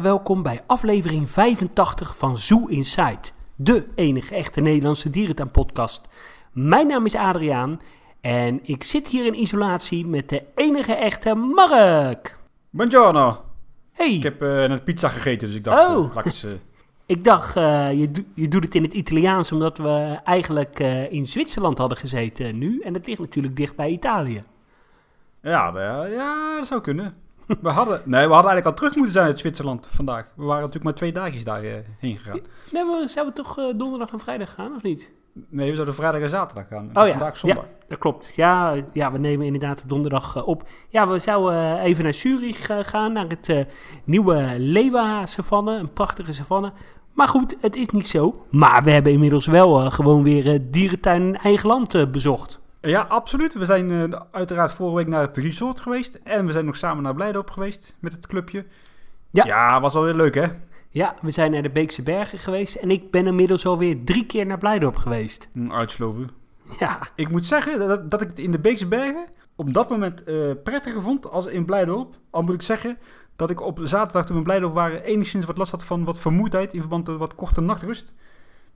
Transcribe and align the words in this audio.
harte 0.00 0.16
welkom 0.16 0.42
bij 0.42 0.62
aflevering 0.66 1.30
85 1.30 2.16
van 2.16 2.38
Zoo 2.38 2.66
Inside, 2.66 3.18
de 3.56 3.86
enige 3.94 4.34
echte 4.34 4.60
Nederlandse 4.60 5.10
dierentuinpodcast. 5.10 6.08
Mijn 6.52 6.86
naam 6.86 7.06
is 7.06 7.14
Adriaan 7.14 7.80
en 8.20 8.60
ik 8.62 8.82
zit 8.82 9.06
hier 9.06 9.26
in 9.26 9.40
isolatie 9.40 10.06
met 10.06 10.28
de 10.28 10.42
enige 10.54 10.94
echte 10.94 11.34
Mark. 11.34 12.38
Buongiorno. 12.70 13.44
Hey, 13.92 14.14
Ik 14.14 14.22
heb 14.22 14.42
eh, 14.42 14.48
net 14.48 14.84
pizza 14.84 15.08
gegeten, 15.08 15.46
dus 15.48 15.56
ik 15.56 15.64
dacht, 15.64 15.88
Oh. 15.88 15.94
eh, 16.08 16.14
laat 16.14 16.24
ik 16.24 16.32
eens, 16.32 16.44
eh, 16.44 16.50
ik 17.16 17.24
dacht 17.24 17.56
uh, 17.56 17.92
je, 17.92 18.10
do 18.10 18.20
je 18.34 18.48
doet 18.48 18.64
het 18.64 18.74
in 18.74 18.82
het 18.82 18.92
Italiaans 18.92 19.52
omdat 19.52 19.78
we 19.78 20.18
eigenlijk 20.24 20.80
uh, 20.80 21.12
in 21.12 21.26
Zwitserland 21.26 21.78
hadden 21.78 21.98
gezeten 21.98 22.58
nu. 22.58 22.80
En 22.80 22.94
het 22.94 23.06
ligt 23.06 23.20
natuurlijk 23.20 23.56
dicht 23.56 23.76
bij 23.76 23.90
Italië. 23.90 24.42
ja, 25.42 25.72
ja, 26.06 26.56
dat 26.58 26.66
zou 26.66 26.80
kunnen. 26.80 27.14
We 27.60 27.68
hadden, 27.68 28.02
nee, 28.04 28.26
we 28.26 28.32
hadden 28.32 28.50
eigenlijk 28.50 28.66
al 28.66 28.74
terug 28.74 28.94
moeten 28.94 29.12
zijn 29.12 29.26
uit 29.26 29.38
Zwitserland 29.38 29.88
vandaag. 29.92 30.24
We 30.34 30.44
waren 30.44 30.58
natuurlijk 30.58 30.84
maar 30.84 30.94
twee 30.94 31.12
dagjes 31.12 31.44
daarheen 31.44 31.84
heen 31.98 32.16
gegaan. 32.16 32.40
Nee, 32.72 32.84
we, 32.84 33.08
zouden 33.08 33.34
we 33.34 33.42
toch 33.42 33.58
uh, 33.58 33.64
donderdag 33.76 34.12
en 34.12 34.18
vrijdag 34.18 34.54
gaan, 34.54 34.74
of 34.74 34.82
niet? 34.82 35.10
Nee, 35.48 35.68
we 35.68 35.74
zouden 35.74 35.94
vrijdag 35.94 36.20
en 36.20 36.28
zaterdag 36.28 36.68
gaan. 36.68 36.90
Oh 36.94 37.06
ja, 37.06 37.10
Vandaag 37.10 37.36
zondag. 37.36 37.64
Dat 37.86 37.98
klopt. 37.98 38.32
Ja, 38.36 38.74
ja, 38.92 39.12
we 39.12 39.18
nemen 39.18 39.46
inderdaad 39.46 39.82
op 39.82 39.88
donderdag 39.88 40.36
uh, 40.36 40.48
op. 40.48 40.68
Ja, 40.88 41.08
we 41.08 41.18
zouden 41.18 41.78
even 41.80 42.04
naar 42.04 42.14
Zurich 42.14 42.68
gaan, 42.80 43.12
naar 43.12 43.26
het 43.28 43.66
nieuwe 44.04 44.54
Leeuwa-savanne. 44.58 45.76
Een 45.76 45.92
prachtige 45.92 46.32
savanne. 46.32 46.72
Maar 47.12 47.28
goed, 47.28 47.56
het 47.60 47.76
is 47.76 47.88
niet 47.88 48.06
zo. 48.06 48.46
Maar 48.50 48.82
we 48.82 48.90
hebben 48.90 49.12
inmiddels 49.12 49.46
wel 49.46 49.90
gewoon 49.90 50.22
weer 50.22 50.70
dierentuin 50.70 51.22
in 51.22 51.36
eigen 51.36 51.68
land 51.68 52.12
bezocht. 52.12 52.59
Ja, 52.80 53.00
absoluut. 53.00 53.54
We 53.54 53.64
zijn 53.64 53.90
uh, 53.90 54.04
uiteraard 54.30 54.72
vorige 54.72 54.96
week 54.96 55.06
naar 55.06 55.22
het 55.22 55.36
resort 55.36 55.80
geweest. 55.80 56.14
En 56.14 56.46
we 56.46 56.52
zijn 56.52 56.64
nog 56.64 56.76
samen 56.76 57.02
naar 57.02 57.14
Blijdorp 57.14 57.50
geweest 57.50 57.96
met 57.98 58.12
het 58.12 58.26
clubje. 58.26 58.64
Ja. 59.30 59.44
Ja, 59.44 59.80
was 59.80 59.94
wel 59.94 60.02
weer 60.02 60.14
leuk 60.14 60.34
hè? 60.34 60.46
Ja, 60.90 61.14
we 61.20 61.30
zijn 61.30 61.50
naar 61.50 61.62
de 61.62 61.70
Beekse 61.70 62.02
Bergen 62.02 62.38
geweest. 62.38 62.74
En 62.74 62.90
ik 62.90 63.10
ben 63.10 63.26
inmiddels 63.26 63.66
alweer 63.66 64.04
drie 64.04 64.26
keer 64.26 64.46
naar 64.46 64.58
Blijdorp 64.58 64.96
geweest. 64.96 65.48
Mm, 65.52 65.72
Uitsloven. 65.72 66.28
Ja. 66.78 66.98
Ik 67.14 67.30
moet 67.30 67.46
zeggen 67.46 67.78
dat, 67.78 68.10
dat 68.10 68.20
ik 68.20 68.28
het 68.28 68.38
in 68.38 68.50
de 68.50 68.58
Beekse 68.58 68.86
Bergen 68.86 69.26
op 69.56 69.74
dat 69.74 69.90
moment 69.90 70.28
uh, 70.28 70.50
prettiger 70.64 71.02
vond 71.02 71.30
als 71.30 71.46
in 71.46 71.64
Blijdorp. 71.64 72.14
Al 72.30 72.42
moet 72.42 72.54
ik 72.54 72.62
zeggen 72.62 72.98
dat 73.36 73.50
ik 73.50 73.60
op 73.60 73.80
zaterdag 73.82 74.24
toen 74.24 74.32
we 74.32 74.40
in 74.40 74.46
Blijdorp 74.46 74.74
waren 74.74 75.02
enigszins 75.02 75.44
wat 75.44 75.58
last 75.58 75.70
had 75.70 75.84
van 75.84 76.04
wat 76.04 76.18
vermoeidheid 76.18 76.74
in 76.74 76.80
verband 76.80 77.06
met 77.06 77.16
wat 77.16 77.34
korte 77.34 77.60
nachtrust. 77.60 78.12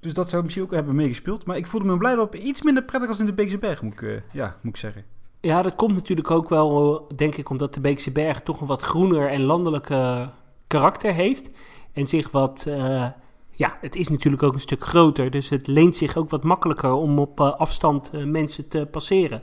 Dus 0.05 0.15
dat 0.15 0.29
zou 0.29 0.43
misschien 0.43 0.65
ook 0.65 0.71
hebben 0.71 0.95
meegespeeld. 0.95 1.47
Maar 1.47 1.57
ik 1.57 1.67
voelde 1.67 1.87
me 1.87 1.93
in 1.93 1.99
Blijdorp 1.99 2.35
iets 2.35 2.63
minder 2.63 2.83
prettig 2.83 3.09
als 3.09 3.21
in 3.21 3.27
de 3.27 3.33
Beekse 3.33 3.59
Bergen, 3.59 3.85
moet 3.85 3.95
ik, 3.95 4.01
uh, 4.01 4.21
ja, 4.33 4.57
moet 4.61 4.73
ik 4.73 4.81
zeggen. 4.81 5.05
Ja, 5.41 5.63
dat 5.63 5.75
komt 5.75 5.95
natuurlijk 5.95 6.31
ook 6.31 6.49
wel, 6.49 7.07
denk 7.17 7.35
ik, 7.37 7.51
omdat 7.51 7.75
de 7.75 7.81
Beekse 7.81 8.13
Bergen 8.13 8.45
toch 8.45 8.61
een 8.61 8.67
wat 8.67 8.83
groener 8.83 9.29
en 9.29 9.43
landelijke 9.43 10.31
karakter 10.67 11.13
heeft. 11.13 11.51
En 11.93 12.07
zich 12.07 12.31
wat, 12.31 12.65
uh, 12.69 13.07
ja, 13.51 13.79
het 13.81 13.97
is 13.97 14.09
natuurlijk 14.09 14.43
ook 14.43 14.55
een 14.55 14.61
stuk 14.61 14.85
groter. 14.85 15.31
Dus 15.31 15.49
het 15.49 15.67
leent 15.67 15.97
zich 15.97 16.17
ook 16.17 16.31
wat 16.31 16.43
makkelijker 16.43 16.93
om 16.93 17.19
op 17.19 17.41
uh, 17.41 17.57
afstand 17.57 18.13
mensen 18.27 18.69
te 18.69 18.89
passeren. 18.91 19.43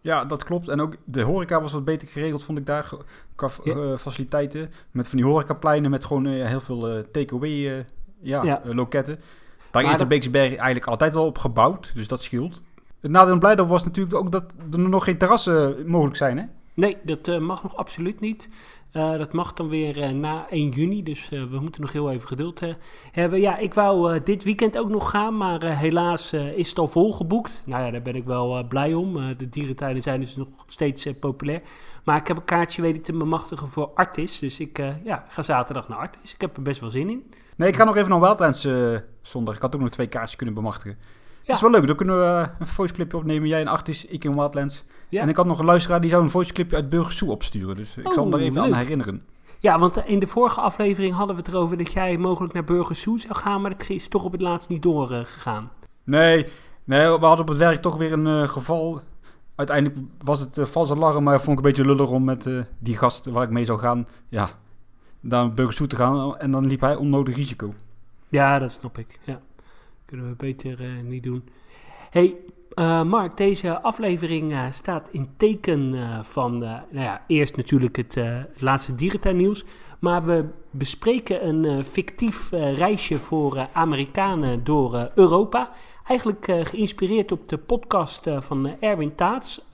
Ja, 0.00 0.24
dat 0.24 0.44
klopt. 0.44 0.68
En 0.68 0.80
ook 0.80 0.96
de 1.04 1.22
horeca 1.22 1.60
was 1.60 1.72
wat 1.72 1.84
beter 1.84 2.08
geregeld, 2.08 2.44
vond 2.44 2.58
ik 2.58 2.66
daar. 2.66 2.90
Qua 3.34 3.50
ja. 3.64 3.96
faciliteiten. 3.96 4.70
Met 4.90 5.08
van 5.08 5.18
die 5.18 5.26
horecapleinen 5.26 5.90
met 5.90 6.04
gewoon 6.04 6.26
heel 6.26 6.60
veel 6.60 7.04
takeaway 7.12 7.86
ja, 8.20 8.42
ja. 8.42 8.60
loketten. 8.64 9.16
Daar 9.70 9.82
maar 9.82 9.92
is 9.92 9.98
de 9.98 10.06
Beekse 10.06 10.30
Berg 10.30 10.48
eigenlijk 10.48 10.86
altijd 10.86 11.14
wel 11.14 11.26
op 11.26 11.38
gebouwd, 11.38 11.92
dus 11.94 12.08
dat 12.08 12.22
scheelt. 12.22 12.62
Het 13.00 13.10
nadeel 13.10 13.38
Blijdorp 13.38 13.68
was 13.68 13.84
natuurlijk 13.84 14.16
ook 14.16 14.32
dat 14.32 14.54
er 14.72 14.78
nog 14.78 15.04
geen 15.04 15.18
terrassen 15.18 15.86
mogelijk 15.86 16.16
zijn, 16.16 16.38
hè? 16.38 16.44
Nee, 16.74 16.96
dat 17.02 17.28
uh, 17.28 17.38
mag 17.38 17.62
nog 17.62 17.76
absoluut 17.76 18.20
niet. 18.20 18.48
Uh, 18.92 19.18
dat 19.18 19.32
mag 19.32 19.52
dan 19.52 19.68
weer 19.68 19.98
uh, 19.98 20.08
na 20.08 20.46
1 20.50 20.68
juni, 20.68 21.02
dus 21.02 21.28
we 21.28 21.58
moeten 21.60 21.80
nog 21.80 21.92
heel 21.92 22.10
even 22.10 22.28
geduld 22.28 22.60
hebben. 23.12 23.40
Ja, 23.40 23.56
ik 23.56 23.74
wou 23.74 24.22
dit 24.22 24.44
weekend 24.44 24.78
ook 24.78 24.88
nog 24.88 25.10
gaan, 25.10 25.36
maar 25.36 25.76
helaas 25.78 26.32
is 26.32 26.68
het 26.68 26.78
al 26.78 26.88
volgeboekt. 26.88 27.62
Nou 27.66 27.84
ja, 27.84 27.90
daar 27.90 28.02
ben 28.02 28.14
ik 28.14 28.24
wel 28.24 28.66
blij 28.66 28.94
om. 28.94 29.36
de 29.36 29.48
dierentuinen 29.48 30.02
zijn 30.02 30.20
dus 30.20 30.36
nog 30.36 30.48
steeds 30.66 31.06
populair. 31.20 31.62
Maar 32.04 32.16
ik 32.16 32.26
heb 32.26 32.36
een 32.36 32.44
kaartje 32.44 32.82
weten 32.82 33.02
te 33.02 33.12
bemachtigen 33.12 33.68
voor 33.68 33.90
Artis, 33.94 34.38
dus 34.38 34.60
ik 34.60 34.78
ja, 35.04 35.24
ga 35.28 35.42
zaterdag 35.42 35.88
naar 35.88 35.98
Artis. 35.98 36.34
Ik 36.34 36.40
heb 36.40 36.56
er 36.56 36.62
best 36.62 36.80
wel 36.80 36.90
zin 36.90 37.10
in. 37.10 37.24
Nee, 37.56 37.68
ik 37.68 37.76
ga 37.76 37.84
nog 37.84 37.96
even 37.96 38.10
naar 38.10 38.20
Wildlands 38.20 38.68
zondag. 39.22 39.54
Ik 39.54 39.62
had 39.62 39.74
ook 39.74 39.80
nog 39.80 39.90
twee 39.90 40.06
kaartjes 40.06 40.36
kunnen 40.36 40.54
bemachtigen. 40.54 40.98
Ja. 41.00 41.46
Dat 41.46 41.56
is 41.56 41.62
wel 41.62 41.70
leuk. 41.70 41.86
Dan 41.86 41.96
kunnen 41.96 42.18
we 42.18 42.48
een 42.58 42.66
voice 42.66 42.94
clipje 42.94 43.16
opnemen. 43.16 43.48
Jij 43.48 43.60
in 43.60 43.68
Artis, 43.68 44.04
ik 44.04 44.24
in 44.24 44.34
Wildlands. 44.34 44.84
Ja. 45.08 45.22
En 45.22 45.28
ik 45.28 45.36
had 45.36 45.46
nog 45.46 45.58
een 45.58 45.64
luisteraar 45.64 46.00
die 46.00 46.10
zou 46.10 46.22
een 46.22 46.30
voice 46.30 46.52
clipje 46.52 46.76
uit 46.76 46.88
Burgersoe 46.88 47.30
opsturen. 47.30 47.76
Dus 47.76 47.96
ik 47.96 48.06
oh, 48.06 48.12
zal 48.12 48.22
hem 48.22 48.32
daar 48.32 48.40
even 48.40 48.62
leuk. 48.62 48.72
aan 48.72 48.78
herinneren. 48.78 49.22
Ja, 49.58 49.78
want 49.78 49.96
in 49.96 50.18
de 50.18 50.26
vorige 50.26 50.60
aflevering 50.60 51.14
hadden 51.14 51.36
we 51.36 51.42
het 51.42 51.50
erover 51.50 51.76
dat 51.76 51.92
jij 51.92 52.16
mogelijk 52.16 52.52
naar 52.52 52.64
Burgersoe 52.64 53.20
zou 53.20 53.34
gaan. 53.34 53.60
Maar 53.60 53.70
dat 53.70 53.88
is 53.88 54.08
toch 54.08 54.24
op 54.24 54.32
het 54.32 54.40
laatst 54.40 54.68
niet 54.68 54.82
doorgegaan. 54.82 55.62
Uh, 55.62 55.88
nee, 56.04 56.46
nee, 56.84 57.02
we 57.02 57.26
hadden 57.26 57.40
op 57.40 57.48
het 57.48 57.56
werk 57.56 57.82
toch 57.82 57.96
weer 57.96 58.12
een 58.12 58.26
uh, 58.26 58.48
geval. 58.48 59.00
Uiteindelijk 59.54 60.00
was 60.24 60.40
het 60.40 60.56
uh, 60.56 60.64
vals 60.64 60.90
alarm, 60.90 61.24
maar 61.24 61.40
vond 61.40 61.58
ik 61.58 61.64
een 61.64 61.70
beetje 61.70 61.86
lullig 61.86 62.10
om 62.10 62.24
met 62.24 62.46
uh, 62.46 62.60
die 62.78 62.96
gast 62.96 63.26
waar 63.26 63.42
ik 63.42 63.50
mee 63.50 63.64
zou 63.64 63.78
gaan. 63.78 64.06
Ja, 64.28 64.48
naar 65.24 65.54
Burgersoe 65.54 65.86
te 65.86 65.96
gaan. 65.96 66.38
En 66.38 66.50
dan 66.50 66.66
liep 66.66 66.80
hij 66.80 66.96
onnodig 66.96 67.36
risico. 67.36 67.74
Ja, 68.28 68.58
dat 68.58 68.72
snap 68.72 68.98
ik. 68.98 69.18
Ja. 69.24 69.40
Kunnen 70.04 70.28
we 70.28 70.34
beter 70.36 70.80
uh, 70.80 71.02
niet 71.02 71.22
doen. 71.22 71.48
Hey, 72.10 72.36
uh, 72.74 73.02
Mark, 73.02 73.36
deze 73.36 73.80
aflevering 73.80 74.52
uh, 74.52 74.64
staat 74.70 75.08
in 75.12 75.28
teken 75.36 75.94
van, 76.24 76.58
nou 76.58 76.84
ja, 76.90 77.24
eerst 77.26 77.56
natuurlijk 77.56 77.96
het, 77.96 78.14
het 78.14 78.60
laatste 78.60 78.94
dierentuinnieuws. 78.94 79.64
Maar 79.98 80.24
we 80.24 80.44
bespreken 80.70 81.48
een 81.48 81.84
fictief 81.84 82.50
reisje 82.50 83.18
voor 83.18 83.66
Amerikanen 83.72 84.64
door 84.64 85.10
Europa. 85.14 85.70
Eigenlijk 86.06 86.44
geïnspireerd 86.44 87.32
op 87.32 87.48
de 87.48 87.58
podcast 87.58 88.30
van 88.38 88.80
Erwin 88.80 89.14
Taats. 89.14 89.64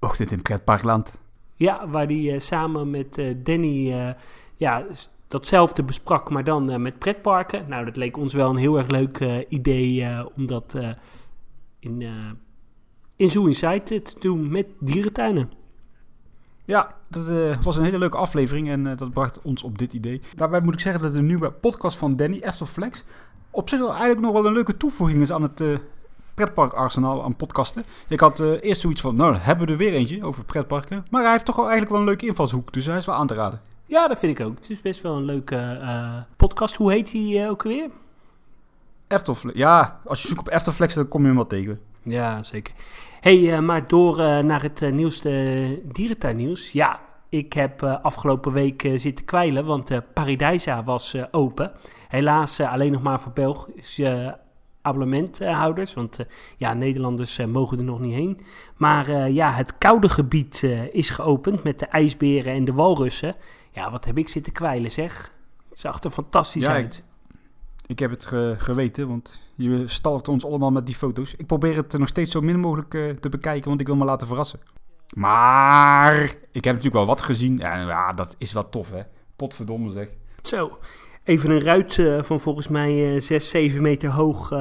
Ochtend 0.00 0.32
in 0.32 0.42
pretparkland. 0.42 1.20
Ja, 1.56 1.88
waar 1.88 2.06
die 2.06 2.38
samen 2.38 2.90
met 2.90 3.22
Danny 3.36 4.14
ja, 4.62 4.84
datzelfde 5.28 5.82
besprak, 5.82 6.30
maar 6.30 6.44
dan 6.44 6.70
uh, 6.70 6.76
met 6.76 6.98
pretparken. 6.98 7.64
Nou, 7.68 7.84
dat 7.84 7.96
leek 7.96 8.16
ons 8.16 8.32
wel 8.32 8.50
een 8.50 8.56
heel 8.56 8.78
erg 8.78 8.88
leuk 8.88 9.20
uh, 9.20 9.36
idee 9.48 10.00
uh, 10.00 10.26
om 10.36 10.46
dat 10.46 10.76
in, 11.78 12.02
in 13.16 13.30
Zoo 13.30 13.46
Inside 13.46 13.82
te 13.82 14.14
doen 14.18 14.50
met 14.50 14.66
dierentuinen. 14.78 15.50
Ja, 16.64 16.94
dat 17.08 17.56
was 17.62 17.76
een 17.76 17.84
hele 17.84 17.98
leuke 17.98 18.16
aflevering 18.16 18.68
en 18.68 18.82
dat 18.82 19.10
bracht 19.10 19.42
ons 19.42 19.62
op 19.62 19.78
dit 19.78 19.92
idee. 19.92 20.20
Daarbij 20.36 20.60
moet 20.60 20.74
ik 20.74 20.80
zeggen 20.80 21.02
dat 21.02 21.12
de 21.12 21.22
nieuwe 21.22 21.50
podcast 21.50 21.96
van 21.96 22.16
Danny, 22.16 22.38
Eftelflex, 22.40 23.04
op 23.50 23.68
zich 23.68 23.78
wel 23.78 23.90
eigenlijk 23.90 24.20
nog 24.20 24.32
wel 24.32 24.46
een 24.46 24.52
leuke 24.52 24.76
toevoeging 24.76 25.20
is 25.20 25.32
aan 25.32 25.42
het 25.42 25.62
pretparkarsenaal 26.34 27.24
aan 27.24 27.36
podcasten. 27.36 27.84
Ik 28.08 28.20
had 28.20 28.38
eerst 28.38 28.80
zoiets 28.80 29.00
van, 29.00 29.16
nou, 29.16 29.36
hebben 29.36 29.66
we 29.66 29.72
er 29.72 29.78
weer 29.78 29.92
eentje 29.92 30.24
over 30.24 30.44
pretparken. 30.44 31.06
Maar 31.10 31.22
hij 31.22 31.32
heeft 31.32 31.44
toch 31.44 31.56
wel 31.56 31.68
eigenlijk 31.68 31.92
wel 31.92 32.00
een 32.00 32.08
leuke 32.08 32.26
invalshoek, 32.26 32.72
dus 32.72 32.86
hij 32.86 32.96
is 32.96 33.06
wel 33.06 33.14
aan 33.14 33.26
te 33.26 33.34
raden. 33.34 33.60
Ja, 33.84 34.08
dat 34.08 34.18
vind 34.18 34.38
ik 34.38 34.46
ook. 34.46 34.54
Het 34.54 34.70
is 34.70 34.80
best 34.80 35.00
wel 35.00 35.16
een 35.16 35.24
leuke 35.24 35.78
uh, 35.80 36.16
podcast. 36.36 36.74
Hoe 36.74 36.92
heet 36.92 37.10
die 37.10 37.38
uh, 37.38 37.50
ook 37.50 37.62
weer? 37.62 37.90
Eftelflex. 39.08 39.58
Ja, 39.58 40.00
als 40.04 40.22
je 40.22 40.28
zoekt 40.28 40.40
op 40.40 40.48
Eftelflex, 40.48 40.94
dan 40.94 41.08
kom 41.08 41.20
je 41.20 41.26
hem 41.26 41.36
wel 41.36 41.46
tegen. 41.46 41.80
Ja, 42.02 42.42
zeker. 42.42 42.74
hey, 43.20 43.38
uh, 43.38 43.58
maar 43.58 43.88
door 43.88 44.16
naar 44.44 44.62
het 44.62 44.92
nieuwste 44.92 45.80
dierentuinnieuws. 45.84 46.72
Ja, 46.72 47.00
ik 47.28 47.52
heb 47.52 47.82
afgelopen 47.82 48.52
week 48.52 48.90
zitten 48.94 49.24
kwijlen, 49.24 49.64
want 49.64 50.12
Paradijsa 50.14 50.84
was 50.84 51.16
open. 51.30 51.72
Helaas 52.08 52.60
alleen 52.60 52.92
nog 52.92 53.02
maar 53.02 53.20
voor 53.20 53.32
Belgische 53.32 54.38
abonnementhouders, 54.82 55.94
want 55.94 56.18
ja, 56.56 56.74
Nederlanders 56.74 57.46
mogen 57.46 57.78
er 57.78 57.84
nog 57.84 58.00
niet 58.00 58.14
heen. 58.14 58.40
Maar 58.76 59.30
ja, 59.30 59.50
het 59.50 59.78
koude 59.78 60.08
gebied 60.08 60.62
is 60.92 61.10
geopend 61.10 61.62
met 61.62 61.78
de 61.78 61.86
ijsberen 61.86 62.52
en 62.52 62.64
de 62.64 62.72
walrussen. 62.72 63.34
Ja, 63.72 63.90
wat 63.90 64.04
heb 64.04 64.18
ik 64.18 64.28
zitten 64.28 64.52
kwijlen 64.52 64.90
zeg. 64.90 65.30
Het 65.68 65.78
zag 65.78 66.02
er 66.02 66.10
fantastisch 66.10 66.62
ja, 66.62 66.72
uit. 66.72 66.96
Ik, 66.96 67.04
ik 67.86 67.98
heb 67.98 68.10
het 68.10 68.24
ge 68.24 68.54
geweten, 68.58 69.08
want 69.08 69.40
je 69.54 69.88
stalkt 69.88 70.28
ons 70.28 70.44
allemaal 70.44 70.70
met 70.70 70.86
die 70.86 70.94
foto's. 70.94 71.34
Ik 71.34 71.46
probeer 71.46 71.76
het 71.76 71.98
nog 71.98 72.08
steeds 72.08 72.32
zo 72.32 72.40
min 72.40 72.60
mogelijk 72.60 72.94
uh, 72.94 73.10
te 73.10 73.28
bekijken, 73.28 73.68
want 73.68 73.80
ik 73.80 73.86
wil 73.86 73.96
me 73.96 74.04
laten 74.04 74.26
verrassen. 74.26 74.60
Maar 75.14 76.14
ik 76.50 76.64
heb 76.64 76.74
natuurlijk 76.74 76.94
wel 76.94 77.06
wat 77.06 77.20
gezien. 77.20 77.56
Ja, 77.56 77.76
ja 77.76 78.12
dat 78.12 78.34
is 78.38 78.52
wel 78.52 78.68
tof, 78.68 78.90
hè. 78.90 79.02
Potverdomme 79.36 79.90
zeg. 79.90 80.08
Zo, 80.42 80.78
even 81.24 81.50
een 81.50 81.60
ruit 81.60 81.96
uh, 81.96 82.22
van 82.22 82.40
volgens 82.40 82.68
mij 82.68 83.14
uh, 83.14 83.20
6, 83.20 83.48
7 83.48 83.82
meter 83.82 84.10
hoog... 84.10 84.52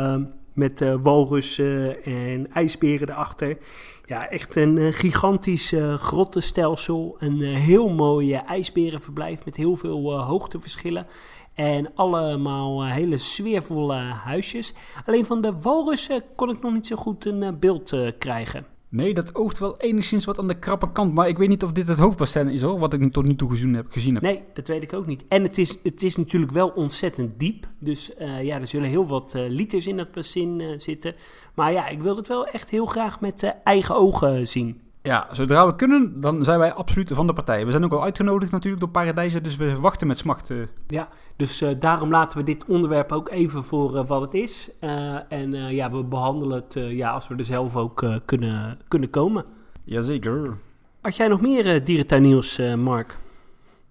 Met 0.53 0.81
uh, 0.81 0.95
walrussen 1.01 2.03
en 2.03 2.51
ijsberen 2.53 3.09
erachter. 3.09 3.57
Ja, 4.06 4.30
echt 4.30 4.56
een 4.56 4.77
uh, 4.77 4.94
gigantisch 4.94 5.71
uh, 5.74 5.94
grottenstelsel. 5.94 7.15
Een 7.19 7.42
heel 7.42 7.89
mooi 7.89 8.33
ijsberenverblijf 8.33 9.45
met 9.45 9.56
heel 9.56 9.75
veel 9.75 10.21
hoogteverschillen. 10.21 11.07
En 11.53 11.95
allemaal 11.95 12.86
hele 12.86 13.18
sfeervolle 13.18 13.95
huisjes. 14.24 14.74
Alleen 15.06 15.25
van 15.25 15.42
de 15.42 15.53
walrussen 15.62 16.24
kon 16.36 16.50
ik 16.50 16.62
nog 16.62 16.74
niet 16.74 16.88
zo 16.88 16.95
goed 16.95 17.25
een 17.25 17.59
beeld 17.59 17.95
krijgen. 18.18 18.70
Nee, 18.91 19.13
dat 19.13 19.35
oogt 19.35 19.59
wel 19.59 19.77
enigszins 19.77 20.25
wat 20.25 20.39
aan 20.39 20.47
de 20.47 20.59
krappe 20.59 20.91
kant. 20.91 21.13
Maar 21.13 21.27
ik 21.27 21.38
weet 21.38 21.49
niet 21.49 21.63
of 21.63 21.71
dit 21.71 21.88
het 21.88 21.97
hoofdbassin 21.97 22.49
is 22.49 22.61
hoor, 22.61 22.79
wat 22.79 22.93
ik 22.93 23.11
tot 23.11 23.25
nu 23.25 23.35
toe 23.35 23.49
gezien 23.49 23.73
heb. 23.73 23.85
Gezien 23.89 24.13
heb. 24.13 24.23
Nee, 24.23 24.43
dat 24.53 24.67
weet 24.67 24.83
ik 24.83 24.93
ook 24.93 25.05
niet. 25.05 25.23
En 25.27 25.43
het 25.43 25.57
is, 25.57 25.77
het 25.83 26.03
is 26.03 26.15
natuurlijk 26.15 26.51
wel 26.51 26.67
ontzettend 26.69 27.39
diep. 27.39 27.67
Dus 27.79 28.11
uh, 28.19 28.43
ja, 28.43 28.59
er 28.59 28.67
zullen 28.67 28.89
heel 28.89 29.07
wat 29.07 29.33
uh, 29.35 29.49
liters 29.49 29.88
in 29.88 29.97
dat 29.97 30.11
bassin 30.11 30.59
uh, 30.59 30.79
zitten. 30.79 31.15
Maar 31.55 31.71
ja, 31.71 31.88
ik 31.88 32.01
wil 32.01 32.15
het 32.15 32.27
wel 32.27 32.45
echt 32.45 32.69
heel 32.69 32.85
graag 32.85 33.21
met 33.21 33.55
eigen 33.63 33.95
ogen 33.95 34.47
zien. 34.47 34.81
Ja, 35.03 35.27
zodra 35.31 35.65
we 35.68 35.75
kunnen, 35.75 36.21
dan 36.21 36.44
zijn 36.44 36.59
wij 36.59 36.74
absoluut 36.74 37.12
van 37.13 37.27
de 37.27 37.33
partij. 37.33 37.65
We 37.65 37.71
zijn 37.71 37.83
ook 37.83 37.92
al 37.92 38.03
uitgenodigd 38.03 38.51
natuurlijk 38.51 38.81
door 38.81 38.92
Paradijzen, 38.92 39.44
dus 39.44 39.56
we 39.56 39.80
wachten 39.80 40.07
met 40.07 40.18
smacht. 40.18 40.51
Ja, 40.88 41.09
dus 41.36 41.62
uh, 41.62 41.69
daarom 41.80 42.09
laten 42.09 42.38
we 42.38 42.44
dit 42.44 42.65
onderwerp 42.65 43.12
ook 43.12 43.30
even 43.30 43.63
voor 43.63 43.95
uh, 43.95 44.07
wat 44.07 44.21
het 44.21 44.33
is. 44.33 44.71
Uh, 44.81 45.15
en 45.30 45.51
ja, 45.51 45.92
we 45.92 46.03
behandelen 46.03 46.63
het 46.63 46.74
ja, 46.89 47.12
als 47.12 47.27
we 47.27 47.36
er 47.36 47.44
zelf 47.44 47.75
ook 47.75 48.06
kunnen, 48.25 48.80
kunnen 48.88 49.09
komen. 49.09 49.45
Jazeker. 49.83 50.57
Had 51.01 51.15
jij 51.15 51.27
nog 51.27 51.42
meer 51.42 51.83
dierentuinnieuws, 51.83 52.62
Mark? 52.77 53.18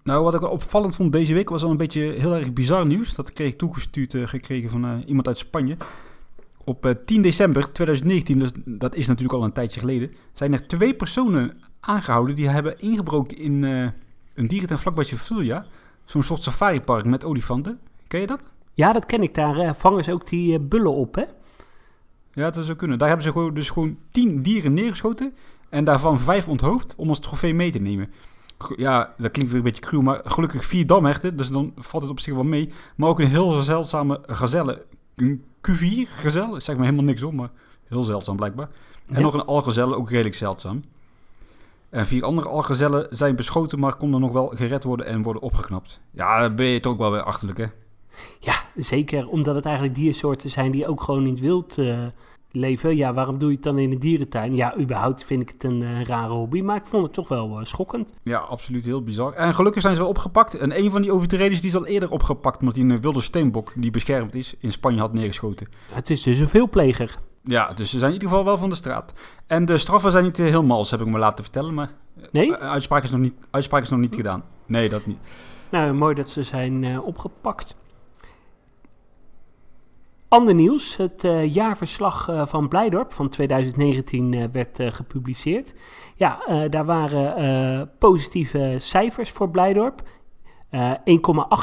Nou, 0.03 0.23
wat 0.23 0.33
ik 0.33 0.41
opvallend 0.41 0.95
vond 0.95 1.11
deze 1.11 1.33
week 1.33 1.49
was 1.49 1.63
al 1.63 1.71
een 1.71 1.77
beetje 1.77 2.01
heel 2.01 2.35
erg 2.35 2.53
bizar 2.53 2.85
nieuws. 2.85 3.15
Dat 3.15 3.33
kreeg 3.33 3.51
ik 3.51 3.57
toegestuurd 3.57 4.15
gekregen 4.23 4.69
van 4.69 5.03
iemand 5.05 5.27
uit 5.27 5.37
Spanje. 5.37 5.77
Op 6.65 6.95
10 7.05 7.21
december 7.21 7.71
2019, 7.71 8.39
dus 8.39 8.51
dat 8.65 8.95
is 8.95 9.07
natuurlijk 9.07 9.39
al 9.39 9.43
een 9.43 9.53
tijdje 9.53 9.79
geleden, 9.79 10.11
zijn 10.33 10.53
er 10.53 10.67
twee 10.67 10.93
personen 10.93 11.61
aangehouden 11.79 12.35
die 12.35 12.49
hebben 12.49 12.79
ingebroken 12.79 13.37
in 13.37 13.63
een 14.33 14.47
dierentuin 14.47 14.79
vlakbij 14.79 15.03
Sevilla 15.03 15.65
zo'n 16.05 16.23
soort 16.23 16.43
safaripark 16.43 17.05
met 17.05 17.23
olifanten. 17.23 17.79
Ken 18.07 18.19
je 18.19 18.27
dat? 18.27 18.47
Ja, 18.73 18.93
dat 18.93 19.05
ken 19.05 19.23
ik. 19.23 19.35
Daar 19.35 19.57
uh, 19.57 19.73
vangen 19.73 20.03
ze 20.03 20.13
ook 20.13 20.27
die 20.27 20.59
uh, 20.59 20.65
bullen 20.67 20.93
op, 20.93 21.15
hè? 21.15 21.23
Ja, 22.33 22.49
dat 22.49 22.65
zou 22.65 22.77
kunnen. 22.77 22.97
Daar 22.97 23.07
hebben 23.07 23.25
ze 23.25 23.31
gewoon, 23.31 23.53
dus 23.53 23.69
gewoon 23.69 23.97
tien 24.11 24.41
dieren 24.41 24.73
neergeschoten 24.73 25.33
en 25.69 25.83
daarvan 25.83 26.19
vijf 26.19 26.47
onthoofd 26.47 26.95
om 26.95 27.09
als 27.09 27.19
trofee 27.19 27.53
mee 27.53 27.71
te 27.71 27.79
nemen. 27.79 28.09
Ja, 28.75 29.13
dat 29.17 29.31
klinkt 29.31 29.51
weer 29.51 29.59
een 29.59 29.65
beetje 29.65 29.81
cruel, 29.81 30.01
maar 30.01 30.21
gelukkig 30.23 30.65
vier 30.65 30.87
damherten, 30.87 31.37
dus 31.37 31.49
dan 31.49 31.73
valt 31.75 32.03
het 32.03 32.11
op 32.11 32.19
zich 32.19 32.33
wel 32.33 32.43
mee. 32.43 32.71
Maar 32.95 33.09
ook 33.09 33.19
een 33.19 33.27
heel 33.27 33.51
zeldzame 33.51 34.19
gazelle, 34.25 34.85
een 35.21 35.43
Q4 35.67 36.09
gazelle, 36.21 36.59
zeg 36.59 36.75
maar 36.75 36.85
helemaal 36.85 37.05
niks 37.05 37.23
op, 37.23 37.33
maar 37.33 37.49
heel 37.87 38.03
zeldzaam 38.03 38.35
blijkbaar. 38.35 38.69
En 39.07 39.15
ja. 39.15 39.21
nog 39.21 39.33
een 39.33 39.45
algazelle, 39.45 39.95
ook 39.95 40.09
redelijk 40.09 40.35
zeldzaam. 40.35 40.83
En 41.89 42.07
vier 42.07 42.23
andere 42.23 42.49
algezellen 42.49 43.07
zijn 43.09 43.35
beschoten, 43.35 43.79
maar 43.79 43.95
konden 43.95 44.19
nog 44.19 44.31
wel 44.31 44.51
gered 44.55 44.83
worden 44.83 45.05
en 45.05 45.21
worden 45.21 45.41
opgeknapt. 45.41 45.99
Ja, 46.11 46.49
ben 46.49 46.65
je 46.65 46.79
toch 46.79 46.93
ook 46.93 46.97
wel 46.97 47.11
weer 47.11 47.23
achterlijk, 47.23 47.57
hè? 47.57 47.65
Ja, 48.39 48.55
zeker. 48.75 49.27
Omdat 49.27 49.55
het 49.55 49.65
eigenlijk 49.65 49.95
diersoorten 49.95 50.49
zijn 50.49 50.71
die 50.71 50.87
ook 50.87 51.01
gewoon 51.01 51.25
in 51.25 51.31
het 51.31 51.39
wild 51.39 51.77
uh, 51.77 51.99
leven. 52.51 52.95
Ja, 52.95 53.13
waarom 53.13 53.37
doe 53.37 53.49
je 53.49 53.55
het 53.55 53.63
dan 53.63 53.77
in 53.77 53.89
de 53.89 53.97
dierentuin? 53.97 54.55
Ja, 54.55 54.77
überhaupt 54.77 55.23
vind 55.23 55.41
ik 55.41 55.49
het 55.49 55.63
een 55.63 55.81
uh, 55.81 56.03
rare 56.03 56.33
hobby, 56.33 56.61
maar 56.61 56.75
ik 56.75 56.85
vond 56.85 57.03
het 57.03 57.13
toch 57.13 57.27
wel 57.27 57.59
uh, 57.59 57.65
schokkend. 57.65 58.09
Ja, 58.23 58.37
absoluut 58.37 58.85
heel 58.85 59.03
bizar. 59.03 59.33
En 59.33 59.53
gelukkig 59.53 59.81
zijn 59.81 59.95
ze 59.95 60.01
wel 60.01 60.09
opgepakt. 60.09 60.53
En 60.53 60.79
een 60.79 60.91
van 60.91 61.01
die 61.01 61.11
overtreders 61.11 61.61
die 61.61 61.69
is 61.69 61.75
al 61.75 61.87
eerder 61.87 62.11
opgepakt, 62.11 62.59
omdat 62.59 62.75
hij 62.75 62.83
een 62.83 63.01
wilde 63.01 63.21
steenbok 63.21 63.73
die 63.75 63.91
beschermd 63.91 64.35
is, 64.35 64.55
in 64.59 64.71
Spanje 64.71 64.99
had 64.99 65.13
neergeschoten. 65.13 65.67
Het 65.91 66.09
is 66.09 66.21
dus 66.21 66.39
een 66.39 66.47
veelpleger. 66.47 67.17
Ja, 67.43 67.73
dus 67.73 67.89
ze 67.89 67.97
zijn 67.97 68.11
in 68.11 68.13
ieder 68.13 68.29
geval 68.29 68.45
wel 68.45 68.57
van 68.57 68.69
de 68.69 68.75
straat. 68.75 69.13
En 69.47 69.65
de 69.65 69.77
straffen 69.77 70.11
zijn 70.11 70.23
niet 70.23 70.37
heel 70.37 70.63
mals, 70.63 70.91
heb 70.91 71.01
ik 71.01 71.07
me 71.07 71.17
laten 71.17 71.43
vertellen. 71.43 71.73
Maar 71.73 71.91
nee? 72.31 72.55
uitspraak, 72.55 73.03
is 73.03 73.11
nog 73.11 73.19
niet, 73.19 73.33
uitspraak 73.51 73.81
is 73.81 73.89
nog 73.89 73.99
niet 73.99 74.15
gedaan. 74.15 74.43
Nee, 74.65 74.89
dat 74.89 75.05
niet. 75.05 75.17
Nou, 75.69 75.93
mooi 75.93 76.15
dat 76.15 76.29
ze 76.29 76.43
zijn 76.43 76.83
uh, 76.83 77.05
opgepakt. 77.05 77.75
Ander 80.31 80.53
nieuws. 80.53 80.97
Het 80.97 81.23
uh, 81.23 81.53
jaarverslag 81.53 82.29
uh, 82.29 82.45
van 82.45 82.67
Blijdorp 82.67 83.13
van 83.13 83.29
2019 83.29 84.51
werd 84.51 84.79
gepubliceerd. 84.81 85.73
Ja, 86.15 86.39
daar 86.69 86.85
waren 86.85 87.91
positieve 87.97 88.75
cijfers 88.77 89.29
voor 89.29 89.49
Blijdorp. 89.49 90.01
Uh, 90.71 90.91
1,8 90.93 91.03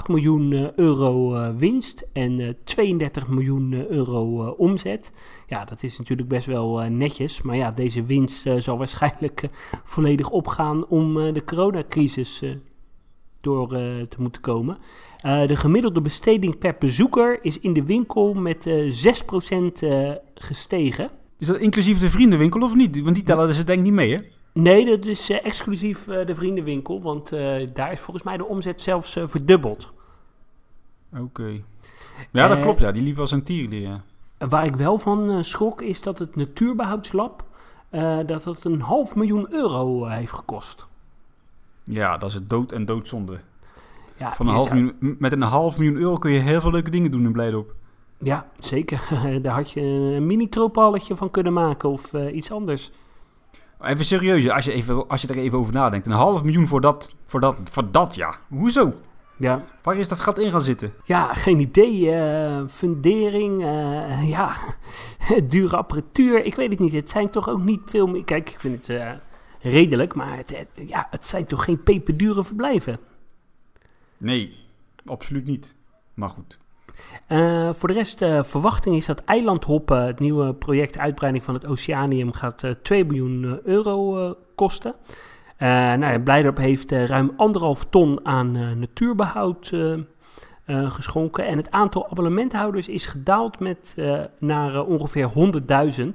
miljoen 0.06 0.72
euro 0.76 1.32
winst 1.56 2.06
en 2.12 2.56
32 2.64 3.28
miljoen 3.28 3.72
euro 3.72 4.48
omzet. 4.48 5.12
Ja, 5.46 5.64
dat 5.64 5.82
is 5.82 5.98
natuurlijk 5.98 6.28
best 6.28 6.46
wel 6.46 6.78
netjes. 6.78 7.42
Maar 7.42 7.56
ja, 7.56 7.70
deze 7.70 8.02
winst 8.02 8.48
zal 8.58 8.78
waarschijnlijk 8.84 9.48
volledig 9.84 10.30
opgaan 10.30 10.86
om 10.86 11.32
de 11.32 11.44
coronacrisis 11.44 12.42
door 13.40 13.68
te 14.08 14.16
moeten 14.18 14.40
komen. 14.40 14.78
De 15.22 15.56
gemiddelde 15.56 16.00
besteding 16.00 16.58
per 16.58 16.76
bezoeker 16.78 17.38
is 17.44 17.60
in 17.60 17.72
de 17.72 17.84
winkel 17.84 18.34
met 18.34 18.68
6% 18.68 18.70
gestegen. 20.34 21.10
Is 21.38 21.46
dat 21.46 21.56
inclusief 21.56 22.00
de 22.00 22.10
vriendenwinkel 22.10 22.60
of 22.60 22.74
niet? 22.74 23.02
Want 23.02 23.14
die 23.14 23.24
tellen 23.24 23.54
ze 23.54 23.64
denk 23.64 23.78
ik 23.78 23.84
niet 23.84 23.94
mee, 23.94 24.14
hè? 24.14 24.20
Nee, 24.52 24.84
dat 24.84 25.06
is 25.06 25.30
uh, 25.30 25.44
exclusief 25.44 26.06
uh, 26.06 26.26
de 26.26 26.34
vriendenwinkel, 26.34 27.02
want 27.02 27.32
uh, 27.32 27.68
daar 27.74 27.92
is 27.92 28.00
volgens 28.00 28.24
mij 28.24 28.36
de 28.36 28.44
omzet 28.44 28.82
zelfs 28.82 29.18
verdubbeld. 29.24 29.92
Oké. 31.12 31.22
Okay. 31.22 31.64
Ja, 32.30 32.46
dat 32.46 32.60
klopt, 32.60 32.80
ja. 32.80 32.92
Die 32.92 33.02
liep 33.02 33.18
als 33.18 33.30
een 33.30 33.42
tierlier, 33.42 33.80
ja. 33.80 34.02
Waar 34.48 34.64
ik 34.64 34.76
wel 34.76 34.98
van 34.98 35.44
schrok 35.44 35.82
is 35.82 36.02
dat 36.02 36.18
het 36.18 36.36
Natuurbehoudslab 36.36 37.44
dat 38.26 38.44
het 38.44 38.64
een 38.64 38.80
half 38.80 39.14
miljoen 39.14 39.52
euro 39.52 40.06
heeft 40.06 40.32
gekost. 40.32 40.86
Ja, 41.84 42.16
dat 42.16 42.28
is 42.28 42.34
het 42.34 42.50
dood 42.50 42.72
en 42.72 42.84
doodzonde. 42.84 43.40
Ja, 44.18 44.34
Van 44.34 44.46
een 44.46 44.54
half 44.54 44.66
zou... 44.66 44.80
miljoen, 44.80 45.16
met 45.18 45.32
een 45.32 45.42
half 45.42 45.78
miljoen 45.78 45.96
euro 45.96 46.14
kun 46.14 46.30
je 46.30 46.38
heel 46.38 46.60
veel 46.60 46.70
leuke 46.70 46.90
dingen 46.90 47.10
doen 47.10 47.24
in 47.24 47.32
Blijdorp. 47.32 47.74
Ja, 48.18 48.46
zeker. 48.58 49.08
daar 49.42 49.54
had 49.54 49.70
je 49.70 49.80
een 49.80 50.26
mini-tropalletje 50.26 51.16
van 51.16 51.30
kunnen 51.30 51.52
maken 51.52 51.88
of 51.88 52.12
iets 52.32 52.52
anders. 52.52 52.90
Even 53.80 54.04
serieus, 54.04 54.50
als 54.50 54.64
je, 54.64 54.72
even, 54.72 55.08
als 55.08 55.22
je 55.22 55.28
er 55.28 55.36
even 55.36 55.58
over 55.58 55.72
nadenkt. 55.72 56.06
Een 56.06 56.12
half 56.12 56.42
miljoen 56.42 56.66
voor 56.66 56.80
dat, 56.80 57.14
voor 57.26 57.40
dat, 57.40 57.56
voor 57.70 57.90
dat 57.90 58.14
ja. 58.14 58.34
Hoezo? 58.48 58.94
Ja. 59.36 59.64
Waar 59.82 59.96
is 59.96 60.08
dat 60.08 60.20
gat 60.20 60.38
in 60.38 60.50
gaan 60.50 60.60
zitten? 60.60 60.92
Ja, 61.04 61.34
geen 61.34 61.60
idee. 61.60 62.00
Uh, 62.00 62.62
fundering, 62.68 63.62
uh, 63.62 64.30
ja, 64.34 64.52
dure 65.48 65.76
apparatuur. 65.76 66.44
Ik 66.44 66.54
weet 66.54 66.70
het 66.70 66.78
niet. 66.78 66.92
Het 66.92 67.10
zijn 67.10 67.30
toch 67.30 67.48
ook 67.48 67.62
niet 67.62 67.80
veel 67.86 68.06
meer... 68.06 68.24
Kijk, 68.24 68.50
ik 68.50 68.60
vind 68.60 68.86
het 68.86 69.00
redelijk, 69.60 70.14
maar 70.14 70.36
het, 70.36 70.56
het, 70.56 70.88
ja, 70.88 71.06
het 71.10 71.24
zijn 71.24 71.46
toch 71.46 71.64
geen 71.64 71.82
peperdure 71.82 72.44
verblijven? 72.44 72.98
Nee, 74.18 74.52
absoluut 75.04 75.44
niet. 75.44 75.76
Maar 76.14 76.30
goed. 76.30 76.58
Uh, 77.28 77.72
voor 77.72 77.88
de 77.88 77.94
rest, 77.94 78.22
uh, 78.22 78.42
verwachting 78.42 78.96
is 78.96 79.06
dat 79.06 79.24
Eilandhoppen, 79.24 80.06
het 80.06 80.18
nieuwe 80.18 80.54
project 80.54 80.98
uitbreiding 80.98 81.44
van 81.44 81.54
het 81.54 81.66
Oceanium, 81.66 82.32
gaat 82.32 82.62
uh, 82.62 82.70
2 82.82 83.04
miljoen 83.04 83.60
euro 83.64 84.34
kosten. 84.54 84.94
nou 85.58 86.20
Blijdorp 86.20 86.56
heeft 86.56 86.92
ruim 86.92 87.32
anderhalf 87.36 87.84
ton 87.84 88.26
aan 88.26 88.78
natuurbehoud 88.78 89.72
geschonken. 90.66 91.46
En 91.46 91.56
het 91.56 91.70
aantal 91.70 92.10
abonnementhouders 92.10 92.88
is 92.88 93.06
gedaald 93.06 93.58
met, 93.58 93.94
naar 94.38 94.84
ongeveer 94.84 95.30
100.000. 96.00 96.06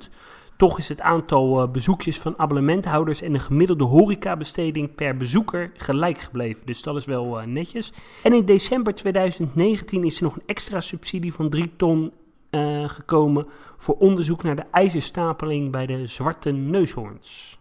Toch 0.58 0.78
is 0.78 0.90
het 0.90 1.02
aantal 1.02 1.62
uh, 1.62 1.70
bezoekjes 1.72 2.20
van 2.20 2.34
abonnementhouders 2.38 3.22
en 3.22 3.34
de 3.34 3.40
gemiddelde 3.40 3.84
horecabesteding 3.84 4.96
per 4.96 5.18
bezoeker 5.18 5.72
gelijk 5.78 6.20
gebleven. 6.20 6.66
Dus 6.66 6.82
dat 6.82 6.96
is 6.96 7.06
wel 7.06 7.42
uh, 7.42 7.46
netjes. 7.46 7.94
En 8.24 8.34
in 8.34 8.46
december 8.46 8.96
2019 8.96 10.04
is 10.04 10.18
er 10.18 10.24
nog 10.24 10.36
een 10.36 10.44
extra 10.46 10.80
subsidie 10.80 11.34
van 11.34 11.50
3 11.50 11.72
ton 11.76 12.12
uh, 12.52 12.90
gekomen 12.90 13.48
voor 13.78 13.96
onderzoek 13.96 14.44
naar 14.44 14.56
de 14.56 14.66
ijzerstapeling 14.72 15.72
bij 15.72 15.86
de 15.86 16.08
zwarte 16.08 16.52
neushoorns. 16.52 17.60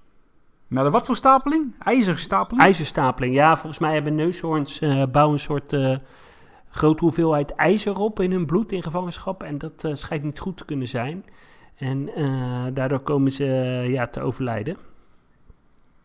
Naar 0.67 0.85
de 0.85 0.91
wat 0.91 1.07
voor 1.07 1.17
stapeling? 1.17 1.75
IJzerstapeling? 1.79 2.63
IJzerstapeling, 2.63 3.35
ja. 3.35 3.57
Volgens 3.57 3.81
mij 3.81 3.93
hebben 3.93 4.15
neushoorns 4.15 4.79
bouwen 5.13 5.33
een 5.33 5.39
soort 5.39 5.77
grote 6.69 7.05
hoeveelheid 7.05 7.55
ijzer 7.55 7.99
op 7.99 8.21
in 8.21 8.31
hun 8.31 8.47
bloed 8.47 8.73
in 8.73 8.83
gevangenschap. 8.83 9.43
En 9.43 9.59
dat 9.59 9.89
schijnt 9.93 10.23
niet 10.23 10.39
goed 10.39 10.57
te 10.57 10.65
kunnen 10.65 10.89
zijn. 10.89 11.25
En 11.83 12.21
uh, 12.21 12.65
daardoor 12.75 13.01
komen 13.01 13.33
ze 13.33 13.45
uh, 13.45 13.91
ja, 13.91 14.07
te 14.07 14.21
overlijden. 14.21 14.77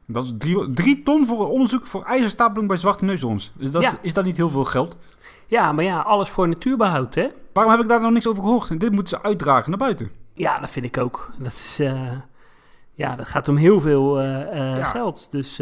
Dat 0.06 0.24
is 0.24 0.34
drie, 0.38 0.74
drie, 0.74 1.04
ton 1.04 1.26
voor 1.26 1.40
een 1.40 1.52
onderzoek 1.52 1.86
voor 1.86 2.04
ijzerstapeling 2.04 2.68
bij 2.68 2.78
zwarte 2.78 3.06
neushoorns. 3.06 3.52
Dus 3.56 3.72
dat 3.72 3.84
ja. 3.84 3.92
is, 3.92 3.98
is 4.02 4.14
dat 4.14 4.26
niet 4.26 4.38
heel 4.38 4.50
veel 4.50 4.64
geld? 4.64 4.98
Ja, 5.48 5.72
maar 5.72 5.84
ja, 5.84 6.00
alles 6.00 6.30
voor 6.30 6.48
natuurbehoud, 6.48 7.16
hè? 7.16 7.28
Waarom 7.54 7.74
heb 7.74 7.82
ik 7.82 7.88
daar 7.88 8.02
nog 8.02 8.12
niks 8.12 8.28
over 8.28 8.44
gehoord? 8.44 8.80
Dit 8.80 8.92
moeten 8.92 9.18
ze 9.18 9.24
uitdragen 9.24 9.70
naar 9.70 9.80
buiten. 9.80 10.12
Ja, 10.34 10.60
dat 10.60 10.70
vind 10.70 10.86
ik 10.86 10.98
ook. 10.98 11.32
Dat, 11.40 11.52
is, 11.52 11.80
uh, 11.80 12.12
ja, 12.94 13.16
dat 13.16 13.28
gaat 13.28 13.48
om 13.48 13.56
heel 13.56 13.80
veel 13.80 14.22
ja, 14.22 14.84
geld. 14.84 15.32
Dus, 15.32 15.56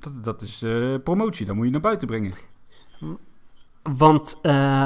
dat, 0.00 0.24
dat 0.24 0.42
is 0.42 0.64
promotie, 1.04 1.46
dat 1.46 1.54
moet 1.54 1.64
je 1.64 1.70
naar 1.70 1.80
buiten 1.80 2.06
brengen. 2.06 2.32
Want 3.82 4.40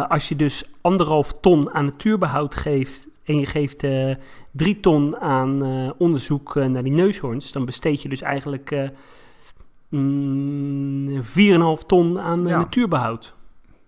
als 0.09 0.29
je 0.29 0.37
dus 0.37 0.65
anderhalf 0.81 1.33
ton 1.33 1.71
aan 1.75 1.85
natuurbehoud 1.85 2.55
geeft 2.55 3.10
en 3.23 3.39
je 3.39 3.47
geeft 3.47 3.83
uh, 3.83 4.15
drie 4.51 4.81
ton 4.81 5.17
aan 5.17 5.67
uh, 5.67 5.91
onderzoek 5.99 6.55
uh, 6.55 6.67
naar 6.67 6.83
die 6.83 6.93
neushoorns, 6.93 7.53
dan 7.53 7.65
besteed 7.65 8.03
je 8.03 8.09
dus 8.09 8.23
eigenlijk 8.23 8.91
mm, 9.89 11.23
4,5 11.23 11.27
ton 11.87 12.21
aan 12.21 12.47
ja. 12.47 12.59
natuurbehoud. 12.59 13.37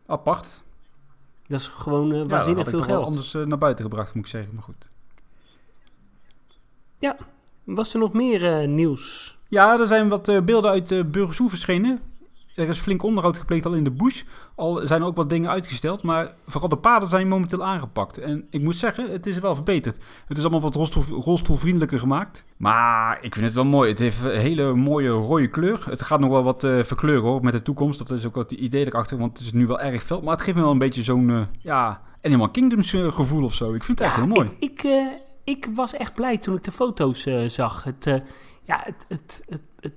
Apart. 0.06 0.62
Dat 1.46 1.60
is 1.60 1.66
gewoon 1.66 2.28
waanzinnig 2.28 2.64
ja, 2.64 2.70
veel 2.70 2.82
geld. 2.82 3.04
anders 3.04 3.32
naar 3.32 3.58
buiten 3.58 3.84
gebracht, 3.84 4.14
moet 4.14 4.24
ik 4.24 4.30
zeggen, 4.30 4.54
maar 4.54 4.62
goed. 4.62 4.90
Ja, 7.02 7.16
Was 7.64 7.94
er 7.94 8.00
nog 8.00 8.12
meer 8.12 8.60
eh, 8.60 8.68
nieuws? 8.68 9.36
Ja, 9.48 9.78
er 9.78 9.86
zijn 9.86 10.08
wat 10.08 10.28
eh, 10.28 10.40
beelden 10.40 10.70
uit 10.70 10.90
uh, 10.90 11.04
Burgersoe 11.04 11.48
verschenen. 11.48 12.00
Er 12.54 12.68
is 12.68 12.78
flink 12.78 13.02
onderhoud 13.02 13.38
gepleegd 13.38 13.66
al 13.66 13.72
in 13.72 13.84
de 13.84 13.90
bush. 13.90 14.22
Al 14.54 14.80
zijn 14.86 15.00
er 15.00 15.06
ook 15.06 15.16
wat 15.16 15.28
dingen 15.28 15.50
uitgesteld. 15.50 16.02
Maar 16.02 16.34
vooral 16.46 16.68
de 16.68 16.76
paden 16.76 17.08
zijn 17.08 17.28
momenteel 17.28 17.64
aangepakt. 17.64 18.18
En 18.18 18.46
ik 18.50 18.62
moet 18.62 18.76
zeggen, 18.76 19.10
het 19.10 19.26
is 19.26 19.38
wel 19.38 19.54
verbeterd. 19.54 19.98
Het 20.26 20.36
is 20.36 20.42
allemaal 20.42 20.60
wat 20.60 20.74
rolstoel, 20.74 21.02
rolstoelvriendelijker 21.20 21.98
gemaakt. 21.98 22.44
Maar 22.56 23.18
ik 23.20 23.34
vind 23.34 23.46
het 23.46 23.54
wel 23.54 23.64
mooi. 23.64 23.88
Het 23.88 23.98
heeft 23.98 24.24
een 24.24 24.38
hele 24.38 24.74
mooie 24.74 25.08
rode 25.08 25.48
kleur. 25.48 25.84
Het 25.88 26.02
gaat 26.02 26.20
nog 26.20 26.30
wel 26.30 26.42
wat 26.42 26.64
uh, 26.64 26.82
verkleuren 26.82 27.22
hoor, 27.22 27.42
met 27.42 27.52
de 27.52 27.62
toekomst. 27.62 27.98
Dat 27.98 28.10
is 28.10 28.26
ook 28.26 28.34
wat 28.34 28.52
idee 28.52 28.86
erachter. 28.86 29.18
Want 29.18 29.38
het 29.38 29.46
is 29.46 29.52
nu 29.52 29.66
wel 29.66 29.80
erg 29.80 30.02
fel. 30.02 30.20
Maar 30.20 30.34
het 30.34 30.42
geeft 30.42 30.56
me 30.56 30.62
wel 30.62 30.72
een 30.72 30.78
beetje 30.78 31.02
zo'n 31.02 31.28
uh, 31.28 31.42
ja, 31.58 32.00
Animal 32.22 32.50
Kingdoms 32.50 32.90
gevoel 32.90 33.44
of 33.44 33.54
zo. 33.54 33.74
Ik 33.74 33.84
vind 33.84 33.98
het 33.98 34.08
echt 34.08 34.16
Ja, 34.16 34.24
heel 34.24 34.34
mooi. 34.34 34.50
Ik, 34.58 34.82
ik, 34.82 35.18
ik 35.44 35.68
was 35.74 35.94
echt 35.94 36.14
blij 36.14 36.38
toen 36.38 36.56
ik 36.56 36.64
de 36.64 36.72
foto's 36.72 37.26
zag. 37.46 37.84
Het, 37.84 38.04
ja, 38.62 38.80
het, 38.84 39.04
het, 39.08 39.42
het, 39.48 39.62
het 39.80 39.94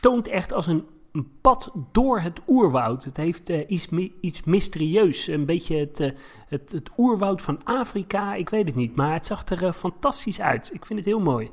toont 0.00 0.28
echt 0.28 0.52
als 0.52 0.66
een 0.66 0.84
een 1.12 1.28
pad 1.40 1.72
door 1.92 2.20
het 2.20 2.40
oerwoud. 2.46 3.04
Het 3.04 3.16
heeft 3.16 3.50
uh, 3.50 3.60
iets, 3.68 3.88
iets 4.20 4.44
mysterieus. 4.44 5.26
Een 5.26 5.46
beetje 5.46 5.76
het, 5.76 6.00
uh, 6.00 6.10
het, 6.48 6.72
het, 6.72 6.90
oerwoud 6.96 7.42
van 7.42 7.60
Afrika. 7.64 8.34
Ik 8.34 8.48
weet 8.48 8.66
het 8.66 8.74
niet. 8.74 8.96
Maar 8.96 9.12
het 9.12 9.26
zag 9.26 9.48
er 9.48 9.62
uh, 9.62 9.72
fantastisch 9.72 10.40
uit. 10.40 10.70
Ik 10.74 10.86
vind 10.86 10.98
het 10.98 11.08
heel 11.08 11.20
mooi. 11.20 11.50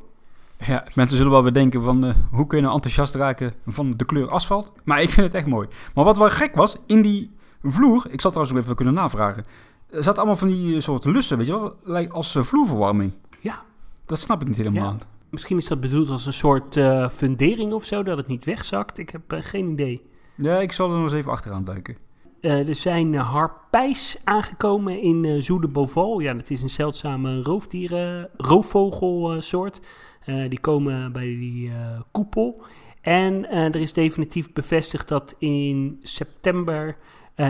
Ja, 0.65 0.87
mensen 0.95 1.17
zullen 1.17 1.31
wel 1.31 1.43
weer 1.43 1.53
denken 1.53 1.83
van... 1.83 2.13
hoe 2.31 2.47
kun 2.47 2.57
je 2.57 2.63
nou 2.63 2.75
enthousiast 2.75 3.15
raken 3.15 3.53
van 3.67 3.97
de 3.97 4.05
kleur 4.05 4.29
asfalt? 4.29 4.73
Maar 4.83 5.01
ik 5.01 5.11
vind 5.11 5.25
het 5.25 5.35
echt 5.35 5.47
mooi. 5.47 5.67
Maar 5.95 6.05
wat 6.05 6.17
wel 6.17 6.29
gek 6.29 6.55
was, 6.55 6.77
in 6.85 7.01
die 7.01 7.31
vloer... 7.63 8.05
Ik 8.09 8.21
zal 8.21 8.31
trouwens 8.31 8.57
ook 8.57 8.63
even 8.63 8.75
kunnen 8.75 8.93
navragen. 8.93 9.45
Er 9.89 10.03
zat 10.03 10.17
allemaal 10.17 10.35
van 10.35 10.47
die 10.47 10.81
soort 10.81 11.05
lussen, 11.05 11.37
weet 11.37 11.47
je 11.47 11.73
wel? 11.83 12.09
Als 12.09 12.37
vloerverwarming. 12.39 13.11
Ja. 13.39 13.63
Dat 14.05 14.19
snap 14.19 14.41
ik 14.41 14.47
niet 14.47 14.57
helemaal. 14.57 14.95
Ja. 14.99 15.18
Misschien 15.29 15.57
is 15.57 15.67
dat 15.67 15.79
bedoeld 15.79 16.09
als 16.09 16.25
een 16.25 16.33
soort 16.33 16.75
uh, 16.75 17.09
fundering 17.09 17.73
of 17.73 17.85
zo, 17.85 18.03
dat 18.03 18.17
het 18.17 18.27
niet 18.27 18.45
wegzakt. 18.45 18.97
Ik 18.97 19.09
heb 19.09 19.33
uh, 19.33 19.39
geen 19.41 19.69
idee. 19.69 20.01
Ja, 20.35 20.59
ik 20.59 20.71
zal 20.71 20.89
er 20.89 20.93
nog 20.93 21.03
eens 21.03 21.13
even 21.13 21.31
achteraan 21.31 21.63
duiken. 21.63 21.97
Uh, 22.41 22.67
er 22.67 22.75
zijn 22.75 23.15
harpijs 23.15 24.17
aangekomen 24.23 25.01
in 25.01 25.23
uh, 25.23 25.71
Boval. 25.71 26.19
Ja, 26.19 26.33
dat 26.33 26.49
is 26.49 26.61
een 26.61 26.69
zeldzame 26.69 27.41
roofdieren, 27.41 28.29
roofvogelsoort. 28.37 29.81
die 30.25 30.59
komen 30.59 31.11
bij 31.11 31.25
die 31.25 31.71
koepel. 32.11 32.63
En 33.01 33.49
er 33.49 33.75
is 33.75 33.93
definitief 33.93 34.53
bevestigd 34.53 35.07
dat 35.07 35.35
in 35.37 35.99
september 36.01 36.95
1,4 37.39 37.45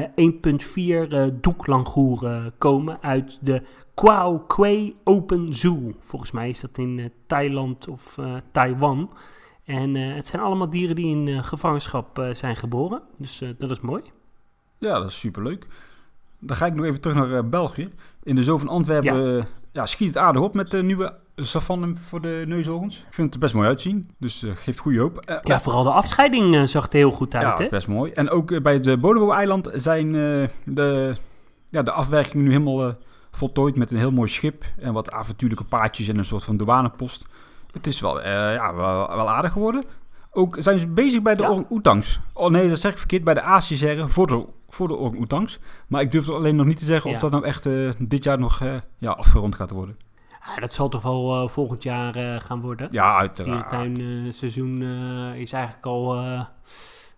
doeklangoeren 1.41 2.53
komen 2.57 2.97
uit 3.01 3.37
de 3.41 3.61
Kwao 3.99 4.43
Kwei 4.47 4.95
Open 5.03 5.53
Zoo. 5.53 5.93
Volgens 5.99 6.31
mij 6.31 6.49
is 6.49 6.59
dat 6.59 6.77
in 6.77 6.97
uh, 6.97 7.05
Thailand 7.27 7.87
of 7.87 8.17
uh, 8.19 8.33
Taiwan. 8.51 9.09
En 9.65 9.95
uh, 9.95 10.15
het 10.15 10.27
zijn 10.27 10.41
allemaal 10.41 10.69
dieren 10.69 10.95
die 10.95 11.05
in 11.05 11.43
gevangenschap 11.43 12.27
zijn 12.31 12.55
geboren. 12.55 13.01
Dus 13.17 13.43
dat 13.57 13.71
is 13.71 13.79
mooi. 13.79 14.01
Ja, 14.77 14.99
dat 14.99 15.09
is 15.09 15.19
superleuk. 15.19 15.67
Dan 16.39 16.55
ga 16.55 16.65
ik 16.65 16.73
nog 16.73 16.85
even 16.85 17.01
terug 17.01 17.17
naar 17.17 17.49
België. 17.49 17.89
In 18.23 18.35
de 18.35 18.43
zoo 18.43 18.57
van 18.57 18.67
Antwerpen 18.67 19.35
ja. 19.35 19.47
ja. 19.71 19.85
schiet 19.85 20.07
het 20.07 20.17
aardig 20.17 20.41
op 20.41 20.53
met 20.53 20.71
de 20.71 20.83
nieuwe 20.83 21.13
savanne 21.35 21.93
voor 21.95 22.21
de 22.21 22.43
neushoorns. 22.47 22.97
Ik 22.97 23.13
vind 23.13 23.25
het 23.25 23.33
er 23.33 23.39
best 23.39 23.53
mooi 23.53 23.67
uitzien, 23.67 24.09
dus 24.17 24.45
geeft 24.53 24.79
goede 24.79 24.99
hoop. 24.99 25.41
ja, 25.43 25.59
vooral 25.59 25.83
de 25.83 25.91
afscheiding 25.91 26.69
zag 26.69 26.87
er 26.87 26.93
heel 26.93 27.11
goed 27.11 27.35
uit, 27.35 27.57
ja, 27.57 27.63
hè? 27.63 27.69
best 27.69 27.87
mooi. 27.87 28.11
En 28.11 28.29
ook 28.29 28.61
bij 28.61 28.81
de 28.81 28.97
Bonobo-eiland 28.97 29.69
zijn 29.73 30.11
de, 30.65 31.15
ja, 31.69 31.81
de 31.81 31.91
afwerkingen 31.91 32.45
nu 32.45 32.51
helemaal 32.51 32.95
voltooid 33.31 33.75
met 33.75 33.91
een 33.91 33.97
heel 33.97 34.11
mooi 34.11 34.27
schip 34.27 34.63
en 34.77 34.93
wat 34.93 35.11
avontuurlijke 35.11 35.63
paadjes 35.63 36.07
en 36.07 36.17
een 36.17 36.25
soort 36.25 36.43
van 36.43 36.57
douanepost. 36.57 37.25
Het 37.71 37.87
is 37.87 37.99
wel, 37.99 38.17
uh, 38.19 38.23
ja, 38.53 38.75
wel, 38.75 39.15
wel, 39.15 39.29
aardig 39.29 39.51
geworden. 39.51 39.83
Ook 40.31 40.57
zijn 40.59 40.79
ze 40.79 40.87
bezig 40.87 41.21
bij 41.21 41.35
de 41.35 41.43
ja. 41.43 41.49
orang-oetangs. 41.49 42.19
Oh 42.33 42.49
nee, 42.49 42.69
dat 42.69 42.79
zeg 42.79 42.91
ik 42.91 42.97
verkeerd. 42.97 43.23
Bij 43.23 43.33
de 43.33 43.41
Aziëzerren 43.41 44.09
voor 44.09 44.27
de, 44.27 44.45
voor 44.67 44.87
de 44.87 44.97
orang-oetangs. 44.97 45.59
Maar 45.87 46.01
ik 46.01 46.11
durf 46.11 46.29
alleen 46.29 46.55
nog 46.55 46.65
niet 46.65 46.77
te 46.77 46.85
zeggen 46.85 47.09
ja. 47.09 47.15
of 47.15 47.21
dat 47.21 47.31
nou 47.31 47.43
echt 47.43 47.65
uh, 47.65 47.91
dit 47.97 48.23
jaar 48.23 48.39
nog 48.39 48.59
uh, 48.61 48.75
ja, 48.97 49.11
afgerond 49.11 49.55
gaat 49.55 49.71
worden. 49.71 49.97
Ja, 50.45 50.59
dat 50.59 50.71
zal 50.71 50.89
toch 50.89 51.01
wel 51.01 51.49
volgend 51.49 51.83
jaar 51.83 52.41
gaan 52.41 52.61
worden? 52.61 52.87
Ja, 52.91 53.17
uiteraard. 53.17 53.71
Het 53.71 53.79
dierentuinseizoen 53.79 54.81
is 55.35 55.53
eigenlijk 55.53 55.85
al... 55.85 56.23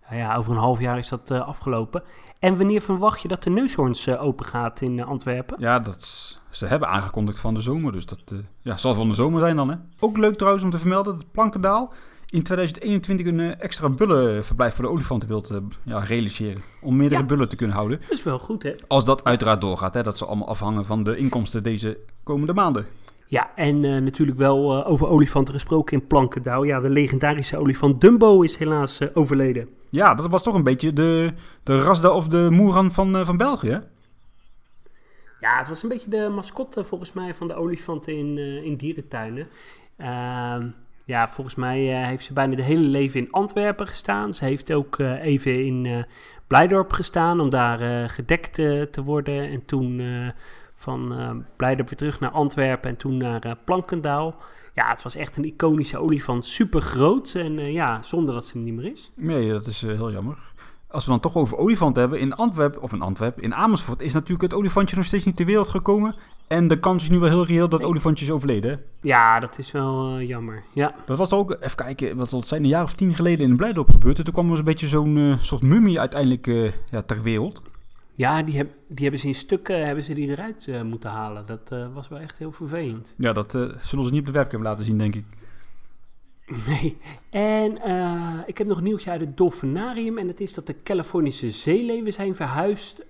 nou 0.08 0.16
ja, 0.16 0.36
over 0.36 0.52
een 0.52 0.58
half 0.58 0.80
jaar 0.80 0.98
is 0.98 1.08
dat 1.08 1.30
afgelopen. 1.30 2.02
En 2.38 2.56
wanneer 2.56 2.80
verwacht 2.80 3.22
je 3.22 3.28
dat 3.28 3.42
de 3.42 3.50
neushoorns 3.50 4.08
open 4.08 4.46
gaat 4.46 4.80
in 4.80 5.04
Antwerpen? 5.04 5.56
Ja, 5.60 5.78
dat 5.78 6.40
ze 6.50 6.66
hebben 6.66 6.88
aangekondigd 6.88 7.38
van 7.38 7.54
de 7.54 7.60
zomer. 7.60 7.92
Dus 7.92 8.06
dat 8.06 8.20
ja, 8.60 8.76
zal 8.76 8.94
van 8.94 9.08
de 9.08 9.14
zomer 9.14 9.40
zijn 9.40 9.56
dan. 9.56 9.70
Hè? 9.70 9.76
Ook 9.98 10.16
leuk 10.18 10.36
trouwens 10.36 10.64
om 10.64 10.70
te 10.70 10.78
vermelden 10.78 11.14
dat 11.14 11.30
Plankendaal 11.30 11.92
in 12.26 12.42
2021 12.42 13.26
een 13.26 13.60
extra 13.60 13.88
bullenverblijf 13.88 14.74
voor 14.74 14.84
de 14.84 14.90
olifanten 14.90 15.28
wilt 15.28 15.60
ja, 15.82 15.98
realiseren. 15.98 16.62
Om 16.80 16.96
meerdere 16.96 17.20
Ja. 17.20 17.26
bullen 17.26 17.48
te 17.48 17.56
kunnen 17.56 17.76
houden. 17.76 18.00
Dat 18.00 18.10
is 18.10 18.22
wel 18.22 18.38
goed, 18.38 18.62
hè? 18.62 18.74
Als 18.88 19.04
dat 19.04 19.24
uiteraard 19.24 19.60
doorgaat. 19.60 19.94
Hè? 19.94 20.02
Dat 20.02 20.18
zal 20.18 20.28
allemaal 20.28 20.48
afhangen 20.48 20.84
van 20.84 21.02
de 21.02 21.16
inkomsten 21.16 21.62
deze 21.62 21.98
komende 22.22 22.54
maanden. 22.54 22.86
Ja, 23.32 23.50
en 23.54 23.84
eh, 23.84 24.02
natuurlijk 24.02 24.38
wel 24.38 24.72
eh, 24.72 24.90
over 24.90 25.08
olifanten 25.08 25.54
gesproken 25.54 26.00
in 26.00 26.06
Plankendaal. 26.06 26.62
Ja, 26.62 26.80
de 26.80 26.90
legendarische 26.90 27.58
olifant 27.58 28.00
Dumbo 28.00 28.42
is 28.42 28.56
helaas 28.56 28.98
eh, 28.98 29.08
overleden. 29.14 29.68
Ja, 29.90 30.14
dat 30.14 30.30
was 30.30 30.42
toch 30.42 30.54
een 30.54 30.62
beetje 30.62 30.92
de, 30.92 31.32
de 31.62 31.76
Rasda 31.76 32.10
of 32.10 32.28
de 32.28 32.48
Moeran 32.50 32.92
van, 32.92 33.26
van 33.26 33.36
België. 33.36 33.82
Ja, 35.40 35.58
het 35.58 35.68
was 35.68 35.82
een 35.82 35.88
beetje 35.88 36.10
de 36.10 36.28
mascotte 36.28 36.84
volgens 36.84 37.12
mij 37.12 37.34
van 37.34 37.48
de 37.48 37.54
olifanten 37.54 38.16
in, 38.16 38.38
in 38.64 38.76
dierentuinen. 38.76 39.48
Ehm, 39.96 40.68
ja, 41.04 41.28
volgens 41.28 41.56
mij 41.56 41.78
heeft 41.80 42.24
ze 42.24 42.32
bijna 42.32 42.56
de 42.56 42.62
hele 42.62 42.88
leven 42.88 43.20
in 43.20 43.30
Antwerpen 43.30 43.86
gestaan. 43.86 44.34
Ze 44.34 44.44
heeft 44.44 44.72
ook 44.72 44.98
even 44.98 45.64
in 45.64 46.06
Blijdorp 46.46 46.92
gestaan 46.92 47.40
om 47.40 47.50
daar 47.50 48.08
gedekt 48.08 48.54
te 48.90 49.02
worden. 49.04 49.50
En 49.50 49.64
toen 49.64 50.00
van 50.82 51.12
eh 51.12 51.30
Blijdorp 51.56 51.88
weer 51.88 51.98
terug 51.98 52.20
naar 52.20 52.30
Antwerpen 52.30 52.90
en 52.90 52.96
toen 52.96 53.16
naar 53.16 53.40
eh, 53.40 53.52
Plankendaal. 53.64 54.34
Ja, 54.74 54.88
het 54.88 55.02
was 55.02 55.16
echt 55.16 55.36
een 55.36 55.44
iconische 55.44 55.98
olifant. 55.98 56.44
Super 56.44 56.80
groot 56.80 57.34
en 57.34 57.58
eh, 57.58 57.72
ja, 57.72 58.02
zonder 58.02 58.34
dat 58.34 58.46
ze 58.46 58.54
er 58.54 58.60
niet 58.60 58.74
meer 58.74 58.92
is. 58.92 59.12
Nee, 59.16 59.50
dat 59.50 59.66
is 59.66 59.82
eh, 59.82 59.90
heel 59.90 60.12
jammer. 60.12 60.38
Als 60.88 61.04
we 61.04 61.10
dan 61.10 61.20
toch 61.20 61.36
over 61.36 61.56
olifanten 61.56 62.00
hebben, 62.02 62.20
in 62.20 62.34
Antwerpen, 62.34 62.82
of 62.82 62.92
in 62.92 63.02
Antwerpen, 63.02 63.42
in 63.42 63.54
Amersfoort 63.54 64.00
is 64.00 64.12
natuurlijk 64.12 64.42
het 64.42 64.54
olifantje 64.54 64.96
nog 64.96 65.04
steeds 65.04 65.24
niet 65.24 65.36
ter 65.36 65.46
wereld 65.46 65.68
gekomen. 65.68 66.14
En 66.46 66.68
de 66.68 66.78
kans 66.78 67.02
is 67.02 67.10
nu 67.10 67.18
wel 67.18 67.28
heel 67.28 67.46
reëel 67.46 67.68
dat 67.68 67.80
het 67.80 67.88
olifantje 67.88 68.24
is 68.24 68.30
overleden. 68.30 68.70
hè? 68.70 68.76
Ja, 69.08 69.40
dat 69.40 69.58
is 69.58 69.72
wel 69.72 70.20
jammer. 70.20 70.62
Ja. 70.72 70.94
Dat 71.04 71.18
was 71.18 71.32
ook, 71.32 71.56
even 71.60 71.76
kijken, 71.76 72.16
wat 72.16 72.30
het 72.30 72.48
zijn, 72.48 72.62
een 72.62 72.68
jaar 72.68 72.82
of 72.82 72.94
tien 72.94 73.14
geleden 73.14 73.48
in 73.48 73.56
Blijdorp 73.56 73.90
gebeurd. 73.90 74.18
En 74.18 74.24
toen 74.24 74.32
kwam 74.32 74.52
er 74.52 74.58
een 74.58 74.64
beetje 74.64 74.88
zo'n 74.88 75.36
soort 75.40 75.62
mummie 75.62 76.00
uiteindelijk 76.00 76.46
ja, 76.90 77.02
ter 77.02 77.22
wereld. 77.22 77.62
Ja, 78.14 78.42
die, 78.42 78.56
heb, 78.56 78.70
die 78.86 79.02
hebben 79.02 79.20
ze 79.20 79.26
in 79.26 79.34
stukken 79.34 79.86
hebben 79.86 80.04
ze 80.04 80.14
die 80.14 80.28
eruit 80.28 80.68
eh, 80.68 80.82
moeten 80.82 81.10
halen. 81.10 81.46
Dat 81.46 81.70
eh, 81.72 81.94
was 81.94 82.08
wel 82.08 82.18
echt 82.18 82.38
heel 82.38 82.52
vervelend. 82.52 83.14
Ja, 83.16 83.32
dat 83.32 83.54
eh, 83.54 83.60
zullen 83.80 84.04
ze 84.04 84.10
niet 84.10 84.20
op 84.20 84.26
de 84.26 84.32
webcam 84.32 84.62
laten 84.62 84.84
zien, 84.84 84.98
denk 84.98 85.14
ik. 85.14 85.24
Nee. 86.66 86.98
En 87.30 87.72
ik 88.46 88.58
heb 88.58 88.66
nog 88.66 88.78
een 88.78 88.84
nieuwtje 88.84 89.10
uit 89.10 89.20
het 89.20 89.36
Dolfinarium. 89.36 90.18
En 90.18 90.26
dat 90.26 90.40
is 90.40 90.54
dat 90.54 90.66
de 90.66 90.82
Californische 90.82 91.50
zeeleeuwen 91.50 92.12
zijn 92.12 92.34
verhuisd 92.34 93.04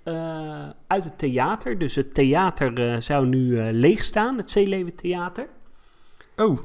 uit 0.87 1.04
het 1.04 1.18
theater. 1.18 1.78
Dus 1.78 1.94
het 1.94 2.14
theater 2.14 3.02
zou 3.02 3.26
nu 3.26 3.73
leeg 3.73 4.02
staan, 4.02 4.37
het 4.37 4.50
Zeeleeuwentheater. 4.50 5.49
Oh, 6.37 6.59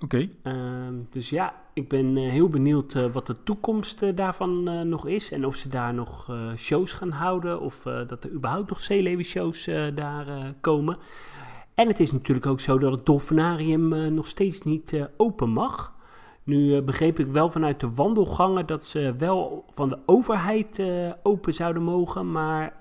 oké. 0.00 0.28
Ehm, 0.42 0.94
dus 1.10 1.30
ja, 1.30 1.54
ik 1.78 1.88
ben 1.88 2.16
eh, 2.16 2.30
heel 2.30 2.48
benieuwd 2.48 2.94
eh, 2.94 3.12
wat 3.12 3.26
de 3.26 3.42
toekomst 3.42 4.02
eh, 4.02 4.16
daarvan 4.16 4.88
nog 4.88 5.06
is. 5.06 5.32
En 5.32 5.46
of 5.46 5.56
ze 5.56 5.68
daar 5.68 5.94
nog 5.94 6.30
shows 6.56 6.92
gaan 6.92 7.10
houden. 7.10 7.60
Of 7.60 7.82
dat 7.82 8.24
er 8.24 8.30
überhaupt 8.32 8.68
nog 8.68 8.80
zeeleeuwenshows 8.80 9.66
eh 9.66 9.84
daar 9.94 10.54
komen. 10.60 10.98
En 11.74 11.88
het 11.88 12.00
is 12.00 12.12
natuurlijk 12.12 12.46
ook 12.46 12.60
zo 12.60 12.78
dat 12.78 12.92
het 12.92 13.06
Dolfinarium 13.06 14.14
nog 14.14 14.26
steeds 14.26 14.62
niet 14.62 15.08
open 15.16 15.48
mag. 15.48 15.96
Nu 16.42 16.82
begreep 16.82 17.18
ik 17.18 17.26
wel 17.26 17.50
vanuit 17.50 17.80
de 17.80 17.94
wandelgangen 17.94 18.66
dat 18.66 18.84
ze 18.84 19.14
wel 19.18 19.64
van 19.70 19.88
de 19.88 19.98
overheid 20.06 20.82
open 21.22 21.54
zouden 21.54 21.82
mogen. 21.82 22.30
Maar 22.30 22.76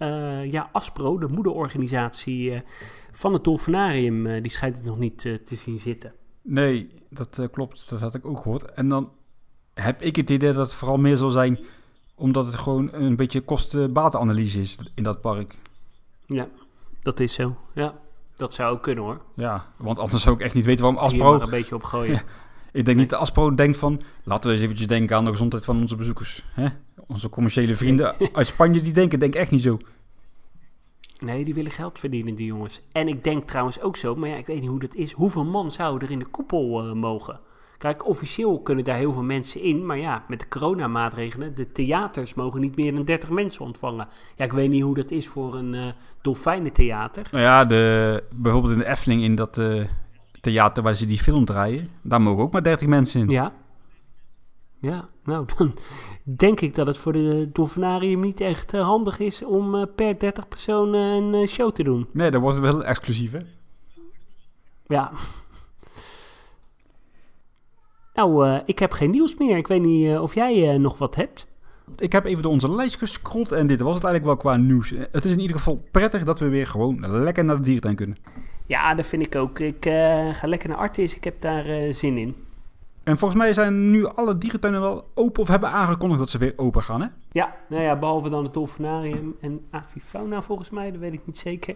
ja, 0.45 0.69
ASPRO, 0.71 1.17
de 1.17 1.27
moederorganisatie 1.27 2.61
van 3.11 3.33
het 3.33 3.43
Dolfinarium, 3.43 4.41
die 4.41 4.51
schijnt 4.51 4.75
het 4.75 4.85
nog 4.85 4.97
niet 4.97 5.19
te 5.21 5.55
zien 5.55 5.79
zitten. 5.79 6.13
Nee, 6.49 6.89
dat 7.09 7.39
eh, 7.39 7.45
klopt. 7.51 7.89
Dat 7.89 7.99
had 7.99 8.15
ik 8.15 8.25
ook 8.25 8.37
gehoord. 8.37 8.71
En 8.71 8.89
dan 8.89 9.11
heb 9.73 10.01
ik 10.01 10.15
het 10.15 10.29
idee 10.29 10.53
dat 10.53 10.65
het 10.65 10.73
vooral 10.73 10.97
meer 10.97 11.17
zal 11.17 11.29
zijn 11.29 11.59
omdat 12.15 12.45
het 12.45 12.55
gewoon 12.55 12.93
een 12.93 13.15
beetje 13.15 13.41
kosten-batenanalyse 13.41 14.61
is 14.61 14.79
in 14.95 15.03
dat 15.03 15.21
park. 15.21 15.57
Ja, 16.25 16.47
dat 17.01 17.19
is 17.19 17.33
zo. 17.33 17.57
Ja, 17.73 17.93
dat 18.35 18.53
zou 18.53 18.73
ook 18.73 18.83
kunnen 18.83 19.03
hoor. 19.03 19.21
Ja, 19.33 19.65
want 19.75 19.99
anders 19.99 20.23
zou 20.23 20.35
ik 20.35 20.41
echt 20.41 20.53
niet 20.53 20.65
weten 20.65 20.85
waarom 20.85 21.03
Aspro... 21.03 21.39
een 21.39 21.49
beetje 21.49 21.75
op 21.75 21.83
gooien. 21.83 22.13
Ja. 22.13 22.23
Ik 22.71 22.85
denk 22.85 22.97
niet 22.97 23.09
dat 23.09 23.19
Aspro 23.19 23.55
denkt 23.55 23.77
van... 23.77 24.01
Laten 24.23 24.49
we 24.49 24.55
eens 24.55 24.63
eventjes 24.63 24.87
denken 24.87 25.15
aan 25.15 25.25
de 25.25 25.31
gezondheid 25.31 25.65
van 25.65 25.81
onze 25.81 25.95
bezoekers. 25.95 26.45
Hè? 26.53 26.67
Onze 27.07 27.29
commerciële 27.29 27.75
vrienden 27.75 28.15
uit 28.33 28.47
Spanje, 28.47 28.81
die 28.81 28.93
denken 28.93 29.19
denk 29.19 29.35
echt 29.35 29.51
niet 29.51 29.61
zo. 29.61 29.77
Nee, 31.19 31.43
die 31.43 31.53
willen 31.53 31.71
geld 31.71 31.99
verdienen, 31.99 32.35
die 32.35 32.45
jongens. 32.45 32.81
En 32.91 33.07
ik 33.07 33.23
denk 33.23 33.47
trouwens 33.47 33.81
ook 33.81 33.97
zo, 33.97 34.15
maar 34.15 34.29
ja, 34.29 34.35
ik 34.35 34.45
weet 34.45 34.59
niet 34.59 34.69
hoe 34.69 34.79
dat 34.79 34.95
is. 34.95 35.11
Hoeveel 35.11 35.45
man 35.45 35.71
zou 35.71 36.01
er 36.01 36.11
in 36.11 36.19
de 36.19 36.25
koepel 36.25 36.83
eh, 36.83 36.93
mogen? 36.93 37.39
Kijk, 37.77 38.07
officieel 38.07 38.59
kunnen 38.59 38.83
daar 38.83 38.97
heel 38.97 39.13
veel 39.13 39.23
mensen 39.23 39.61
in. 39.61 39.85
Maar 39.85 39.97
ja, 39.97 40.23
met 40.27 40.39
de 40.39 40.47
coronamaatregelen, 40.47 41.55
de 41.55 41.71
theaters 41.71 42.33
mogen 42.33 42.61
niet 42.61 42.75
meer 42.75 42.95
dan 42.95 43.05
30 43.05 43.29
mensen 43.29 43.65
ontvangen. 43.65 44.07
Ja, 44.35 44.45
ik 44.45 44.51
weet 44.51 44.69
niet 44.69 44.81
hoe 44.81 44.95
dat 44.95 45.11
is 45.11 45.27
voor 45.27 45.55
een 45.55 45.73
uh, 45.73 45.85
dolfijnentheater. 46.21 47.27
Nou 47.31 47.43
ja, 47.43 47.65
de, 47.65 48.23
bijvoorbeeld 48.35 48.73
in 48.73 48.79
de 48.79 48.87
Efteling, 48.87 49.23
in 49.23 49.35
dat 49.35 49.57
uh, 49.57 49.83
theater 50.39 50.83
waar 50.83 50.93
ze 50.93 51.05
die 51.05 51.17
film 51.17 51.45
draaien, 51.45 51.89
daar 52.01 52.21
mogen 52.21 52.43
ook 52.43 52.51
maar 52.51 52.63
30 52.63 52.87
mensen 52.87 53.21
in. 53.21 53.29
Ja. 53.29 53.53
Ja, 54.79 55.09
nou, 55.23 55.45
dan 55.57 55.73
denk 56.23 56.61
ik 56.61 56.75
dat 56.75 56.87
het 56.87 56.97
voor 56.97 57.13
de 57.13 57.49
dolfinarium 57.53 58.19
niet 58.19 58.41
echt 58.41 58.73
uh, 58.73 58.81
handig 58.81 59.19
is 59.19 59.45
om 59.45 59.75
uh, 59.75 59.83
per 59.95 60.19
30 60.19 60.47
personen 60.47 60.99
een 60.99 61.41
uh, 61.41 61.47
show 61.47 61.71
te 61.71 61.83
doen. 61.83 62.07
Nee, 62.11 62.31
dat 62.31 62.41
wordt 62.41 62.57
het 62.57 62.65
wel 62.65 62.83
exclusief, 62.83 63.31
hè? 63.31 63.39
Ja. 64.87 65.11
Nou, 68.13 68.61
ik 68.65 68.79
heb 68.79 68.91
geen 68.91 69.09
nieuws 69.09 69.35
meer. 69.37 69.57
Ik 69.57 69.67
weet 69.67 69.81
niet 69.81 70.17
of 70.17 70.33
jij 70.33 70.77
nog 70.77 70.97
wat 70.97 71.15
hebt. 71.15 71.47
Ik 71.97 72.11
heb 72.11 72.25
even 72.25 72.43
door 72.43 72.51
onze 72.51 72.71
lijst 72.71 72.97
gescrollt 72.97 73.51
en 73.51 73.67
dit 73.67 73.81
was 73.81 73.95
het 73.95 74.03
eigenlijk 74.03 74.43
wel 74.43 74.53
qua 74.53 74.61
nieuws. 74.63 74.93
Het 75.11 75.25
is 75.25 75.31
in 75.31 75.39
ieder 75.39 75.57
geval 75.57 75.83
prettig 75.91 76.23
dat 76.23 76.39
we 76.39 76.47
weer 76.47 76.67
gewoon 76.67 77.21
lekker 77.23 77.45
naar 77.45 77.55
de 77.55 77.61
dierentuin 77.61 77.95
kunnen. 77.95 78.17
Ja, 78.65 78.95
dat 78.95 79.05
vind 79.05 79.25
ik 79.25 79.35
ook. 79.35 79.59
Ik 79.59 79.85
ga 80.31 80.47
lekker 80.47 80.69
naar 80.69 80.77
Artis. 80.77 81.15
Ik 81.15 81.23
heb 81.23 81.41
daar 81.41 81.93
zin 81.93 82.17
in. 82.17 82.46
En 83.07 83.17
volgens 83.17 83.39
mij 83.39 83.53
zijn 83.53 83.91
nu 83.91 84.05
alle 84.05 84.37
dierentuinen 84.37 84.81
wel 84.81 85.11
open 85.13 85.41
of 85.41 85.47
hebben 85.47 85.69
aangekondigd 85.69 86.19
dat 86.19 86.29
ze 86.29 86.37
weer 86.37 86.53
open 86.55 86.83
gaan, 86.83 87.01
hè? 87.01 87.07
Ja, 87.31 87.55
nou 87.69 87.81
ja, 87.83 87.95
behalve 87.95 88.29
dan 88.29 88.43
het 88.43 88.53
Dolfinarium 88.53 89.35
en 89.41 89.61
Avifauna 89.71 90.41
volgens 90.41 90.69
mij, 90.69 90.91
dat 90.91 90.99
weet 90.99 91.13
ik 91.13 91.21
niet 91.25 91.39
zeker. 91.39 91.75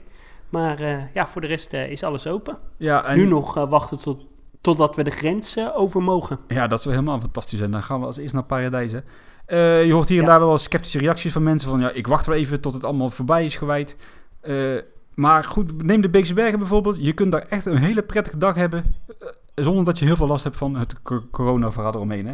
Maar 0.50 0.81
uh, 0.81 1.13
ja, 1.13 1.27
voor 1.27 1.41
de 1.41 1.47
rest 1.47 1.73
uh, 1.73 1.89
is 1.89 2.03
alles 2.03 2.27
open. 2.27 2.57
Ja, 2.77 3.05
en... 3.05 3.17
Nu 3.17 3.25
nog 3.25 3.57
uh, 3.57 3.69
wachten 3.69 4.00
tot, 4.00 4.25
totdat 4.61 4.95
we 4.95 5.03
de 5.03 5.11
grens 5.11 5.57
over 5.75 6.03
mogen. 6.03 6.39
Ja, 6.47 6.67
dat 6.67 6.81
zou 6.81 6.95
helemaal 6.95 7.19
fantastisch 7.19 7.59
zijn. 7.59 7.71
Dan 7.71 7.83
gaan 7.83 8.00
we 8.00 8.05
als 8.05 8.17
eerst 8.17 8.33
naar 8.33 8.43
Paradijs, 8.43 8.91
hè? 8.91 9.00
je 9.81 9.93
hoort 9.93 10.07
hier 10.07 10.19
en 10.19 10.25
daar 10.25 10.39
wel 10.39 10.57
sceptische 10.57 11.00
reacties 11.00 11.33
van 11.33 11.43
mensen 11.43 11.69
van... 11.69 11.79
ja, 11.79 11.91
ik 11.91 12.07
wacht 12.07 12.25
wel 12.25 12.35
even 12.35 12.61
tot 12.61 12.73
het 12.73 12.83
allemaal 12.83 13.09
voorbij 13.09 13.45
is 13.45 13.55
gewijd. 13.57 13.95
maar 15.13 15.43
goed, 15.43 15.83
neem 15.83 16.01
de 16.01 16.09
Beekse 16.09 16.33
Bergen 16.33 16.59
bijvoorbeeld. 16.59 17.05
Je 17.05 17.13
kunt 17.13 17.31
daar 17.31 17.45
echt 17.50 17.65
een 17.65 17.77
hele 17.77 18.01
prettige 18.01 18.38
dag 18.38 18.55
hebben 18.55 18.95
zonder 19.63 19.86
dat 19.86 20.00
je 20.00 20.06
heel 20.06 20.15
veel 20.15 20.27
last 20.27 20.44
hebt 20.44 20.58
van 20.58 20.75
het 20.75 20.96
corona-verhaal 21.32 21.94
eromheen, 21.94 22.27
hè? 22.27 22.34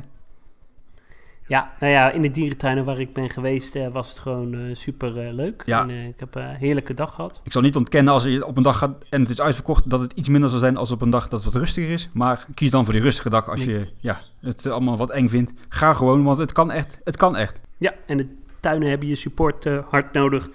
Ja, 1.47 1.73
nou 1.79 1.91
ja, 1.91 2.11
in 2.11 2.21
de 2.21 2.31
dierentuinen 2.31 2.85
waar 2.85 2.99
ik 2.99 3.13
ben 3.13 3.29
geweest 3.29 3.75
uh, 3.75 3.87
was 3.87 4.09
het 4.09 4.19
gewoon 4.19 4.53
uh, 4.53 4.75
super 4.75 5.27
uh, 5.27 5.33
leuk. 5.33 5.63
Ja. 5.65 5.81
En, 5.81 5.89
ik 5.89 6.19
heb 6.19 6.35
een 6.35 6.55
heerlijke 6.55 6.93
dag 6.93 7.13
gehad. 7.13 7.41
Ik 7.43 7.51
zal 7.51 7.61
niet 7.61 7.75
ontkennen 7.75 8.13
als 8.13 8.23
je 8.23 8.45
op 8.45 8.57
een 8.57 8.63
dag 8.63 8.77
gaat 8.77 9.03
en 9.09 9.21
het 9.21 9.29
is 9.29 9.41
uitverkocht 9.41 9.89
dat 9.89 9.99
het 9.99 10.13
iets 10.13 10.29
minder 10.29 10.49
zal 10.49 10.59
zijn 10.59 10.77
als 10.77 10.91
op 10.91 11.01
een 11.01 11.09
dag 11.09 11.27
dat 11.27 11.43
het 11.43 11.53
wat 11.53 11.61
rustiger 11.61 11.89
is. 11.89 12.09
Maar 12.13 12.45
kies 12.53 12.69
dan 12.69 12.83
voor 12.83 12.93
die 12.93 13.01
rustige 13.01 13.29
dag 13.29 13.49
als 13.49 13.63
je 13.63 13.87
ja, 13.97 14.19
het 14.41 14.65
allemaal 14.65 14.97
wat 14.97 15.09
eng 15.09 15.27
vindt. 15.27 15.53
Ga 15.69 15.93
gewoon, 15.93 16.23
want 16.23 16.37
het 16.37 16.51
kan 16.51 16.71
echt. 16.71 17.01
Het 17.03 17.17
kan 17.17 17.35
echt. 17.35 17.61
Ja, 17.77 17.93
en 18.05 18.17
de 18.17 18.27
tuinen 18.59 18.89
hebben 18.89 19.07
je 19.07 19.15
support 19.15 19.65
hard 19.89 20.13
nodig. 20.13 20.49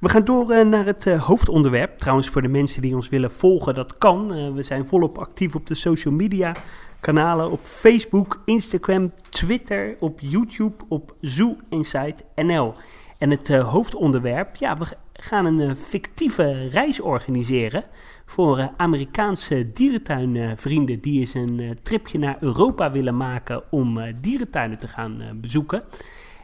We 0.00 0.08
gaan 0.08 0.24
door 0.24 0.52
uh, 0.52 0.64
naar 0.64 0.84
het 0.84 1.06
uh, 1.06 1.22
hoofdonderwerp. 1.22 1.98
Trouwens, 1.98 2.28
voor 2.28 2.42
de 2.42 2.48
mensen 2.48 2.82
die 2.82 2.94
ons 2.94 3.08
willen 3.08 3.30
volgen, 3.30 3.74
dat 3.74 3.98
kan. 3.98 4.36
Uh, 4.36 4.52
we 4.52 4.62
zijn 4.62 4.86
volop 4.86 5.18
actief 5.18 5.54
op 5.54 5.66
de 5.66 5.74
social 5.74 6.14
media 6.14 6.54
kanalen. 7.00 7.50
Op 7.50 7.60
Facebook, 7.62 8.42
Instagram, 8.44 9.12
Twitter, 9.30 9.96
op 9.98 10.20
YouTube, 10.20 10.84
op 10.88 11.14
Zoo 11.20 11.56
Insight 11.68 12.24
NL. 12.34 12.74
En 13.18 13.30
het 13.30 13.48
hoofdonderwerp, 13.48 14.56
ja, 14.56 14.78
we 14.78 14.86
gaan 15.12 15.44
een 15.44 15.76
fictieve 15.76 16.68
reis 16.68 17.00
organiseren 17.00 17.84
voor 18.26 18.70
Amerikaanse 18.76 19.72
dierentuinvrienden 19.72 21.00
die 21.00 21.20
eens 21.20 21.34
een 21.34 21.78
tripje 21.82 22.18
naar 22.18 22.36
Europa 22.40 22.90
willen 22.90 23.16
maken 23.16 23.62
om 23.70 24.00
dierentuinen 24.20 24.78
te 24.78 24.88
gaan 24.88 25.22
bezoeken. 25.34 25.82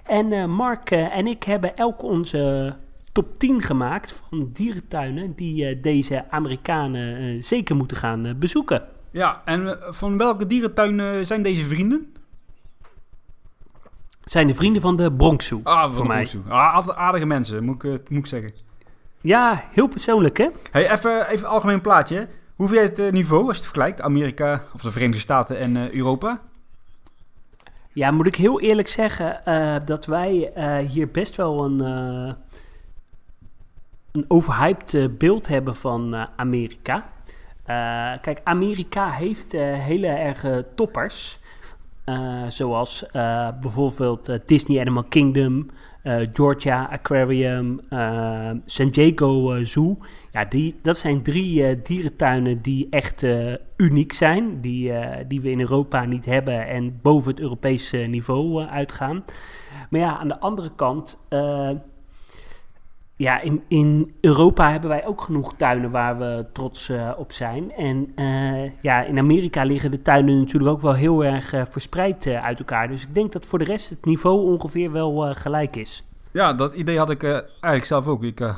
En 0.05 0.51
Mark 0.51 0.91
en 0.91 1.27
ik 1.27 1.43
hebben 1.43 1.77
elk 1.77 2.03
onze 2.03 2.75
top 3.13 3.39
10 3.39 3.63
gemaakt 3.63 4.23
van 4.29 4.51
dierentuinen 4.53 5.35
die 5.35 5.75
uh, 5.77 5.83
deze 5.83 6.31
Amerikanen 6.31 7.23
uh, 7.23 7.43
zeker 7.43 7.77
moeten 7.77 7.97
gaan 7.97 8.27
uh, 8.27 8.35
bezoeken. 8.35 8.83
Ja, 9.11 9.43
en 9.45 9.79
van 9.81 10.19
welke 10.19 10.47
dierentuin 10.47 11.27
zijn 11.27 11.43
deze 11.43 11.65
vrienden? 11.65 12.13
Zijn 14.25 14.47
de 14.47 14.55
vrienden 14.55 14.83
van 14.83 14.97
de 14.97 15.13
Bronx 15.13 15.47
Zoo, 15.47 15.61
ah, 15.63 15.93
voor 15.93 16.07
mij. 16.07 16.29
Ah, 16.49 16.75
altijd 16.75 16.97
aardige 16.97 17.27
mensen, 17.27 17.65
moet 17.65 17.85
ik, 17.85 18.11
moet 18.11 18.19
ik 18.19 18.27
zeggen. 18.27 18.53
Ja, 19.21 19.65
heel 19.71 19.87
persoonlijk, 19.87 20.39
hè? 20.39 20.49
Hey, 20.71 20.91
even, 20.91 21.29
even 21.29 21.45
een 21.45 21.53
algemeen 21.53 21.81
plaatje. 21.81 22.29
Hoe 22.57 22.69
vind 22.69 22.97
je 22.97 23.03
het 23.03 23.13
niveau 23.13 23.47
als 23.47 23.57
je 23.57 23.63
het 23.63 23.73
vergelijkt? 23.73 24.01
Amerika 24.01 24.63
of 24.75 24.83
de 24.83 24.91
Verenigde 24.91 25.21
Staten 25.21 25.59
en 25.59 25.95
Europa? 25.97 26.41
Ja, 27.93 28.11
moet 28.11 28.27
ik 28.27 28.37
heel 28.37 28.61
eerlijk 28.61 28.89
zeggen 28.89 29.43
dat 29.85 30.07
wij 30.07 30.53
hier 30.89 31.11
best 31.11 31.37
wel 31.37 31.65
een 31.65 31.81
een 34.13 34.25
overhyped 34.29 34.95
eh, 34.95 35.05
beeld 35.19 35.49
hebben 35.49 35.77
van 35.77 36.15
eh, 36.15 36.25
Amerika. 36.37 37.13
Eh, 37.65 38.13
kijk, 38.21 38.41
Amerika 38.45 39.11
heeft 39.11 39.53
hele 39.53 40.07
erge 40.07 40.67
toppers. 40.75 41.41
zoals 42.47 43.05
bijvoorbeeld 43.61 44.39
Disney 44.47 44.81
Animal 44.81 45.03
Kingdom, 45.03 45.71
Georgia 46.33 46.89
Aquarium, 46.91 47.81
San 48.67 48.89
Diego 48.89 49.65
Zoo. 49.65 49.97
Ja, 50.33 50.45
die, 50.45 50.79
dat 50.83 50.97
zijn 50.97 51.23
drie 51.23 51.83
dierentuinen 51.83 52.63
die 52.63 52.87
echt 52.91 53.27
uniek 53.77 54.13
zijn. 54.13 54.61
Die, 54.61 54.93
die 55.29 55.41
we 55.41 55.51
in 55.51 55.61
Europa 55.61 56.05
niet 56.05 56.25
hebben 56.25 56.67
en 56.67 56.99
boven 57.03 57.31
het 57.31 57.41
Europese 57.41 57.97
niveau 57.97 58.65
uitgaan. 58.65 59.25
Maar 59.91 60.01
ja, 60.01 60.19
aan 60.19 60.29
de 60.29 60.41
andere 60.41 60.71
kant 60.77 61.21
ja, 63.23 63.41
in, 63.41 63.63
in 63.69 64.15
Europa 64.21 64.71
hebben 64.71 64.91
wij 64.91 65.07
ook 65.07 65.21
genoeg 65.21 65.55
tuinen 65.57 65.91
waar 65.91 66.19
we 66.19 66.47
trots 66.53 66.89
uh, 66.89 67.11
op 67.17 67.33
zijn. 67.33 67.73
En 67.73 68.13
uh, 68.17 68.71
ja, 68.81 69.03
in 69.03 69.19
Amerika 69.19 69.63
liggen 69.65 69.91
de 69.91 70.03
tuinen 70.03 70.39
natuurlijk 70.39 70.71
ook 70.71 70.81
wel 70.81 70.95
heel 70.95 71.25
erg 71.25 71.55
uh, 71.55 71.63
verspreid 71.69 72.27
uit 72.27 72.59
elkaar. 72.59 72.89
Dus 72.89 73.03
ik 73.03 73.15
denk 73.15 73.33
dat 73.33 73.47
voor 73.47 73.59
de 73.59 73.65
rest 73.65 73.91
het 73.91 74.05
niveau 74.05 74.53
ongeveer 74.53 74.93
wel 74.93 75.35
gelijk 75.35 75.77
is. 75.77 76.05
Ja, 76.31 76.53
dat 76.53 76.75
idee 76.75 76.99
had 76.99 77.11
ik 77.11 77.23
eigenlijk 77.23 77.85
zelf 77.85 78.07
ook. 78.07 78.23
Ik 78.23 78.55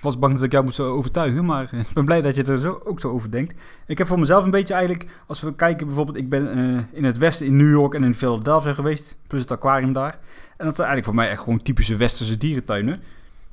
was 0.00 0.18
bang 0.18 0.34
dat 0.34 0.42
ik 0.42 0.52
jou 0.52 0.64
moest 0.64 0.80
overtuigen, 0.80 1.44
maar 1.44 1.62
ik 1.72 1.92
ben 1.94 2.04
blij 2.04 2.22
dat 2.22 2.34
je 2.34 2.44
er 2.44 2.58
zo, 2.58 2.80
ook 2.84 3.00
zo 3.00 3.10
over 3.10 3.30
denkt. 3.30 3.54
Ik 3.86 3.98
heb 3.98 4.06
voor 4.06 4.18
mezelf 4.18 4.44
een 4.44 4.50
beetje 4.50 4.74
eigenlijk, 4.74 5.10
als 5.26 5.40
we 5.40 5.54
kijken 5.54 5.86
bijvoorbeeld, 5.86 6.16
ik 6.16 6.28
ben 6.28 6.48
in 6.92 7.04
het 7.04 7.18
westen 7.18 7.46
in 7.46 7.56
New 7.56 7.70
York 7.70 7.94
en 7.94 8.04
in 8.04 8.14
Philadelphia 8.14 8.72
geweest, 8.72 9.16
plus 9.26 9.40
het 9.40 9.50
aquarium 9.50 9.92
daar. 9.92 10.18
En 10.56 10.64
dat 10.66 10.76
zijn 10.76 10.88
eigenlijk 10.88 11.04
voor 11.04 11.14
mij 11.14 11.28
echt 11.28 11.42
gewoon 11.42 11.62
typische 11.62 11.96
westerse 11.96 12.38
dierentuinen. 12.38 13.02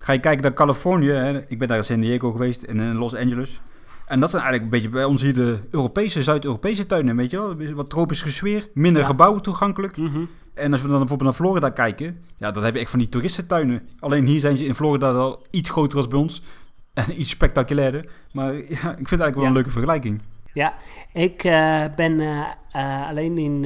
Ga 0.04 0.14
je 0.14 0.20
kijken 0.20 0.42
naar 0.42 0.54
Californië, 0.54 1.10
hè? 1.10 1.42
ik 1.48 1.60
ben 1.60 1.68
daar 1.68 1.78
in 1.78 1.84
San 1.84 2.00
Diego 2.00 2.32
geweest 2.32 2.64
en 2.64 2.80
in 2.80 2.96
Los 2.96 3.16
Angeles. 3.16 3.62
En 4.06 4.20
dat 4.20 4.30
zijn 4.30 4.44
eigenlijk 4.44 4.74
een 4.74 4.80
beetje 4.80 4.98
bij 4.98 5.06
ons 5.06 5.22
hier 5.22 5.34
de 5.34 5.60
Europese, 5.72 6.24
Zuid-Europese 6.24 6.86
tuinen, 6.86 7.16
weet 7.16 7.32
je 7.32 7.38
wel. 7.38 7.74
Wat 7.74 7.90
tropische 7.90 8.32
sfeer, 8.32 8.68
minder 8.74 9.04
gebouwen 9.04 9.42
toegankelijk. 9.42 9.98
Mhm. 9.98 10.20
En 10.54 10.72
als 10.72 10.82
we 10.82 10.88
dan 10.88 10.98
bijvoorbeeld 10.98 11.30
naar 11.30 11.40
Florida 11.40 11.70
kijken, 11.70 12.18
ja, 12.38 12.52
dan 12.52 12.64
heb 12.64 12.74
je 12.74 12.80
echt 12.80 12.90
van 12.90 13.00
die 13.00 13.10
toeristentuinen. 13.10 13.82
Alleen 14.00 14.26
hier 14.26 14.40
zijn 14.40 14.58
ze 14.58 14.66
in 14.66 14.76
Florida 14.76 15.12
al 15.12 15.46
iets 15.50 15.70
groter 15.70 15.98
als 15.98 16.08
bij 16.08 16.20
ons 16.20 16.42
en 16.94 17.20
iets 17.20 17.30
spectaculairder. 17.30 18.06
Maar 18.32 18.54
ja, 18.54 18.62
ik 18.62 19.08
vind 19.08 19.10
het 19.10 19.20
eigenlijk 19.20 19.36
wel 19.36 19.46
een 19.46 19.54
leuke 19.54 19.70
vergelijking. 19.70 20.22
Ja, 20.54 20.74
ik 21.14 21.44
uh, 21.44 21.86
ben 21.96 22.20
uh, 22.20 22.48
uh, 22.76 23.08
alleen 23.08 23.38
in, 23.38 23.64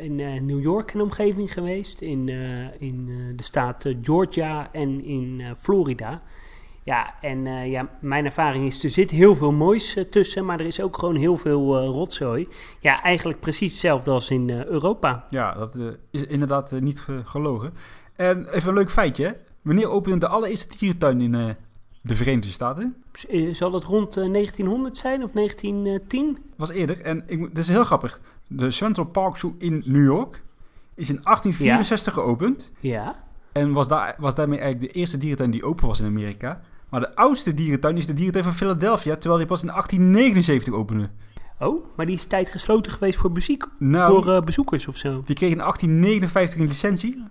in 0.00 0.46
New 0.46 0.62
York 0.62 0.92
en 0.94 1.00
omgeving 1.00 1.52
geweest, 1.52 2.00
in, 2.00 2.28
in 2.78 3.06
de 3.36 3.42
staat 3.42 3.94
Georgia 4.02 4.68
en 4.72 5.04
in 5.04 5.42
Florida. 5.58 6.22
Ja, 6.84 7.14
en 7.20 7.68
ja, 7.70 7.88
mijn 8.00 8.24
ervaring 8.24 8.66
is, 8.66 8.84
er 8.84 8.90
zit 8.90 9.10
heel 9.10 9.36
veel 9.36 9.52
moois 9.52 9.96
tussen, 10.10 10.44
maar 10.44 10.60
er 10.60 10.66
is 10.66 10.80
ook 10.80 10.98
gewoon 10.98 11.16
heel 11.16 11.36
veel 11.36 11.84
rotzooi. 11.84 12.48
Ja, 12.80 13.02
eigenlijk 13.02 13.40
precies 13.40 13.72
hetzelfde 13.72 14.10
als 14.10 14.30
in 14.30 14.50
Europa. 14.50 15.26
Ja, 15.30 15.54
dat 15.54 15.78
is 16.10 16.22
inderdaad 16.22 16.72
niet 16.80 17.06
gelogen. 17.24 17.72
En 18.16 18.48
even 18.52 18.68
een 18.68 18.74
leuk 18.74 18.90
feitje, 18.90 19.36
wanneer 19.62 19.88
opende 19.88 20.18
de 20.18 20.28
allereerste 20.28 20.78
dierentuin 20.78 21.20
in 21.20 21.56
de 22.00 22.14
Verenigde 22.14 22.50
Staten. 22.50 22.96
Eh, 23.28 23.54
zal 23.54 23.70
dat 23.70 23.84
rond 23.84 24.14
1900 24.14 24.94
eh, 24.94 25.00
zijn 25.00 25.24
of 25.24 25.30
1910? 25.30 26.38
was 26.56 26.70
eerder. 26.70 27.00
En 27.00 27.22
ik, 27.26 27.40
dat 27.40 27.58
is 27.58 27.68
heel 27.68 27.84
grappig. 27.84 28.20
De 28.46 28.70
Central 28.70 29.06
Park 29.06 29.36
Zoo 29.36 29.54
in 29.58 29.82
New 29.86 30.04
York 30.04 30.42
is 30.94 31.08
in 31.08 31.20
1864 31.22 32.12
geopend. 32.12 32.70
Ja. 32.80 33.14
En 33.52 33.72
was, 33.72 33.88
daar, 33.88 34.14
was 34.18 34.34
daarmee 34.34 34.58
eigenlijk 34.58 34.92
de 34.92 34.98
eerste 34.98 35.16
dierentuin 35.16 35.50
die 35.50 35.64
open 35.64 35.86
was 35.86 36.00
in 36.00 36.06
Amerika. 36.06 36.60
Maar 36.88 37.00
de 37.00 37.16
oudste 37.16 37.54
dierentuin 37.54 37.96
is 37.96 38.06
de 38.06 38.14
dierentuin 38.14 38.44
van 38.44 38.54
Philadelphia, 38.54 39.14
terwijl 39.14 39.38
die 39.38 39.46
pas 39.46 39.62
in 39.62 39.68
1879 39.68 40.74
opende. 40.74 41.10
Oh, 41.58 41.84
maar 41.96 42.06
die 42.06 42.14
is 42.14 42.24
tijd 42.24 42.48
gesloten 42.48 42.92
geweest 42.92 43.18
voor, 43.18 43.32
muziek, 43.32 43.64
nou, 43.78 44.12
voor 44.12 44.34
uh, 44.34 44.40
bezoekers 44.40 44.88
of 44.88 44.96
zo? 44.96 45.22
Die 45.24 45.36
kreeg 45.36 45.50
in 45.50 45.58
1859 45.58 46.60
een 46.60 46.66
licentie. 46.66 47.24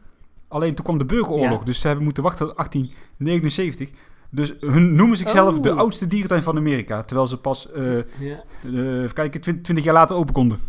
Alleen 0.47 0.75
toen 0.75 0.86
kwam 0.86 0.97
de 0.97 1.05
burgeroorlog, 1.05 1.63
dus 1.63 1.79
ze 1.79 1.88
hebben 1.88 2.05
moeten 2.05 2.23
wachten 2.23 2.47
tot 2.47 2.55
1879. 2.55 3.89
Dus 4.31 4.53
hun 4.59 4.95
noemen 4.95 5.17
zichzelf 5.17 5.55
Oh. 5.55 5.61
de 5.61 5.73
oudste 5.73 6.07
dierentuin 6.07 6.41
van 6.43 6.57
Amerika. 6.57 7.03
Terwijl 7.03 7.27
ze 7.27 7.37
pas, 7.37 7.71
eh, 7.71 7.95
Ja. 8.19 8.43
even 8.63 9.13
kijken, 9.13 9.41
twin- 9.41 9.61
20 9.61 9.83
jaar 9.85 9.93
later 9.93 10.15
open 10.15 10.33
konden. 10.33 10.59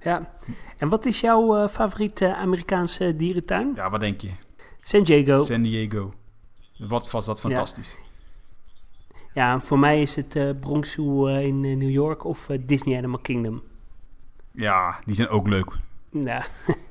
ja. 0.00 0.34
En 0.78 0.88
wat 0.88 1.04
is 1.06 1.20
jouw 1.20 1.56
eh, 1.56 1.68
favoriete 1.68 2.34
Amerikaanse 2.36 3.16
dierentuin? 3.16 3.72
Ja, 3.74 3.90
wat 3.90 4.00
denk 4.00 4.20
je? 4.20 4.30
San 4.80 5.02
Diego. 5.02 5.44
San 5.44 5.62
Diego. 5.62 6.14
Wat 6.78 7.10
was 7.10 7.24
dat 7.26 7.40
fantastisch. 7.40 7.96
Ja, 9.34 9.60
voor 9.60 9.78
mij 9.78 10.00
is 10.00 10.16
het 10.16 10.60
Bronx 10.60 10.90
Zoo 10.92 11.26
in 11.26 11.60
New 11.60 11.90
York 11.90 12.24
of 12.24 12.48
Disney 12.60 12.96
Animal 12.96 13.18
Kingdom. 13.20 13.62
Ja, 14.52 14.98
die 15.04 15.14
zijn 15.14 15.28
ook 15.28 15.48
leuk. 15.48 15.70
Ja. 16.10 16.44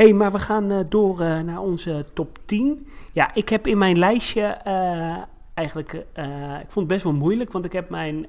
hey, 0.00 0.12
maar 0.12 0.32
we 0.32 0.38
gaan 0.38 0.70
eh, 0.70 0.78
door 0.88 1.20
eh, 1.20 1.40
naar 1.40 1.60
onze 1.60 2.04
top 2.14 2.38
10. 2.44 2.86
Ja, 3.12 3.34
ik 3.34 3.48
heb 3.48 3.66
in 3.66 3.78
mijn 3.78 3.98
lijstje 3.98 4.42
eh, 4.42 5.16
eigenlijk... 5.54 5.92
ik 6.62 6.66
vond 6.68 6.74
het 6.74 6.86
best 6.86 7.02
wel 7.02 7.12
moeilijk, 7.12 7.52
want 7.52 7.64
ik 7.64 7.72
heb 7.72 7.90
mijn 7.90 8.26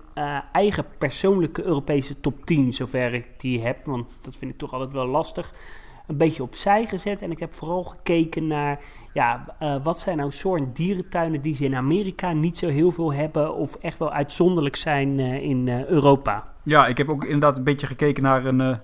eigen 0.52 0.86
persoonlijke 0.98 1.64
Europese 1.64 2.20
top 2.20 2.46
10, 2.46 2.74
zover 2.74 3.14
ik 3.14 3.28
die 3.38 3.62
heb. 3.62 3.86
Want 3.86 4.20
dat 4.22 4.36
vind 4.36 4.52
ik 4.52 4.58
toch 4.58 4.74
altijd 4.74 4.92
wel 4.92 5.08
lastig. 5.08 5.54
Een 6.08 6.18
beetje 6.18 6.44
opzij 6.44 6.86
gezet. 6.86 7.22
En 7.22 7.32
ik 7.32 7.40
heb 7.40 7.54
vooral 7.54 7.84
gekeken 7.84 8.48
naar... 8.48 8.80
Ja, 9.14 9.56
wat 9.84 10.00
zijn 10.00 10.18
nou 10.18 10.32
soorten 10.32 10.74
dierentuinen 10.74 11.42
die 11.42 11.56
ze 11.56 11.66
in 11.66 11.76
Amerika 11.76 12.34
niet 12.34 12.58
zo 12.58 12.68
heel 12.68 12.92
veel 12.92 13.14
hebben... 13.14 13.56
of 13.56 13.76
echt 13.76 14.00
wel 14.00 14.12
uitzonderlijk 14.12 14.76
zijn 14.76 15.20
in 15.20 15.70
Europa. 15.70 16.54
Ja, 16.64 16.88
ik 16.88 16.98
heb 16.98 17.10
ook 17.10 17.24
inderdaad 17.24 17.58
een 17.58 17.64
beetje 17.64 17.88
gekeken 17.88 18.24
naar 18.24 18.46
een, 18.46 18.80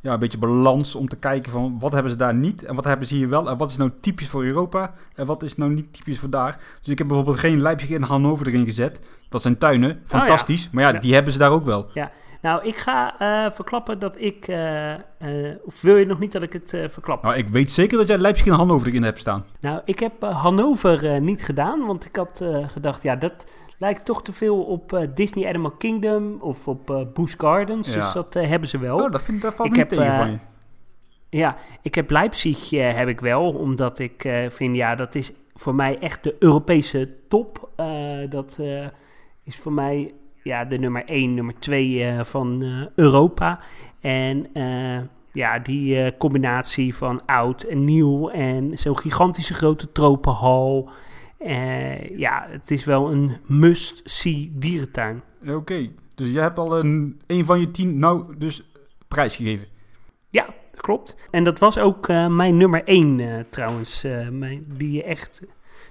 ja, 0.00 0.12
een 0.12 0.18
beetje 0.18 0.38
balans 0.38 0.94
om 0.94 1.08
te 1.08 1.16
kijken 1.16 1.52
van 1.52 1.76
wat 1.78 1.92
hebben 1.92 2.10
ze 2.10 2.18
daar 2.18 2.34
niet 2.34 2.64
en 2.64 2.74
wat 2.74 2.84
hebben 2.84 3.06
ze 3.06 3.14
hier 3.14 3.28
wel 3.28 3.50
en 3.50 3.56
wat 3.56 3.70
is 3.70 3.76
nou 3.76 3.90
typisch 4.00 4.28
voor 4.28 4.44
Europa 4.44 4.92
en 5.14 5.26
wat 5.26 5.42
is 5.42 5.56
nou 5.56 5.72
niet 5.72 5.92
typisch 5.92 6.18
voor 6.18 6.30
daar. 6.30 6.58
Dus 6.80 6.88
ik 6.88 6.98
heb 6.98 7.06
bijvoorbeeld 7.06 7.38
geen 7.38 7.60
Leipzig 7.60 7.90
en 7.90 8.02
Hannover 8.02 8.46
erin 8.46 8.64
gezet. 8.64 9.00
Dat 9.28 9.42
zijn 9.42 9.58
tuinen, 9.58 10.02
fantastisch, 10.06 10.70
maar 10.70 10.82
ja, 10.82 10.88
Oh 10.88 10.94
Ja. 10.94 11.00
die 11.00 11.14
hebben 11.14 11.32
ze 11.32 11.38
daar 11.38 11.50
ook 11.50 11.64
wel. 11.64 11.86
Nou, 12.42 12.66
ik 12.66 12.76
ga 12.76 13.18
eh, 13.18 13.52
verklappen 13.52 13.98
dat 13.98 14.20
ik... 14.20 14.48
eh, 14.48 14.92
eh, 14.92 15.00
of 15.64 15.80
wil 15.80 15.96
je 15.96 16.06
nog 16.06 16.18
niet 16.18 16.32
dat 16.32 16.42
ik 16.42 16.52
het 16.52 16.74
verklap? 16.88 17.22
Nou, 17.22 17.36
ik 17.36 17.48
weet 17.48 17.72
zeker 17.72 17.98
dat 17.98 18.08
jij 18.08 18.18
Leipzig 18.18 18.46
en 18.46 18.52
Hannover 18.52 18.88
erin 18.88 19.02
hebt 19.02 19.18
staan. 19.18 19.44
Nou, 19.60 19.80
ik 19.84 19.98
heb 19.98 20.22
Hannover 20.22 21.20
niet 21.20 21.42
gedaan, 21.42 21.86
want 21.86 22.04
ik 22.04 22.16
had 22.16 22.44
gedacht, 22.66 23.02
ja, 23.02 23.16
dat 23.16 23.44
lijkt 23.80 24.04
toch 24.04 24.22
te 24.22 24.32
veel 24.32 24.62
op 24.62 24.92
eh, 24.92 25.08
Disney 25.14 25.48
Animal 25.48 25.70
Kingdom 25.70 26.36
of 26.40 26.68
op 26.68 26.90
eh 26.90 27.00
Busch 27.14 27.34
Gardens. 27.38 27.92
Ja. 27.92 27.94
Dus 27.94 28.12
dat 28.12 28.36
eh, 28.36 28.48
hebben 28.48 28.68
ze 28.68 28.78
wel. 28.78 28.96
Oh, 28.98 29.10
dat, 29.12 29.22
vind, 29.22 29.44
ik- 29.44 29.50
valt 29.52 29.68
Ik 29.68 29.76
niet 29.76 29.76
heb, 29.76 29.88
tegen 29.88 30.14
van 30.14 30.30
je. 30.30 30.38
Ja, 31.38 31.56
ik 31.82 31.94
heb 31.94 32.10
Leipzig 32.10 32.70
heb 32.70 33.08
ik 33.08 33.20
wel, 33.20 33.52
omdat 33.52 33.98
ik 33.98 34.28
vind, 34.48 34.76
ja, 34.76 34.94
dat 34.94 35.14
is 35.14 35.32
voor 35.54 35.74
mij 35.74 35.98
echt 35.98 36.24
de 36.24 36.36
Europese 36.38 37.14
top. 37.28 37.68
Dat 38.28 38.58
is 39.44 39.56
voor 39.56 39.72
mij 39.72 40.14
ja, 40.42 40.64
de 40.64 40.78
nummer 40.78 41.04
1, 41.04 41.34
nummer 41.34 41.54
2 41.58 42.04
eh, 42.04 42.24
van 42.24 42.64
Europa. 42.94 43.60
En 44.00 44.46
ja, 45.32 45.58
die 45.58 46.16
combinatie 46.16 46.94
van 46.94 47.24
oud 47.26 47.62
en 47.62 47.84
nieuw 47.84 48.28
en 48.28 48.78
zo'n 48.78 48.98
gigantische 48.98 49.54
grote 49.54 49.92
tropenhal. 49.92 50.90
Eh, 51.40 52.18
ja, 52.18 52.46
het 52.48 52.70
is 52.70 52.84
wel 52.84 53.12
een 53.12 53.36
must-see 53.46 54.52
dierentuin. 54.54 55.22
Oké, 55.48 55.90
dus 56.14 56.30
jij 56.30 56.42
hebt 56.42 56.58
al 56.58 56.78
een, 56.78 57.20
een 57.26 57.44
van 57.44 57.60
je 57.60 57.70
tien 57.70 57.98
nou 57.98 58.36
dus 58.38 58.72
prijs 59.08 59.36
gegeven. 59.36 59.66
Ja, 60.30 60.46
dat 60.70 60.80
klopt. 60.80 61.28
En 61.30 61.44
dat 61.44 61.58
was 61.58 61.78
ook 61.78 62.08
eh, 62.08 62.26
mijn 62.26 62.56
nummer 62.56 62.84
1 62.84 63.20
eh, 63.20 63.44
trouwens. 63.50 64.02
mijn, 64.30 64.64
die 64.66 64.92
je 64.92 65.04
echt... 65.04 65.40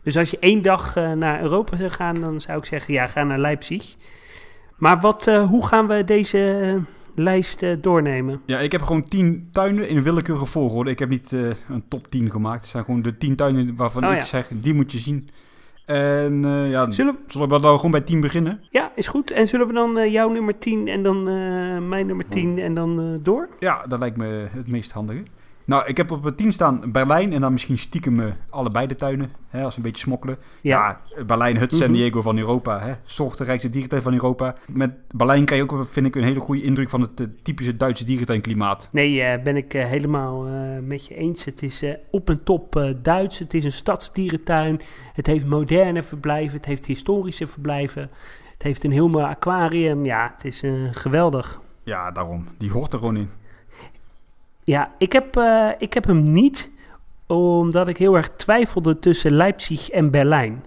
Dus 0.03 0.17
als 0.17 0.31
je 0.31 0.39
één 0.39 0.62
dag 0.62 0.95
naar 0.95 1.41
Europa 1.41 1.75
zou 1.75 1.89
gaan, 1.89 2.15
dan 2.15 2.41
zou 2.41 2.57
ik 2.57 2.65
zeggen, 2.65 2.93
ja, 2.93 3.07
ga 3.07 3.23
naar 3.23 3.39
Leipzig. 3.39 3.95
Maar 4.77 4.99
wat, 4.99 5.25
hoe 5.25 5.67
gaan 5.67 5.88
we 5.88 6.03
deze 6.03 6.81
lijst 7.15 7.63
eh, 7.63 7.76
doornemen? 7.82 8.41
Ja, 8.45 8.60
ik 8.60 8.72
heb 8.72 8.82
gewoon 8.82 9.02
tien 9.02 9.48
tuinen 9.52 9.88
in 9.89 10.02
willekeurige 10.02 10.45
volgorde. 10.45 10.91
Ik 10.91 11.00
heb 11.00 11.10
niet 11.10 11.34
eh, 11.34 11.41
een 11.69 11.84
top 11.88 12.08
10 12.10 12.30
gemaakt. 12.32 12.62
Het 12.62 12.69
zijn 12.69 12.84
gewoon 12.84 13.02
de 13.02 13.17
tien 13.17 13.36
tuinen 13.36 13.76
waarvan 13.76 14.06
Oh 14.06 14.12
ik 14.12 14.17
ja. 14.17 14.24
zeg, 14.26 14.48
die 14.54 14.74
moet 14.74 14.91
je 14.91 14.98
zien. 14.98 15.30
En 15.86 16.45
eh, 16.45 16.69
ja, 16.69 16.91
Zullen 16.91 17.13
we, 17.13 17.19
zullen 17.28 17.50
we 17.50 17.60
dan 17.60 17.76
gewoon 17.76 17.91
bij 17.91 18.02
10 18.02 18.19
beginnen? 18.19 18.60
ja, 18.69 18.91
is 18.95 19.08
goed. 19.08 19.32
En 19.32 19.48
zullen 19.48 19.67
we 19.67 19.74
dan 19.74 20.12
jouw 20.12 20.30
nummer 20.30 20.58
10 20.58 20.88
en 20.88 21.04
dan 21.04 21.24
mijn 21.89 22.06
nummer 22.06 22.28
10 22.28 22.60
en 22.60 22.74
dan 22.74 23.19
door? 23.24 23.50
Ja, 23.60 23.86
dat 23.88 24.00
lijkt 24.00 24.17
me 24.17 24.48
het 24.52 24.67
meest 24.67 24.91
handige. 24.91 25.24
Nou, 25.69 25.88
ik 25.88 25.97
heb 25.97 26.12
op 26.12 26.23
het 26.23 26.38
10 26.38 26.51
staan 26.51 26.91
Berlijn 26.91 27.34
en 27.34 27.41
dan 27.41 27.51
misschien 27.51 27.77
stiekem 27.77 28.19
eh, 28.19 28.25
allebei 28.49 28.88
de 28.88 28.95
tuinen. 28.95 29.32
Hè, 29.49 29.63
als 29.63 29.75
we 29.75 29.82
een 29.82 29.88
beetje 29.88 30.01
smokkelen. 30.01 30.38
Ja, 30.62 30.99
Berlijn, 31.25 31.58
het 31.58 31.73
San 31.73 31.89
Mhm. 31.89 31.97
Diego 31.97 32.21
van 32.21 32.38
Europa. 32.38 32.79
Hè. 32.79 32.93
Zorg 33.03 33.36
de 33.36 33.43
rijkste 33.43 33.69
dierentuin 33.69 34.01
van 34.01 34.13
Europa. 34.13 34.55
Met 34.67 34.91
Berlijn 35.15 35.45
krijg 35.45 35.62
je 35.62 35.75
ook, 35.75 35.86
vind 35.86 36.05
ik, 36.05 36.15
een 36.15 36.23
hele 36.23 36.39
goede 36.39 36.62
indruk 36.62 36.89
van 36.89 37.01
het 37.01 37.19
eh, 37.19 37.27
typische 37.41 37.77
Duitse 37.77 38.03
dierentuinklimaat. 38.03 38.89
Nee, 38.91 39.21
eh, 39.21 39.43
ben 39.43 39.58
ik 39.58 39.71
helemaal 39.71 40.47
met 40.84 41.05
je 41.05 41.15
eens. 41.15 41.45
Het 41.45 41.63
is 41.63 41.84
op 42.12 42.29
en 42.29 42.43
top 42.43 42.93
Duits. 43.01 43.39
Het 43.39 43.53
is 43.53 43.63
een 43.63 43.71
stadsdierentuin. 43.71 44.82
Het 45.13 45.27
heeft 45.27 45.45
moderne 45.45 46.03
verblijven. 46.03 46.58
Het 46.58 46.65
heeft 46.65 46.86
historische 46.86 47.47
verblijven. 47.47 48.10
Het 48.53 48.63
heeft 48.63 48.84
een 48.84 48.91
heel 48.91 49.10
mooi 49.10 49.23
aquarium. 49.25 50.05
Ja, 50.05 50.32
het 50.36 50.45
is 50.45 50.63
geweldig. 50.91 51.62
Ja, 51.84 52.12
daarom. 52.12 52.45
Die 52.58 52.71
hoort 52.71 52.93
er 52.93 52.99
gewoon 52.99 53.17
in. 53.17 53.29
Ja, 54.69 54.91
ik 54.97 55.12
heb, 55.12 55.38
eh, 55.38 55.69
ik 55.77 55.93
heb 55.93 56.05
hem 56.05 56.23
niet, 56.23 56.71
omdat 57.27 57.88
ik 57.88 57.97
heel 57.97 58.15
erg 58.15 58.29
twijfelde 58.29 58.99
tussen 58.99 59.32
Leipzig 59.32 59.89
en 59.89 60.12
Berlijn. 60.12 60.63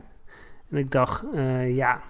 En 0.70 0.76
ik 0.76 0.90
dacht, 0.90 1.24
eh, 1.34 1.76
ja, 1.76 2.00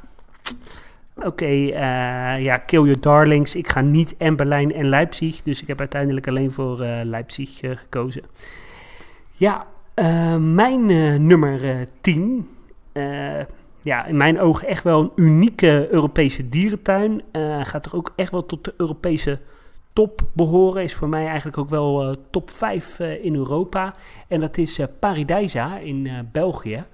oké, 1.16 1.44
eh, 1.44 2.42
ja, 2.42 2.56
kill 2.56 2.82
your 2.82 3.00
darlings. 3.00 3.56
Ik 3.56 3.68
ga 3.68 3.80
niet 3.80 4.16
en 4.16 4.36
Berlijn 4.36 4.72
en 4.72 4.88
Leipzig, 4.88 5.42
dus 5.42 5.62
ik 5.62 5.68
heb 5.68 5.78
uiteindelijk 5.78 6.28
alleen 6.28 6.52
voor 6.52 6.78
Leipzig 7.04 7.58
gekozen. 7.58 8.22
Ja, 9.32 9.66
mijn 10.38 10.86
nummer 11.26 11.68
eh, 11.68 11.76
10, 12.00 12.48
eh, 12.92 13.40
ja, 13.82 14.04
in 14.04 14.16
mijn 14.16 14.40
ogen 14.40 14.68
echt 14.68 14.84
wel 14.84 15.00
een 15.00 15.12
unieke 15.16 15.88
Europese 15.90 16.48
dierentuin. 16.48 17.22
Gaat 17.62 17.82
toch 17.82 17.94
ook 17.94 18.12
echt 18.16 18.30
wel 18.30 18.46
tot 18.46 18.64
de 18.64 18.74
Europese 18.76 19.40
top 19.92 20.22
behoren. 20.32 20.82
Is 20.82 20.94
voor 20.94 21.08
mij 21.08 21.26
eigenlijk 21.26 21.58
ook 21.58 21.68
wel 21.68 22.02
eh, 22.02 22.16
top 22.30 22.50
5 22.50 22.98
eh, 22.98 23.24
in 23.24 23.34
Europa. 23.34 23.94
En 24.28 24.40
dat 24.40 24.58
is 24.58 24.78
eh 24.78 24.86
Paradijsa 24.98 25.78
in 25.78 26.28
België. 26.32 26.84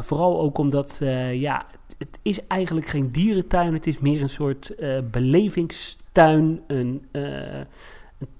Vooral 0.00 0.40
ook 0.40 0.58
omdat, 0.58 1.00
ja, 1.32 1.66
het, 1.98 2.18
is 2.22 2.46
eigenlijk 2.46 2.86
geen 2.86 3.10
dierentuin. 3.10 3.72
Het 3.72 3.86
is 3.86 3.98
meer 3.98 4.22
een 4.22 4.28
soort 4.28 4.74
belevingstuin. 5.10 6.60
Een 6.66 7.06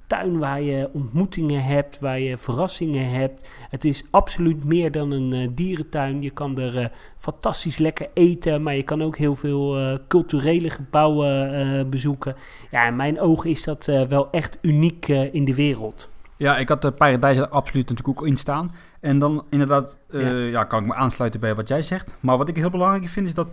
tuin 0.06 0.38
waar 0.38 0.62
je 0.62 0.88
ontmoetingen 0.92 1.64
hebt, 1.64 2.00
waar 2.00 2.20
je 2.20 2.36
verrassingen 2.36 3.10
hebt. 3.10 3.50
Het 3.70 3.84
is 3.84 4.04
absoluut 4.10 4.64
meer 4.64 4.92
dan 4.92 5.10
een 5.10 5.32
eh, 5.32 5.48
dierentuin. 5.52 6.22
Je 6.22 6.30
kan 6.30 6.58
er 6.58 6.78
eh, 6.78 6.88
fantastisch 7.16 7.78
lekker 7.78 8.08
eten, 8.14 8.62
maar 8.62 8.74
je 8.74 8.82
kan 8.82 9.02
ook 9.02 9.16
heel 9.16 9.34
veel 9.34 9.78
eh, 9.78 9.98
culturele 10.08 10.70
gebouwen 10.70 11.90
bezoeken. 11.90 12.36
Ja, 12.70 12.86
in 12.86 12.96
mijn 12.96 13.20
ogen 13.20 13.50
is 13.50 13.64
dat 13.64 13.86
wel 13.86 14.30
echt 14.30 14.58
uniek 14.60 15.08
in 15.08 15.44
de 15.44 15.54
wereld. 15.54 16.10
Ja, 16.36 16.56
ik 16.58 16.68
had 16.68 16.82
de 16.82 16.90
Paradijs 16.90 17.36
er 17.36 17.48
absoluut 17.48 17.88
natuurlijk 17.88 18.20
ook 18.20 18.26
in 18.26 18.36
staan. 18.36 18.74
En 19.00 19.18
dan 19.18 19.44
inderdaad, 19.50 19.98
Ja. 20.10 20.30
ja. 20.30 20.64
kan 20.64 20.80
ik 20.80 20.86
me 20.86 20.94
aansluiten 20.94 21.40
bij 21.40 21.54
wat 21.54 21.68
jij 21.68 21.82
zegt. 21.82 22.14
Maar 22.20 22.38
wat 22.38 22.48
ik 22.48 22.56
heel 22.56 22.70
belangrijk 22.70 23.08
vind 23.08 23.26
is 23.26 23.34
dat 23.34 23.50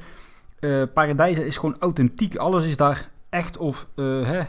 Paradijs 0.94 1.38
is 1.38 1.58
gewoon 1.58 1.76
authentiek. 1.80 2.36
Alles 2.36 2.66
is 2.66 2.78
daar 2.78 3.10
echt 3.30 3.58
of 3.58 3.88
hè, 3.96 4.40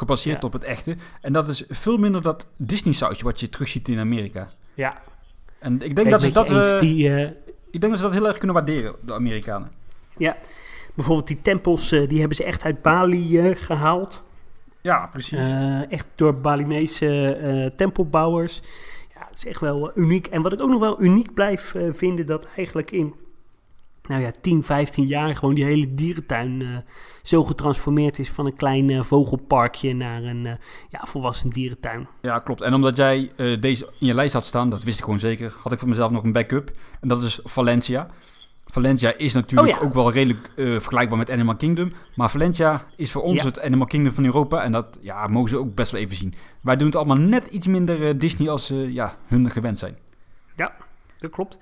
gebaseerd 0.00 0.40
Ja. 0.40 0.46
op 0.46 0.52
het 0.52 0.64
echte. 0.64 0.96
En 1.20 1.32
dat 1.32 1.48
is 1.48 1.64
veel 1.68 1.96
minder 1.96 2.22
dat 2.22 2.46
Disney 2.56 2.94
sausje 2.94 3.24
wat 3.24 3.40
je 3.40 3.48
terugziet 3.48 3.88
in 3.88 3.98
Amerika. 3.98 4.50
Ja, 4.74 5.02
En 5.58 5.82
ik 5.82 5.96
denk, 5.96 6.10
dat 6.10 6.20
ze 6.20 6.32
dat, 6.32 6.50
eens. 6.50 6.72
eh, 6.72 6.80
Die, 6.80 7.08
eh, 7.14 7.30
ik 7.70 7.80
denk 7.80 7.92
dat 7.92 7.96
ze 7.96 8.02
dat 8.02 8.12
heel 8.12 8.26
erg 8.26 8.38
kunnen 8.38 8.56
waarderen, 8.56 8.94
de 9.00 9.14
Amerikanen. 9.14 9.70
bijvoorbeeld 10.94 11.26
die 11.26 11.40
tempels, 11.42 11.92
eh, 11.92 12.08
die 12.08 12.18
hebben 12.18 12.36
ze 12.36 12.44
echt 12.44 12.64
uit 12.64 12.82
Bali 12.82 13.38
eh, 13.38 13.56
gehaald. 13.56 14.22
Ja, 14.80 15.06
precies. 15.06 15.44
Echt 15.88 16.06
door 16.14 16.34
Balinese 16.40 17.72
tempelbouwers. 17.76 18.60
Ja, 19.14 19.26
het 19.28 19.36
is 19.36 19.46
echt 19.46 19.60
wel 19.60 19.90
uniek. 19.94 20.26
En 20.26 20.42
wat 20.42 20.52
ik 20.52 20.60
ook 20.60 20.68
nog 20.70 20.80
wel 20.80 21.02
uniek 21.02 21.34
blijf 21.34 21.74
vinden, 21.90 22.26
dat 22.26 22.48
eigenlijk 22.56 22.90
in 22.90 23.14
nou 24.10 24.22
ja, 24.22 24.30
10, 24.40 24.64
15 24.64 25.06
jaar 25.06 25.36
gewoon 25.36 25.54
die 25.54 25.64
hele 25.64 25.94
dierentuin 25.94 26.62
eh, 26.62 26.68
zo 27.22 27.44
getransformeerd 27.44 28.18
is 28.18 28.30
van 28.30 28.46
een 28.46 28.56
klein 28.56 28.90
eh, 28.90 29.02
vogelparkje 29.02 29.94
naar 29.94 30.22
een 30.22 30.46
eh, 30.46 30.52
ja, 30.88 31.00
volwassen 31.02 31.50
dierentuin. 31.50 32.08
Ja, 32.20 32.38
klopt. 32.38 32.60
En 32.60 32.74
omdat 32.74 32.96
jij 32.96 33.30
deze 33.60 33.84
in 33.98 34.06
je 34.06 34.14
lijst 34.14 34.32
had 34.32 34.44
staan, 34.44 34.70
dat 34.70 34.82
wist 34.82 34.98
ik 34.98 35.04
gewoon 35.04 35.18
zeker, 35.18 35.54
had 35.62 35.72
ik 35.72 35.78
voor 35.78 35.88
mezelf 35.88 36.10
nog 36.10 36.22
een 36.22 36.32
backup. 36.32 36.70
En 37.00 37.08
dat 37.08 37.22
is 37.22 37.40
Valencia. 37.44 38.08
Valencia 38.66 39.16
is 39.16 39.34
natuurlijk 39.34 39.74
Oh 39.74 39.80
ja. 39.80 39.86
ook 39.86 39.94
wel 39.94 40.12
redelijk 40.12 40.50
vergelijkbaar 40.56 41.18
met 41.18 41.30
Animal 41.30 41.56
Kingdom. 41.56 41.92
Maar 42.14 42.30
Valencia 42.30 42.86
is 42.96 43.10
voor 43.12 43.22
ons 43.22 43.40
Ja. 43.40 43.46
het 43.46 43.60
Animal 43.60 43.86
Kingdom 43.86 44.12
van 44.12 44.24
Europa. 44.24 44.62
En 44.62 44.72
dat 44.72 44.98
ja, 45.00 45.26
mogen 45.26 45.48
ze 45.48 45.56
ook 45.56 45.74
best 45.74 45.90
wel 45.90 46.00
even 46.00 46.16
zien. 46.16 46.34
Wij 46.60 46.76
doen 46.76 46.86
het 46.86 46.96
allemaal 46.96 47.16
net 47.16 47.46
iets 47.46 47.66
minder 47.66 48.18
Disney 48.18 48.48
als 48.50 48.72
ja, 48.88 49.16
hun 49.26 49.50
gewend 49.50 49.78
zijn. 49.78 49.96
dat 51.18 51.30
klopt. 51.30 51.58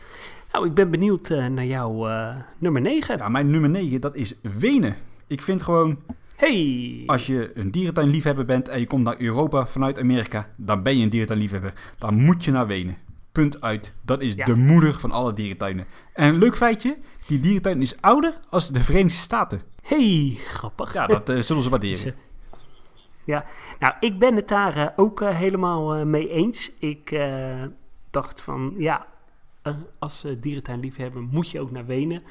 Nou, 0.52 0.66
ik 0.66 0.74
ben 0.74 0.90
benieuwd 0.90 1.30
eh, 1.30 1.46
naar 1.46 1.64
jouw 1.64 2.08
eh, 2.08 2.36
nummer 2.58 2.80
9. 2.82 3.16
Ja, 3.18 3.28
mijn 3.28 3.50
nummer 3.50 3.70
9, 3.70 4.00
dat 4.00 4.14
is 4.14 4.34
Wenen. 4.40 4.96
Ik 5.26 5.42
vind 5.42 5.62
gewoon, 5.62 5.98
Hey! 6.36 7.02
als 7.06 7.26
je 7.26 7.50
een 7.54 7.70
dierentuinliefhebber 7.70 8.44
bent 8.44 8.68
en 8.68 8.80
je 8.80 8.86
komt 8.86 9.04
naar 9.04 9.20
Europa 9.20 9.66
vanuit 9.66 9.98
Amerika, 9.98 10.48
dan 10.56 10.82
ben 10.82 10.96
je 10.96 11.02
een 11.02 11.08
dierentuinliefhebber. 11.10 11.72
Dan 11.98 12.14
moet 12.24 12.44
je 12.44 12.50
naar 12.50 12.66
Wenen. 12.66 12.96
Punt 13.32 13.60
uit. 13.60 13.94
Dat 14.02 14.20
is 14.20 14.34
Ja. 14.34 14.44
de 14.44 14.54
moeder 14.56 14.94
van 14.94 15.10
alle 15.10 15.32
dierentuinen. 15.32 15.86
En 16.12 16.28
een 16.28 16.38
leuk 16.38 16.56
feitje, 16.56 16.96
die 17.26 17.40
dierentuin 17.40 17.80
is 17.82 18.00
ouder 18.00 18.38
als 18.50 18.68
de 18.70 18.80
Verenigde 18.80 19.18
Staten. 19.18 19.60
Hey, 19.82 20.36
grappig. 20.46 20.92
Ja, 20.92 21.06
dat 21.06 21.28
eh, 21.28 21.40
zullen 21.40 21.62
ze 21.62 21.68
waarderen. 21.68 22.14
Ja, 23.24 23.44
nou, 23.78 23.94
ik 24.00 24.18
ben 24.18 24.36
het 24.36 24.48
daar 24.48 24.92
ook 24.96 25.20
helemaal 25.20 26.06
mee 26.06 26.28
eens. 26.28 26.72
Ik 26.78 27.20
dacht 28.10 28.42
van, 28.42 28.74
ja, 28.78 29.06
als 29.98 30.24
uh, 30.24 30.36
dierentuinliefhebber 30.40 31.22
moet 31.22 31.50
je 31.50 31.60
ook 31.60 31.70
naar 31.70 31.86
Wenen. 31.86 32.22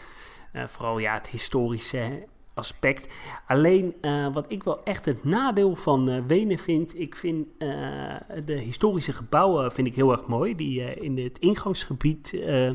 Eh, 0.52 0.64
vooral 0.68 0.98
ja, 0.98 1.14
het 1.14 1.28
historische 1.28 2.28
aspect. 2.58 3.14
Alleen 3.48 3.96
eh, 4.02 4.34
wat 4.34 4.52
ik 4.52 4.64
wel 4.64 4.84
echt 4.84 5.06
het 5.06 5.24
nadeel 5.24 5.76
van 5.76 6.10
eh, 6.10 6.22
Wenen 6.28 6.58
vind, 6.58 7.00
ik 7.00 7.16
vind 7.16 7.48
eh, 7.58 7.68
de 8.46 8.54
historische 8.60 9.14
gebouwen 9.14 9.72
vind 9.72 9.88
ik 9.88 9.96
heel 9.96 10.12
erg 10.12 10.28
mooi, 10.28 10.56
die 10.56 10.84
eh, 10.84 11.04
in 11.04 11.18
het 11.18 11.40
ingangsgebied 11.40 12.34
eh, 12.34 12.72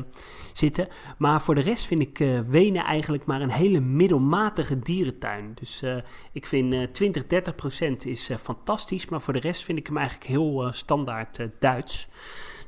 zitten. 0.53 0.87
Maar 1.17 1.41
voor 1.41 1.55
de 1.55 1.61
rest 1.61 1.85
vind 1.85 2.01
ik 2.01 2.19
eh, 2.19 2.39
Wenen 2.47 2.83
eigenlijk 2.83 3.25
maar 3.25 3.41
een 3.41 3.51
hele 3.51 3.79
middelmatige 3.79 4.79
dierentuin. 4.79 5.51
Dus 5.55 5.81
eh, 5.81 5.95
ik 6.31 6.45
vind 6.45 6.73
eh 6.73 6.83
20, 6.83 7.27
30 7.27 7.55
procent 7.55 8.05
is 8.05 8.29
eh, 8.29 8.37
fantastisch, 8.37 9.09
maar 9.09 9.21
voor 9.21 9.33
de 9.33 9.39
rest 9.39 9.63
vind 9.63 9.77
ik 9.77 9.87
hem 9.87 9.97
eigenlijk 9.97 10.27
heel 10.27 10.65
eh, 10.65 10.71
standaard 10.71 11.39
eh, 11.39 11.47
Duits. 11.59 12.07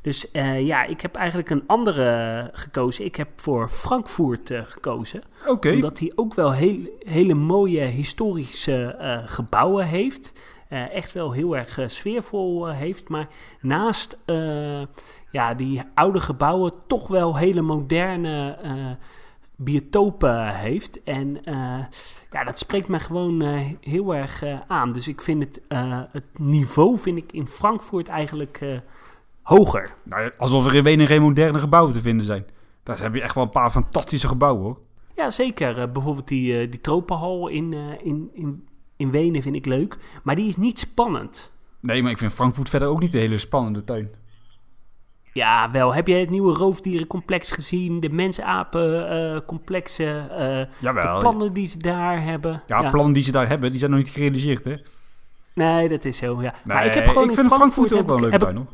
Dus 0.06 0.32
eh, 0.32 0.65
ja, 0.65 0.84
ik 0.84 1.02
heb 1.02 1.15
eigenlijk 1.15 1.50
een 1.50 1.63
andere 1.68 2.50
gekozen. 2.54 3.06
Ik 3.06 3.15
heb 3.15 3.30
voor 3.36 3.70
Frankfurt 3.70 4.52
eh, 4.52 4.62
gekozen. 4.63 5.22
Oké, 5.48 5.72
Omdat 5.72 6.00
hij 6.00 6.12
ook 6.15 6.34
wel 6.34 6.54
heel, 6.54 6.80
hele 7.00 7.34
mooie 7.34 7.82
historische 7.82 8.86
eh, 8.86 9.18
gebouwen 9.26 9.86
heeft. 9.86 10.32
Echt 10.70 11.12
wel 11.12 11.32
heel 11.32 11.58
erg 11.58 11.80
sfeervol 11.86 12.68
heeft. 12.68 13.10
Maar 13.10 13.28
naast 13.62 14.18
ja, 15.32 15.54
die 15.54 15.82
oude 15.94 16.20
gebouwen 16.20 16.74
toch 16.88 17.08
wel 17.08 17.38
hele 17.38 17.62
moderne 17.62 18.58
biotopen 19.56 20.56
heeft. 20.56 21.04
En 21.04 21.38
ja, 22.32 22.44
dat 22.44 22.60
spreekt 22.60 22.88
me 22.88 23.00
gewoon 23.00 23.41
heel 23.82 24.15
erg 24.15 24.44
aan. 24.68 24.91
Dus 24.91 25.08
ik 25.08 25.22
vind 25.22 25.44
het, 25.44 25.62
het 26.12 26.30
niveau 26.39 26.98
vind 26.98 27.18
ik 27.18 27.32
in 27.32 27.48
Frankfurt 27.48 28.08
eigenlijk 28.08 28.82
hoger. 29.45 29.93
nou, 30.03 30.31
alsof 30.38 30.65
er 30.65 30.75
in 30.75 30.84
Wenen 30.84 31.08
geen 31.08 31.21
moderne 31.21 31.60
gebouwen 31.60 31.93
te 31.93 31.99
vinden 31.99 32.25
zijn. 32.25 32.45
Daar 32.84 33.01
heb 33.01 33.15
je 33.15 33.21
echt 33.21 33.36
wel 33.36 33.43
een 33.43 33.49
paar 33.49 33.69
fantastische 33.69 34.27
gebouwen 34.27 34.63
hoor. 34.63 34.77
Ja, 35.15 35.29
zeker. 35.29 35.79
Eh, 35.79 35.91
bijvoorbeeld 35.91 36.27
die, 36.27 36.60
eh, 36.60 36.71
die 36.71 36.81
tropenhal 36.81 37.47
in, 37.47 37.73
eh, 37.73 37.79
in, 38.03 38.29
in, 38.34 38.67
in 38.97 39.12
Wenen 39.12 39.41
vind 39.41 39.55
ik 39.55 39.65
leuk. 39.65 39.97
Maar 40.23 40.36
die 40.36 40.47
is 40.47 40.58
niet 40.58 40.79
spannend. 40.79 41.53
Nee, 41.79 42.01
maar 42.01 42.12
ik 42.12 42.17
vind 42.17 42.34
Frankfurt 42.34 42.69
verder 42.69 42.88
ook 42.88 42.99
niet 42.99 43.13
een 43.13 43.19
hele 43.19 43.38
spannende 43.38 43.84
tuin. 43.84 44.10
Ja, 45.34 45.71
wel. 45.71 45.93
Heb 45.93 46.08
je 46.08 46.13
het 46.13 46.29
nieuwe 46.29 46.53
roofdierencomplex 46.53 47.51
gezien? 47.51 47.99
De 47.99 48.10
mensapen-complexen? 48.10 50.29
de 50.29 50.67
Jawel. 50.79 51.19
plannen 51.19 51.53
die 51.53 51.67
ze 51.67 51.77
daar 51.77 52.23
hebben? 52.23 52.63
Ja, 52.67 52.89
plannen 52.89 53.13
die 53.13 53.23
ze 53.23 53.31
daar 53.31 53.47
hebben, 53.47 53.69
die 53.69 53.79
zijn 53.79 53.91
nog 53.91 53.99
niet 53.99 54.10
gerealiseerd 54.10 54.65
hè. 54.65 54.75
Nee, 55.53 55.88
dat 55.88 56.05
is 56.05 56.17
zo, 56.17 56.41
ja. 56.41 56.53
maar 56.63 56.86
ik 56.86 56.93
heb 56.93 57.08
gewoon 57.08 57.23
ik 57.23 57.29
in 57.29 57.36
vind 57.36 57.53
Frankfurt 57.53 57.91
ook 57.91 57.97
heb 57.97 58.08
wel 58.08 58.15
een 58.15 58.21
leuke 58.21 58.38
tuin 58.38 58.55
hoor. 58.55 58.67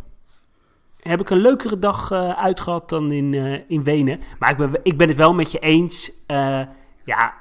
Heb 1.02 1.22
ik 1.22 1.30
een 1.30 1.42
leukere 1.42 1.80
dag 1.80 2.12
eh 2.12 2.30
uitgehad 2.30 2.90
dan 2.90 3.12
in, 3.12 3.34
eh, 3.34 3.60
in 3.68 3.84
Wenen. 3.84 4.20
Maar 4.40 4.50
ik 4.52 4.58
ben, 4.58 4.80
ik 4.84 4.98
ben 4.98 5.08
het 5.08 5.18
wel 5.18 5.34
met 5.34 5.52
je 5.52 5.60
eens. 5.60 6.12
Eh, 6.26 6.62
ja, 7.06 7.34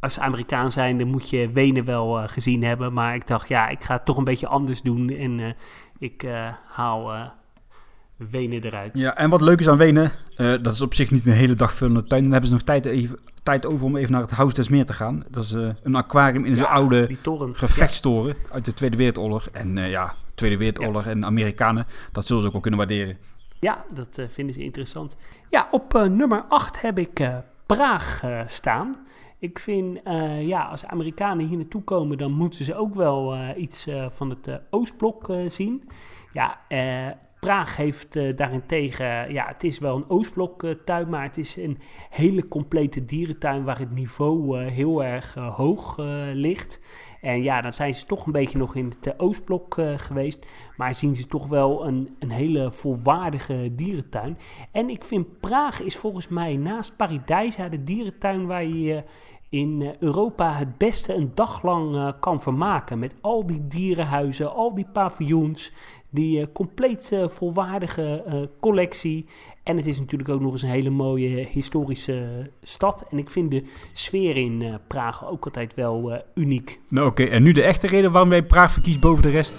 als 0.00 0.20
Amerikaan 0.20 0.72
zijn, 0.72 0.98
dan 0.98 1.08
moet 1.08 1.30
je 1.30 1.50
Wenen 1.52 1.84
wel 1.84 2.28
gezien 2.28 2.62
hebben. 2.62 2.92
Maar 2.92 3.14
ik 3.14 3.26
dacht, 3.26 3.48
ja, 3.48 3.68
ik 3.68 3.84
ga 3.84 3.94
het 3.94 4.04
toch 4.04 4.16
een 4.16 4.24
beetje 4.24 4.46
anders 4.46 4.82
doen. 4.82 5.08
En 5.10 5.56
ik 5.98 6.26
haal 6.66 7.32
Wenen 8.30 8.64
eruit. 8.64 8.98
Ja, 8.98 9.16
en 9.16 9.30
wat 9.30 9.40
leuk 9.40 9.60
is 9.60 9.68
aan 9.68 9.76
Wenen, 9.76 10.12
dat 10.36 10.72
is 10.72 10.80
op 10.80 10.94
zich 10.94 11.10
niet 11.10 11.26
een 11.26 11.32
hele 11.32 11.54
dag 11.54 11.72
vullende 11.72 12.04
tuin. 12.04 12.22
Dan 12.22 12.32
hebben 12.32 12.48
ze 12.48 12.54
nog 12.54 12.64
tijd, 12.64 12.84
even, 12.84 13.18
tijd 13.42 13.66
over 13.66 13.86
om 13.86 13.96
even 13.96 14.12
naar 14.12 14.20
het 14.20 14.30
Huis 14.30 14.54
des 14.54 14.68
Meer 14.68 14.86
te 14.86 14.92
gaan. 14.92 15.24
Dat 15.30 15.44
is 15.44 15.52
een 15.82 15.94
aquarium 15.94 16.44
in 16.44 16.54
zo'n 16.54 16.64
Ja, 16.64 16.72
oude 16.72 17.16
gevechtstoren 17.52 18.36
uit 18.50 18.64
de 18.64 18.74
Tweede 18.74 18.96
Wereldoorlog. 18.96 19.46
En 19.46 19.76
ja, 19.76 20.14
Tweede 20.36 20.56
Wereldoorlog 20.56 21.06
en 21.06 21.24
Amerikanen, 21.24 21.86
dat 22.12 22.26
zullen 22.26 22.42
ze 22.42 22.46
ook 22.46 22.52
wel 22.52 22.62
kunnen 22.62 22.80
waarderen. 22.80 23.18
Ja, 23.60 23.84
dat 23.90 24.18
eh, 24.18 24.26
vinden 24.28 24.54
ze 24.54 24.62
interessant. 24.62 25.16
Ja, 25.50 25.68
op 25.70 25.94
eh, 25.94 26.04
nummer 26.04 26.44
8 26.48 26.80
heb 26.80 26.98
ik 26.98 27.20
eh, 27.20 27.36
Praag 27.66 28.24
staan. 28.46 28.96
Ik 29.38 29.58
vind, 29.58 30.00
ja, 30.40 30.64
als 30.64 30.86
Amerikanen 30.86 31.46
hier 31.46 31.56
naartoe 31.56 31.82
komen, 31.82 32.18
dan 32.18 32.32
moeten 32.32 32.64
ze 32.64 32.74
ook 32.74 32.94
wel 32.94 33.36
iets 33.56 33.88
van 34.08 34.30
het 34.30 34.60
Oostblok 34.70 35.32
zien. 35.46 35.88
Ja, 36.32 36.60
Praag 37.46 37.76
heeft 37.76 38.36
daarentegen, 38.36 39.32
ja, 39.32 39.46
het 39.46 39.64
is 39.64 39.78
wel 39.78 39.96
een 39.96 40.10
Oostblok 40.10 40.62
eh, 40.62 40.70
tuin, 40.84 41.08
maar 41.08 41.22
het 41.22 41.38
is 41.38 41.56
een 41.56 41.78
hele 42.10 42.48
complete 42.48 43.04
dierentuin 43.04 43.64
waar 43.64 43.78
het 43.78 43.90
niveau 43.90 44.58
heel 44.58 45.04
erg 45.04 45.34
hoog 45.34 45.96
ligt. 46.32 46.80
En 47.20 47.42
ja, 47.42 47.60
dan 47.60 47.72
zijn 47.72 47.94
ze 47.94 48.06
toch 48.06 48.26
een 48.26 48.32
beetje 48.32 48.58
nog 48.58 48.74
in 48.74 48.84
het 48.84 49.06
eh, 49.06 49.12
Oostblok 49.16 49.78
eh, 49.78 49.92
geweest. 49.96 50.46
Maar 50.76 50.94
zien 50.94 51.16
ze 51.16 51.26
toch 51.26 51.46
wel 51.46 51.86
een, 51.86 52.16
een 52.18 52.30
hele 52.30 52.70
volwaardige 52.70 53.74
dierentuin. 53.74 54.38
En 54.70 54.90
ik 54.90 55.04
vind 55.04 55.40
Praag 55.40 55.82
is 55.82 55.96
volgens 55.96 56.28
mij 56.28 56.56
naast 56.56 56.96
Paradijsa 56.96 57.68
de 57.68 57.84
dierentuin 57.84 58.46
waar 58.46 58.64
je 58.64 58.82
je 58.82 59.02
in 59.48 59.94
Europa 60.00 60.52
het 60.52 60.78
beste 60.78 61.14
een 61.14 61.30
dag 61.34 61.62
lang 61.62 62.14
kan 62.20 62.40
vermaken. 62.40 62.98
Met 62.98 63.14
al 63.20 63.46
die 63.46 63.66
dierenhuizen, 63.66 64.54
al 64.54 64.74
die 64.74 64.86
paviljoens, 64.92 65.72
die 66.10 66.52
compleet 66.52 67.12
volwaardige 67.26 68.50
collectie. 68.60 69.26
En 69.66 69.76
het 69.76 69.86
is 69.86 69.98
natuurlijk 69.98 70.28
ook 70.30 70.40
nog 70.40 70.52
eens 70.52 70.62
een 70.62 70.68
hele 70.68 70.90
mooie 70.90 71.46
historische 71.50 72.50
stad. 72.62 73.04
En 73.10 73.18
ik 73.18 73.30
vind 73.30 73.50
de 73.50 73.62
sfeer 73.92 74.36
in 74.36 74.62
eh, 74.62 74.74
Praag 74.86 75.28
ook 75.30 75.44
altijd 75.44 75.74
wel 75.74 76.12
eh, 76.12 76.20
uniek. 76.34 76.80
Nou 76.88 77.06
oké, 77.08 77.24
en 77.24 77.42
nu 77.42 77.52
de 77.52 77.62
echte 77.62 77.86
reden 77.86 78.12
waarom 78.12 78.30
jij 78.30 78.42
Praag 78.42 78.72
verkiest 78.72 79.00
boven 79.00 79.22
de 79.22 79.30
rest. 79.30 79.52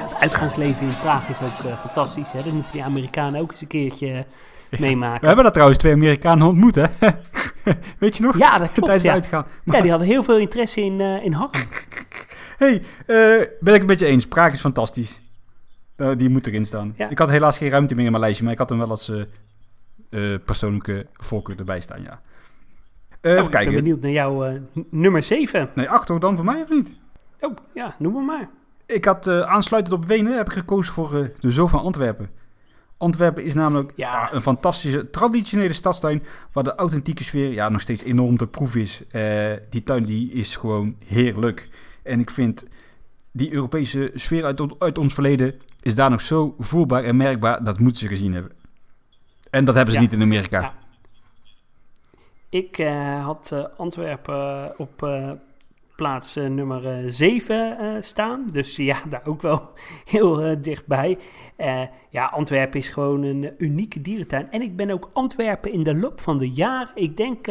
Het 0.00 0.14
uitgaansleven 0.20 0.82
in 0.86 0.96
Praag 1.00 1.28
is 1.28 1.36
ook 1.42 1.64
eh, 1.70 1.78
fantastisch. 1.78 2.32
Hè? 2.32 2.42
Dat 2.42 2.52
moeten 2.52 2.72
die 2.72 2.84
Amerikanen 2.84 3.40
ook 3.40 3.50
eens 3.50 3.60
een 3.60 3.66
keertje 3.66 4.24
eh, 4.70 4.80
meemaken. 4.80 5.20
We 5.20 5.26
hebben 5.26 5.44
daar 5.44 5.52
trouwens 5.52 5.78
twee 5.78 5.92
Amerikanen 5.92 6.46
ontmoet 6.46 6.74
hè. 6.74 6.86
Weet 7.98 8.16
je 8.16 8.22
nog? 8.22 8.38
Ja, 8.38 8.58
dat 8.58 8.72
klopt. 8.72 8.84
Tijdens 8.84 9.02
Ja. 9.02 9.12
uitgaan. 9.12 9.46
ja, 9.64 9.80
die 9.80 9.90
hadden 9.90 10.08
heel 10.08 10.22
veel 10.22 10.38
interesse 10.38 10.80
in, 10.80 11.00
eh 11.00 11.24
in 11.24 11.32
Harm. 11.32 11.50
hey, 12.58 12.82
eh, 13.06 13.46
ben 13.60 13.74
ik 13.74 13.80
het 13.80 13.86
met 13.86 14.00
je 14.00 14.06
eens. 14.06 14.26
Praag 14.26 14.52
is 14.52 14.60
fantastisch. 14.60 15.20
Eh, 16.00 16.10
die 16.16 16.28
moet 16.28 16.46
erin 16.46 16.66
staan. 16.66 16.92
Ja. 16.96 17.08
Ik 17.08 17.18
had 17.18 17.30
helaas 17.30 17.58
geen 17.58 17.70
ruimte 17.70 17.94
meer 17.94 18.04
in 18.04 18.10
mijn 18.10 18.22
lijstje, 18.22 18.44
maar 18.44 18.52
ik 18.52 18.58
had 18.58 18.68
hem 18.68 18.78
wel 18.78 18.90
als 18.90 19.12
eh, 20.10 20.34
persoonlijke 20.44 21.06
voorkeur 21.14 21.58
erbij 21.58 21.80
staan, 21.80 22.02
ja. 22.02 22.20
Oh, 23.22 23.30
even 23.30 23.36
ik 23.36 23.40
ben 23.42 23.50
kijken. 23.50 23.74
benieuwd 23.74 24.00
naar 24.00 24.10
jouw 24.10 24.58
nummer 24.90 25.22
7. 25.22 25.70
Nee, 25.74 25.88
acht 25.88 26.06
toch 26.06 26.18
dan 26.18 26.36
voor 26.36 26.44
mij 26.44 26.62
of 26.62 26.70
niet? 26.70 26.96
Oh, 27.40 27.56
ja, 27.74 27.94
noem 27.98 28.12
maar 28.12 28.22
maar. 28.22 28.48
Ik 28.86 29.04
had 29.04 29.26
aansluitend 29.28 29.94
op 29.94 30.04
Wenen 30.06 30.36
heb 30.36 30.46
ik 30.46 30.52
gekozen 30.52 30.92
voor 30.92 31.30
de 31.38 31.50
Zoo 31.50 31.66
van 31.66 31.80
Antwerpen. 31.80 32.30
Antwerpen 32.96 33.44
is 33.44 33.54
namelijk 33.54 33.92
Ja. 33.96 34.12
ja, 34.12 34.32
een 34.32 34.40
fantastische 34.40 35.10
traditionele 35.10 35.72
stadstuin 35.72 36.22
waar 36.52 36.64
de 36.64 36.74
authentieke 36.74 37.24
sfeer 37.24 37.52
ja, 37.52 37.68
nog 37.68 37.80
steeds 37.80 38.02
enorm 38.02 38.36
te 38.36 38.46
proef 38.46 38.76
is. 38.76 39.02
Die 39.70 39.82
tuin 39.82 40.04
die 40.04 40.32
is 40.32 40.56
gewoon 40.56 40.96
heerlijk. 41.04 41.68
En 42.02 42.20
ik 42.20 42.30
vind 42.30 42.64
die 43.32 43.52
Europese 43.52 44.10
sfeer 44.14 44.44
uit, 44.44 44.62
uit 44.78 44.98
ons 44.98 45.14
verleden 45.14 45.54
is 45.82 45.94
daar 45.94 46.10
nog 46.10 46.20
zo 46.20 46.54
voelbaar 46.58 47.04
en 47.04 47.16
merkbaar. 47.16 47.64
Dat 47.64 47.78
moeten 47.78 48.00
ze 48.00 48.08
gezien 48.08 48.32
hebben. 48.32 48.52
En 49.50 49.64
dat 49.64 49.74
hebben 49.74 49.94
ze 49.94 50.00
Ja. 50.00 50.06
niet 50.06 50.14
in 50.14 50.22
Amerika. 50.22 50.60
Ja. 50.60 50.74
Ik 52.48 52.78
eh, 52.78 53.24
had 53.24 53.50
eh, 53.52 53.64
Antwerpen 53.76 54.72
op 54.78 55.02
eh, 55.02 55.30
plaats 55.96 56.36
eh, 56.36 56.46
nummer 56.48 57.10
7 57.12 58.02
staan. 58.02 58.46
Dus 58.52 58.76
ja, 58.76 58.96
daar 59.10 59.26
ook 59.26 59.42
wel 59.42 59.70
heel 60.04 60.60
dichtbij. 60.60 61.18
Ja, 62.10 62.24
Antwerpen 62.26 62.78
is 62.80 62.88
gewoon 62.88 63.22
een 63.22 63.54
unieke 63.58 64.00
dierentuin. 64.00 64.50
En 64.50 64.62
ik 64.62 64.76
ben 64.76 64.90
ook 64.90 65.10
Antwerpen 65.12 65.72
in 65.72 65.82
de 65.82 65.94
loop 65.94 66.20
van 66.20 66.38
de 66.38 66.50
jaren, 66.50 66.90
ik 66.94 67.16
denk 67.16 67.46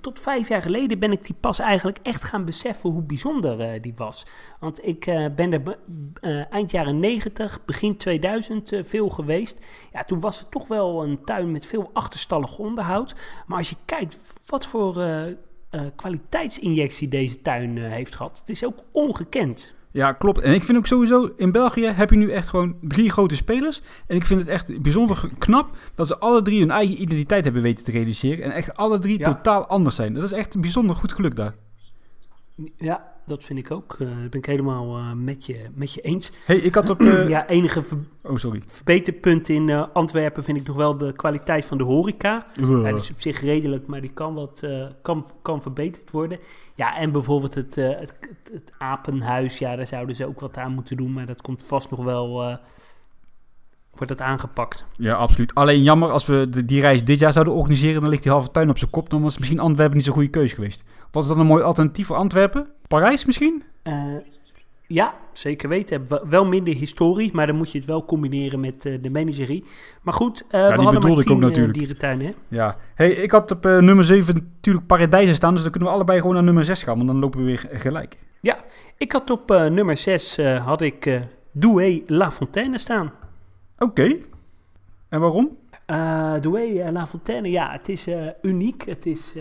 tot 0.00 0.20
vijf 0.20 0.48
jaar 0.48 0.62
geleden 0.62 0.98
ben 0.98 1.12
ik 1.12 1.24
die 1.24 1.36
pas 1.40 1.58
eigenlijk 1.58 1.98
echt 2.02 2.22
gaan 2.22 2.44
beseffen 2.44 2.90
hoe 2.90 3.02
bijzonder 3.02 3.60
eh, 3.60 3.82
die 3.82 3.94
was. 3.96 4.26
Want 4.60 4.86
ik 4.86 5.06
eh, 5.06 5.26
ben 5.34 5.52
er 5.52 5.78
eh, 6.20 6.52
eind 6.52 6.70
jaren 6.70 7.00
90, 7.00 7.64
begin 7.64 7.96
2000 7.96 8.72
eh, 8.72 8.84
veel 8.84 9.08
geweest. 9.08 9.58
Ja, 9.92 10.04
toen 10.04 10.20
was 10.20 10.38
het 10.38 10.50
toch 10.50 10.68
wel 10.68 11.02
een 11.02 11.24
tuin 11.24 11.50
met 11.50 11.66
veel 11.66 11.90
achterstallig 11.92 12.58
onderhoud. 12.58 13.14
Maar 13.46 13.58
als 13.58 13.70
je 13.70 13.76
kijkt 13.84 14.40
wat 14.46 14.66
voor 14.66 15.04
kwaliteitsinjectie 15.96 17.08
deze 17.08 17.42
tuin 17.42 17.78
heeft 17.78 18.14
gehad, 18.14 18.38
het 18.38 18.48
is 18.48 18.64
ook 18.64 18.78
ongekend. 18.92 19.75
Ja, 19.96 20.12
klopt. 20.12 20.38
En 20.40 20.54
ik 20.54 20.64
vind 20.64 20.78
ook 20.78 20.86
sowieso, 20.86 21.30
in 21.36 21.52
België 21.52 21.86
heb 21.86 22.10
je 22.10 22.16
nu 22.16 22.30
echt 22.30 22.48
gewoon 22.48 22.76
drie 22.80 23.10
grote 23.10 23.36
spelers. 23.36 23.82
En 24.06 24.16
ik 24.16 24.26
vind 24.26 24.40
het 24.40 24.48
echt 24.48 24.82
bijzonder 24.82 25.28
knap 25.38 25.76
dat 25.94 26.06
ze 26.06 26.18
alle 26.18 26.42
drie 26.42 26.60
hun 26.60 26.70
eigen 26.70 27.00
identiteit 27.02 27.44
hebben 27.44 27.62
weten 27.62 27.84
te 27.84 27.90
realiseren. 27.90 28.44
En 28.44 28.50
echt 28.50 28.76
alle 28.76 28.98
drie 28.98 29.18
Ja. 29.18 29.34
totaal 29.34 29.66
anders 29.66 29.96
zijn. 29.96 30.12
Dat 30.14 30.22
is 30.22 30.32
echt 30.32 30.60
bijzonder 30.60 30.96
goed 30.96 31.12
geluk 31.12 31.36
daar. 31.36 31.54
Ja, 32.76 33.12
dat 33.26 33.44
vind 33.44 33.58
ik 33.58 33.70
ook. 33.70 33.96
Eh 33.98 34.06
dat 34.06 34.30
ben 34.30 34.40
ik 34.40 34.46
helemaal 34.46 34.96
eh, 34.96 35.12
met, 35.12 35.46
je, 35.46 35.64
met 35.74 35.92
je 35.92 36.00
eens. 36.00 36.32
hey, 36.44 36.56
ik 36.56 36.74
had 36.74 36.90
op... 36.90 37.00
eh, 37.00 37.28
ja, 37.34 37.48
enige 37.48 37.82
ver- 37.82 37.98
Oh, 38.22 38.36
sorry. 38.36 38.62
verbeterpunt 38.66 39.48
in 39.48 39.70
Antwerpen 39.92 40.44
vind 40.44 40.60
ik 40.60 40.66
nog 40.66 40.76
wel 40.76 40.96
de 40.98 41.12
kwaliteit 41.12 41.64
van 41.64 41.78
de 41.78 41.84
horeca. 41.84 42.46
Ja, 42.60 42.90
dat 42.90 43.00
is 43.00 43.10
op 43.10 43.20
zich 43.20 43.40
redelijk, 43.40 43.86
maar 43.86 44.00
die 44.00 44.10
kan, 44.12 44.34
wat, 44.34 44.62
kan, 45.02 45.26
kan 45.42 45.62
verbeterd 45.62 46.10
worden. 46.10 46.38
Ja, 46.74 46.96
en 46.96 47.12
bijvoorbeeld 47.12 47.54
het, 47.54 47.74
het, 47.74 48.18
het, 48.52 48.72
apenhuis, 48.78 49.58
ja, 49.58 49.76
daar 49.76 49.86
zouden 49.86 50.16
ze 50.16 50.26
ook 50.26 50.40
wat 50.40 50.56
aan 50.56 50.72
moeten 50.72 50.96
doen. 50.96 51.12
Maar 51.12 51.26
dat 51.26 51.42
komt 51.42 51.62
vast 51.62 51.90
nog 51.90 52.04
wel, 52.04 52.58
wordt 53.90 54.08
dat 54.08 54.20
aangepakt. 54.20 54.84
Ja, 54.96 55.14
absoluut. 55.14 55.54
Alleen 55.54 55.82
jammer, 55.82 56.10
als 56.10 56.26
we 56.26 56.48
de, 56.50 56.64
die 56.64 56.80
reis 56.80 57.04
dit 57.04 57.18
jaar 57.18 57.32
zouden 57.32 57.54
organiseren, 57.54 58.00
dan 58.00 58.10
ligt 58.10 58.22
die 58.22 58.32
halve 58.32 58.50
tuin 58.50 58.70
op 58.70 58.78
zijn 58.78 58.90
kop. 58.90 59.10
Dan 59.10 59.22
was 59.22 59.38
misschien 59.38 59.60
Antwerpen 59.60 59.96
niet 59.96 60.04
zo'n 60.04 60.14
goede 60.14 60.28
keus 60.30 60.52
geweest. 60.52 60.82
Wat 61.16 61.24
is 61.24 61.30
dan 61.30 61.40
een 61.40 61.46
mooi 61.46 61.62
alternatief 61.62 62.06
voor 62.06 62.16
Antwerpen? 62.16 62.66
Parijs 62.88 63.24
misschien? 63.24 63.62
Eh, 63.82 63.94
ja, 64.86 65.14
zeker 65.32 65.68
weten. 65.68 66.08
Wel- 66.08 66.28
Wel 66.28 66.44
minder 66.46 66.74
historie, 66.74 67.30
maar 67.34 67.46
dan 67.46 67.56
moet 67.56 67.72
je 67.72 67.78
het 67.78 67.86
wel 67.86 68.04
combineren 68.04 68.60
met 68.60 68.86
eh, 68.86 69.02
de 69.02 69.10
managerie. 69.10 69.64
Maar 70.02 70.14
goed, 70.14 70.40
eh, 70.40 70.46
we 70.46 70.56
die 70.56 70.60
hadden 70.60 70.84
maar 70.84 71.10
ik 71.10 71.16
ook 71.16 71.22
tien 71.22 71.34
eh, 71.34 71.40
natuurlijk. 71.40 71.74
dierentuinen. 71.74 72.26
hè? 72.26 72.32
Ja. 72.48 72.76
hey, 72.94 73.10
ik 73.10 73.30
had 73.30 73.50
op 73.50 73.64
nummer 73.64 74.04
7 74.04 74.34
natuurlijk 74.54 74.86
Paradijzen 74.86 75.34
staan, 75.34 75.52
dus 75.54 75.62
dan 75.62 75.70
kunnen 75.70 75.88
we 75.88 75.94
allebei 75.94 76.20
gewoon 76.20 76.34
naar 76.34 76.44
nummer 76.44 76.64
6 76.64 76.82
gaan, 76.82 76.96
want 76.96 77.08
dan 77.08 77.18
lopen 77.18 77.38
we 77.40 77.44
weer 77.46 77.68
gelijk. 77.72 78.18
Ik 78.96 79.12
had 79.12 79.30
op 79.30 79.48
nummer 79.48 79.96
6 79.96 80.36
had 80.64 80.80
ik 80.80 81.20
Douai 81.52 82.02
La 82.06 82.30
Fontaine 82.30 82.78
staan. 82.78 83.12
Oké. 83.78 84.16
En 85.08 85.20
waarom? 85.20 85.56
Eh 85.86 86.34
Douai 86.40 86.90
La 86.92 87.06
Fontaine, 87.06 87.50
ja, 87.50 87.70
het 87.72 87.88
is 87.88 88.08
uniek. 88.42 88.82
Het, 88.86 89.06
is, 89.06 89.32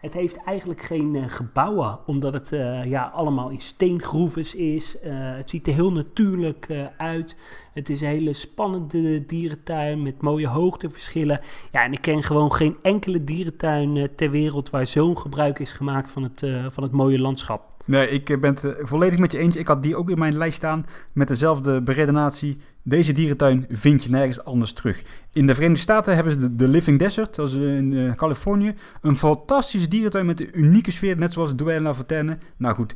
het 0.00 0.14
heeft 0.14 0.36
eigenlijk 0.44 0.80
geen 0.80 1.16
eh, 1.16 1.22
gebouwen, 1.26 1.98
omdat 2.06 2.32
het 2.32 2.52
eh, 2.52 2.84
ja, 2.84 3.10
allemaal 3.14 3.50
in 3.50 3.60
steengroeves 3.60 4.54
is. 4.54 5.00
Eh, 5.00 5.12
het 5.12 5.50
ziet 5.50 5.66
er 5.66 5.72
heel 5.72 5.92
natuurlijk 5.92 6.68
uit. 6.96 7.36
Het 7.76 7.90
is 7.90 8.00
een 8.00 8.08
hele 8.08 8.32
spannende 8.32 9.26
dierentuin 9.26 10.02
met 10.02 10.22
mooie 10.22 10.48
hoogteverschillen. 10.48 11.40
Ja, 11.72 11.84
en 11.84 11.92
ik 11.92 12.00
ken 12.00 12.22
gewoon 12.22 12.52
geen 12.52 12.76
enkele 12.82 13.24
dierentuin 13.24 13.96
eh, 13.96 14.04
ter 14.16 14.30
wereld 14.30 14.70
waar 14.70 14.86
zo'n 14.86 15.18
gebruik 15.18 15.58
is 15.58 15.72
gemaakt 15.72 16.10
van 16.10 16.22
het, 16.22 16.42
eh, 16.42 16.66
van 16.70 16.82
het 16.82 16.92
mooie 16.92 17.18
landschap. 17.18 17.62
Nee, 17.84 18.08
ik 18.08 18.30
eh, 18.30 18.38
ben 18.38 18.54
het 18.54 18.76
volledig 18.80 19.18
met 19.18 19.32
je 19.32 19.38
eens. 19.38 19.56
Ik 19.56 19.66
had 19.66 19.82
die 19.82 19.96
ook 19.96 20.10
in 20.10 20.18
mijn 20.18 20.36
lijst 20.36 20.56
staan 20.56 20.86
met 21.12 21.28
dezelfde 21.28 21.82
beredenatie. 21.82 22.56
Deze 22.82 23.12
dierentuin 23.12 23.66
vind 23.70 24.04
je 24.04 24.10
nergens 24.10 24.44
anders 24.44 24.72
terug. 24.72 25.02
In 25.32 25.46
de 25.46 25.54
Verenigde 25.54 25.82
Staten 25.82 26.14
hebben 26.14 26.32
ze 26.32 26.56
de, 26.56 26.68
Living 26.68 26.98
Desert, 26.98 27.34
dat 27.34 27.48
is 27.48 27.54
in 27.54 28.12
Californië. 28.16 28.74
Een 29.00 29.16
fantastische 29.16 29.88
dierentuin 29.88 30.26
met 30.26 30.40
een 30.40 30.58
unieke 30.58 30.90
sfeer, 30.90 31.16
net 31.18 31.32
zoals 31.32 31.56
Douai 31.56 31.80
La 31.80 31.94
Fontaine. 31.94 32.38
Nou 32.56 32.74
goed, 32.74 32.94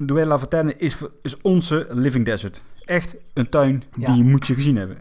Douai 0.00 0.24
La 0.24 0.38
Fontaine 0.38 0.76
is, 0.76 0.96
is 1.22 1.40
onze 1.40 1.86
Living 1.90 2.24
Desert. 2.24 2.62
Echt 2.84 3.16
een 3.34 3.48
tuin 3.48 3.82
die 3.96 4.24
moet 4.24 4.46
je 4.46 4.54
gezien 4.54 4.76
hebben. 4.76 4.98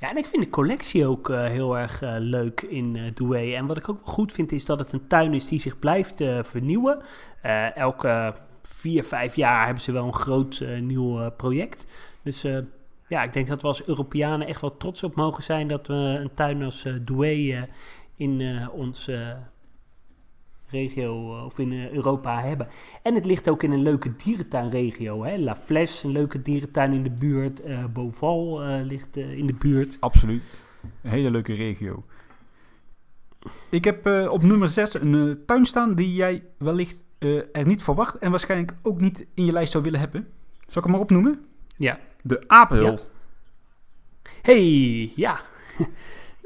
Ja, 0.00 0.10
en 0.10 0.16
ik 0.16 0.26
vind 0.26 0.44
de 0.44 0.50
collectie 0.50 1.06
ook 1.06 1.30
eh, 1.30 1.44
heel 1.44 1.78
erg 1.78 2.02
eh, 2.02 2.14
leuk 2.18 2.60
in 2.60 2.96
eh 2.96 3.02
Douai. 3.14 3.54
En 3.54 3.66
wat 3.66 3.76
ik 3.76 3.88
ook 3.88 4.04
wel 4.04 4.14
goed 4.14 4.32
vind, 4.32 4.52
is 4.52 4.64
dat 4.64 4.78
het 4.78 4.92
een 4.92 5.06
tuin 5.06 5.34
is 5.34 5.48
die 5.48 5.58
zich 5.58 5.78
blijft 5.78 6.24
vernieuwen. 6.42 7.02
Elke 7.74 8.34
vier, 8.62 9.04
vijf 9.04 9.36
jaar 9.36 9.64
hebben 9.64 9.82
ze 9.82 9.92
wel 9.92 10.06
een 10.06 10.14
groot 10.14 10.64
nieuw 10.80 11.30
project. 11.30 11.86
Dus 12.22 12.46
ja, 13.08 13.22
ik 13.22 13.32
denk 13.32 13.48
dat 13.48 13.62
we 13.62 13.68
als 13.68 13.86
Europeanen 13.86 14.46
echt 14.46 14.60
wel 14.60 14.76
trots 14.76 15.02
op 15.02 15.14
mogen 15.14 15.42
zijn 15.42 15.68
dat 15.68 15.86
we 15.86 15.94
een 15.94 16.34
tuin 16.34 16.62
als 16.62 16.86
Douai 17.00 17.66
in 18.16 18.68
onze 18.72 19.36
regio 20.70 21.36
eh, 21.36 21.44
of 21.44 21.58
in 21.58 21.72
eh, 21.72 21.90
Europa 21.90 22.42
hebben. 22.42 22.68
En 23.02 23.14
het 23.14 23.24
ligt 23.24 23.48
ook 23.48 23.62
in 23.62 23.72
een 23.72 23.82
leuke 23.82 24.16
dierentuinregio. 24.16 25.24
Hè? 25.24 25.36
La 25.36 25.56
Flèche, 25.56 26.06
een 26.06 26.12
leuke 26.12 26.42
dierentuin 26.42 26.92
in 26.92 27.02
de 27.02 27.10
buurt. 27.10 27.62
Beauval 27.92 28.62
eh, 28.62 28.84
ligt 28.84 29.16
in 29.16 29.46
de 29.46 29.54
buurt. 29.54 29.96
Absoluut. 30.00 30.62
Een 31.02 31.10
hele 31.10 31.30
leuke 31.30 31.52
regio. 31.52 32.04
Ik 33.70 33.84
heb 33.84 34.06
op 34.30 34.42
nummer 34.42 34.68
6 34.68 34.94
een 34.94 35.42
tuin 35.46 35.66
staan 35.66 35.94
die 35.94 36.14
jij 36.14 36.44
wellicht 36.58 37.02
er 37.52 37.66
niet 37.66 37.82
verwacht 37.82 38.18
en 38.18 38.30
waarschijnlijk 38.30 38.74
ook 38.82 39.00
niet 39.00 39.26
in 39.34 39.44
je 39.44 39.52
lijst 39.52 39.72
zou 39.72 39.84
willen 39.84 40.00
hebben. 40.00 40.28
Zal 40.66 40.76
ik 40.76 40.82
hem 40.82 40.90
maar 40.90 41.00
opnoemen? 41.00 41.44
Ja. 41.76 41.98
De 42.22 42.44
Apenhul. 42.46 42.92
Ja. 42.92 43.00
hey, 44.42 45.12
ja. 45.16 45.40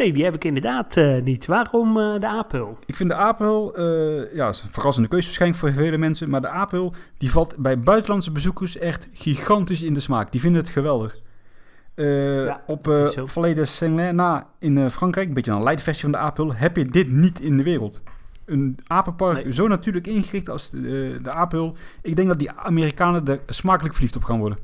Nee, 0.03 0.13
die 0.13 0.25
heb 0.25 0.35
ik 0.35 0.45
inderdaad 0.45 0.97
eh, 0.97 1.23
niet. 1.23 1.47
Waarom 1.47 1.99
eh, 1.99 2.21
de 2.21 2.27
apenhul? 2.27 2.79
Ik 2.87 2.97
vind 2.97 3.09
de 3.09 3.15
Apenhul, 3.15 3.75
eh 3.77 4.35
ja, 4.35 4.49
is 4.49 4.63
een 4.63 4.71
verrassende 4.71 5.09
keuze 5.09 5.27
waarschijnlijk 5.27 5.61
voor 5.61 5.73
vele 5.73 5.99
mensen, 5.99 6.31
maar 6.31 6.41
de 6.41 6.49
Apenhul 6.49 6.95
die 7.19 7.31
valt 7.31 7.57
bij 7.59 7.79
buitenlandse 7.79 8.31
bezoekers 8.33 8.79
echt 8.79 9.09
gigantisch 9.13 9.83
in 9.83 9.95
de 9.95 10.01
smaak. 10.01 10.33
Die 10.33 10.41
vinden 10.41 10.61
het 10.61 10.71
geweldig. 10.71 11.17
Ja, 11.95 12.63
op 12.67 13.07
zo. 13.13 13.27
Vallée 13.27 13.55
de 13.55 13.65
Saint-Lin 13.65 14.15
na 14.15 14.47
in 14.59 14.91
Frankrijk, 14.91 15.29
een 15.29 15.35
beetje 15.35 15.53
een 15.53 15.63
leidversie 15.63 16.03
van 16.03 16.13
de 16.13 16.19
Apenhul, 16.19 16.55
heb 16.55 16.77
je 16.77 16.85
dit 16.85 17.11
niet 17.11 17.41
in 17.41 17.57
de 17.57 17.63
wereld. 17.63 18.03
Een 18.45 18.79
apenpark 18.87 19.45
Nee. 19.45 19.53
zo 19.53 19.69
natuurlijk 19.69 20.07
ingericht 20.07 20.49
als 20.49 20.71
de, 20.71 21.19
de 21.23 21.31
Apenhul. 21.31 21.77
Ik 22.03 22.17
denk 22.17 22.29
dat 22.29 22.39
die 22.39 22.51
Amerikanen 22.51 23.27
er 23.27 23.41
smakelijk 23.47 23.95
verliefd 23.95 24.17
op 24.17 24.25
gaan 24.25 24.39
worden. 24.39 24.59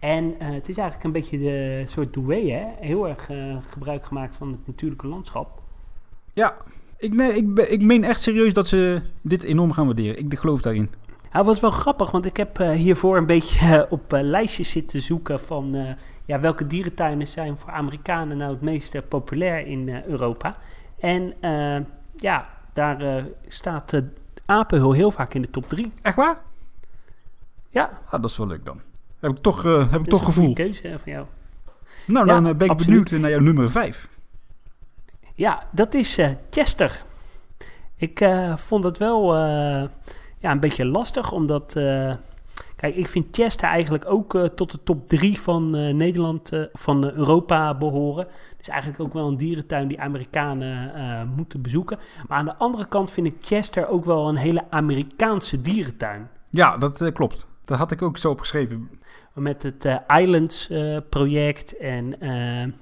En 0.00 0.38
eh, 0.38 0.50
het 0.50 0.68
is 0.68 0.76
eigenlijk 0.76 1.04
een 1.04 1.12
beetje 1.12 1.38
de 1.38 1.82
soort 1.86 2.12
doué, 2.12 2.50
hè? 2.50 2.66
Heel 2.86 3.08
erg 3.08 3.30
eh, 3.30 3.56
gebruik 3.70 4.06
gemaakt 4.06 4.36
van 4.36 4.48
het 4.50 4.66
natuurlijke 4.66 5.06
landschap. 5.06 5.62
Ja, 6.32 6.54
ik, 6.96 7.14
nee, 7.14 7.32
ik, 7.32 7.58
ik 7.58 7.82
meen 7.82 8.04
echt 8.04 8.20
serieus 8.20 8.52
dat 8.52 8.66
ze 8.66 9.02
dit 9.20 9.42
enorm 9.42 9.72
gaan 9.72 9.86
waarderen. 9.86 10.18
Ik 10.18 10.38
geloof 10.38 10.60
daarin. 10.60 10.90
Nou, 11.32 11.44
wat 11.44 11.60
wel 11.60 11.70
grappig, 11.70 12.10
want 12.10 12.26
ik 12.26 12.36
heb 12.36 12.58
eh, 12.58 12.70
hiervoor 12.70 13.16
een 13.16 13.26
beetje 13.26 13.86
op 13.90 14.04
lijstjes 14.08 14.70
zitten 14.70 15.00
zoeken 15.02 15.40
van 15.40 15.96
ja, 16.24 16.40
welke 16.40 16.66
dierentuinen 16.66 17.26
zijn 17.26 17.56
voor 17.56 17.70
Amerikanen 17.70 18.36
nou 18.36 18.52
het 18.52 18.60
meest 18.60 19.08
populair 19.08 19.66
in 19.66 20.02
Europa. 20.06 20.56
En 20.98 21.34
ja, 22.16 22.48
daar 22.72 23.24
staat 23.46 23.90
de 23.90 24.04
Apenhul 24.46 24.92
heel 24.92 25.10
vaak 25.10 25.34
in 25.34 25.42
de 25.42 25.50
top 25.50 25.68
3. 25.68 25.92
Echt 26.02 26.16
waar? 26.16 26.40
Ja, 27.68 27.98
Ah, 28.04 28.20
dat 28.20 28.30
is 28.30 28.36
wel 28.36 28.46
leuk 28.46 28.64
dan. 28.64 28.80
Heb 29.20 29.30
ik 29.30 29.38
toch, 29.38 29.64
eh, 29.64 29.78
heb 29.78 29.84
ik 29.86 29.90
dat 29.90 30.00
is 30.00 30.08
toch 30.08 30.20
een 30.20 30.32
gevoel. 30.32 30.52
keuze 30.52 30.98
van 31.02 31.12
jou. 31.12 31.26
Nou, 32.06 32.26
Ja, 32.26 32.32
dan 32.32 32.46
eh, 32.46 32.54
ben 32.54 32.66
ik 32.66 32.72
absoluut. 32.72 33.04
benieuwd 33.04 33.22
naar 33.22 33.30
jouw 33.30 33.40
nummer 33.40 33.70
5. 33.70 34.08
Ja, 35.34 35.62
dat 35.70 35.94
is 35.94 36.18
eh, 36.18 36.28
Chester. 36.50 37.02
Ik 37.96 38.28
vond 38.56 38.84
het 38.84 38.98
wel 38.98 39.36
ja, 40.38 40.50
een 40.50 40.60
beetje 40.60 40.84
lastig, 40.86 41.32
omdat... 41.32 41.72
kijk, 42.76 42.96
ik 42.96 43.08
vind 43.08 43.26
Chester 43.32 43.68
eigenlijk 43.68 44.04
ook 44.10 44.48
tot 44.54 44.70
de 44.70 44.82
top 44.82 45.08
3 45.08 45.40
van 45.40 45.70
Nederland, 45.96 46.50
van 46.72 47.04
Europa 47.04 47.74
behoren. 47.74 48.24
Het 48.26 48.60
is 48.60 48.68
eigenlijk 48.68 49.00
ook 49.00 49.12
wel 49.12 49.28
een 49.28 49.36
dierentuin 49.36 49.88
die 49.88 50.00
Amerikanen 50.00 51.32
moeten 51.36 51.62
bezoeken. 51.62 51.98
Maar 52.28 52.38
aan 52.38 52.44
de 52.44 52.56
andere 52.56 52.86
kant 52.86 53.10
vind 53.10 53.26
ik 53.26 53.34
Chester 53.40 53.88
ook 53.88 54.04
wel 54.04 54.28
een 54.28 54.36
hele 54.36 54.64
Amerikaanse 54.70 55.60
dierentuin. 55.60 56.28
Ja, 56.50 56.76
dat 56.76 57.12
klopt. 57.12 57.46
Dat 57.64 57.78
had 57.78 57.90
ik 57.90 58.02
ook 58.02 58.18
zo 58.18 58.30
opgeschreven. 58.30 58.88
Met 59.34 59.62
het 59.62 59.84
eh, 59.84 59.96
Islands 60.20 60.70
eh, 60.70 60.96
project. 61.08 61.76
En 61.76 62.20
eh, 62.20 62.72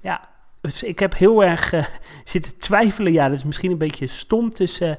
ja, 0.00 0.28
dus 0.60 0.82
ik 0.82 0.98
heb 0.98 1.16
heel 1.16 1.44
erg 1.44 1.72
zitten 2.24 2.58
twijfelen. 2.58 3.12
Ja, 3.12 3.28
dat 3.28 3.38
is 3.38 3.44
misschien 3.44 3.70
een 3.70 3.78
beetje 3.78 4.06
stom 4.06 4.50
tussen 4.50 4.98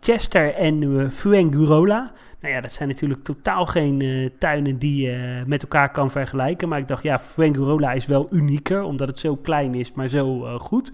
Chester 0.00 0.54
en 0.54 1.10
Fuengirola. 1.12 2.12
Nou 2.40 2.54
ja, 2.54 2.60
dat 2.60 2.72
zijn 2.72 2.88
natuurlijk 2.88 3.24
totaal 3.24 3.66
geen 3.66 4.30
tuinen 4.38 4.78
die 4.78 5.06
je 5.06 5.42
met 5.46 5.62
elkaar 5.62 5.90
kan 5.90 6.10
vergelijken. 6.10 6.68
Maar 6.68 6.78
ik 6.78 6.88
dacht, 6.88 7.02
ja, 7.02 7.18
Fuengirola 7.18 7.92
is 7.92 8.06
wel 8.06 8.28
unieker, 8.30 8.82
omdat 8.82 9.08
het 9.08 9.18
zo 9.18 9.36
klein 9.36 9.74
is, 9.74 9.92
maar 9.92 10.08
zo 10.08 10.58
goed. 10.58 10.92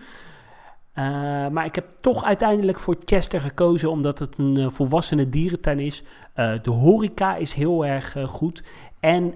Uh, 0.99 1.05
maar 1.49 1.65
ik 1.65 1.75
heb 1.75 1.87
toch 2.01 2.25
uiteindelijk 2.25 2.79
voor 2.79 2.97
Chester 3.05 3.41
gekozen, 3.41 3.91
omdat 3.91 4.19
het 4.19 4.39
een 4.39 4.59
uh, 4.59 4.71
volwassene 4.71 5.29
dierentuin 5.29 5.79
is. 5.79 6.03
Uh, 6.37 6.53
de 6.63 6.71
horeca 6.71 7.37
is 7.37 7.53
heel 7.53 7.87
erg 7.87 8.17
goed. 8.27 8.63
En 9.01 9.35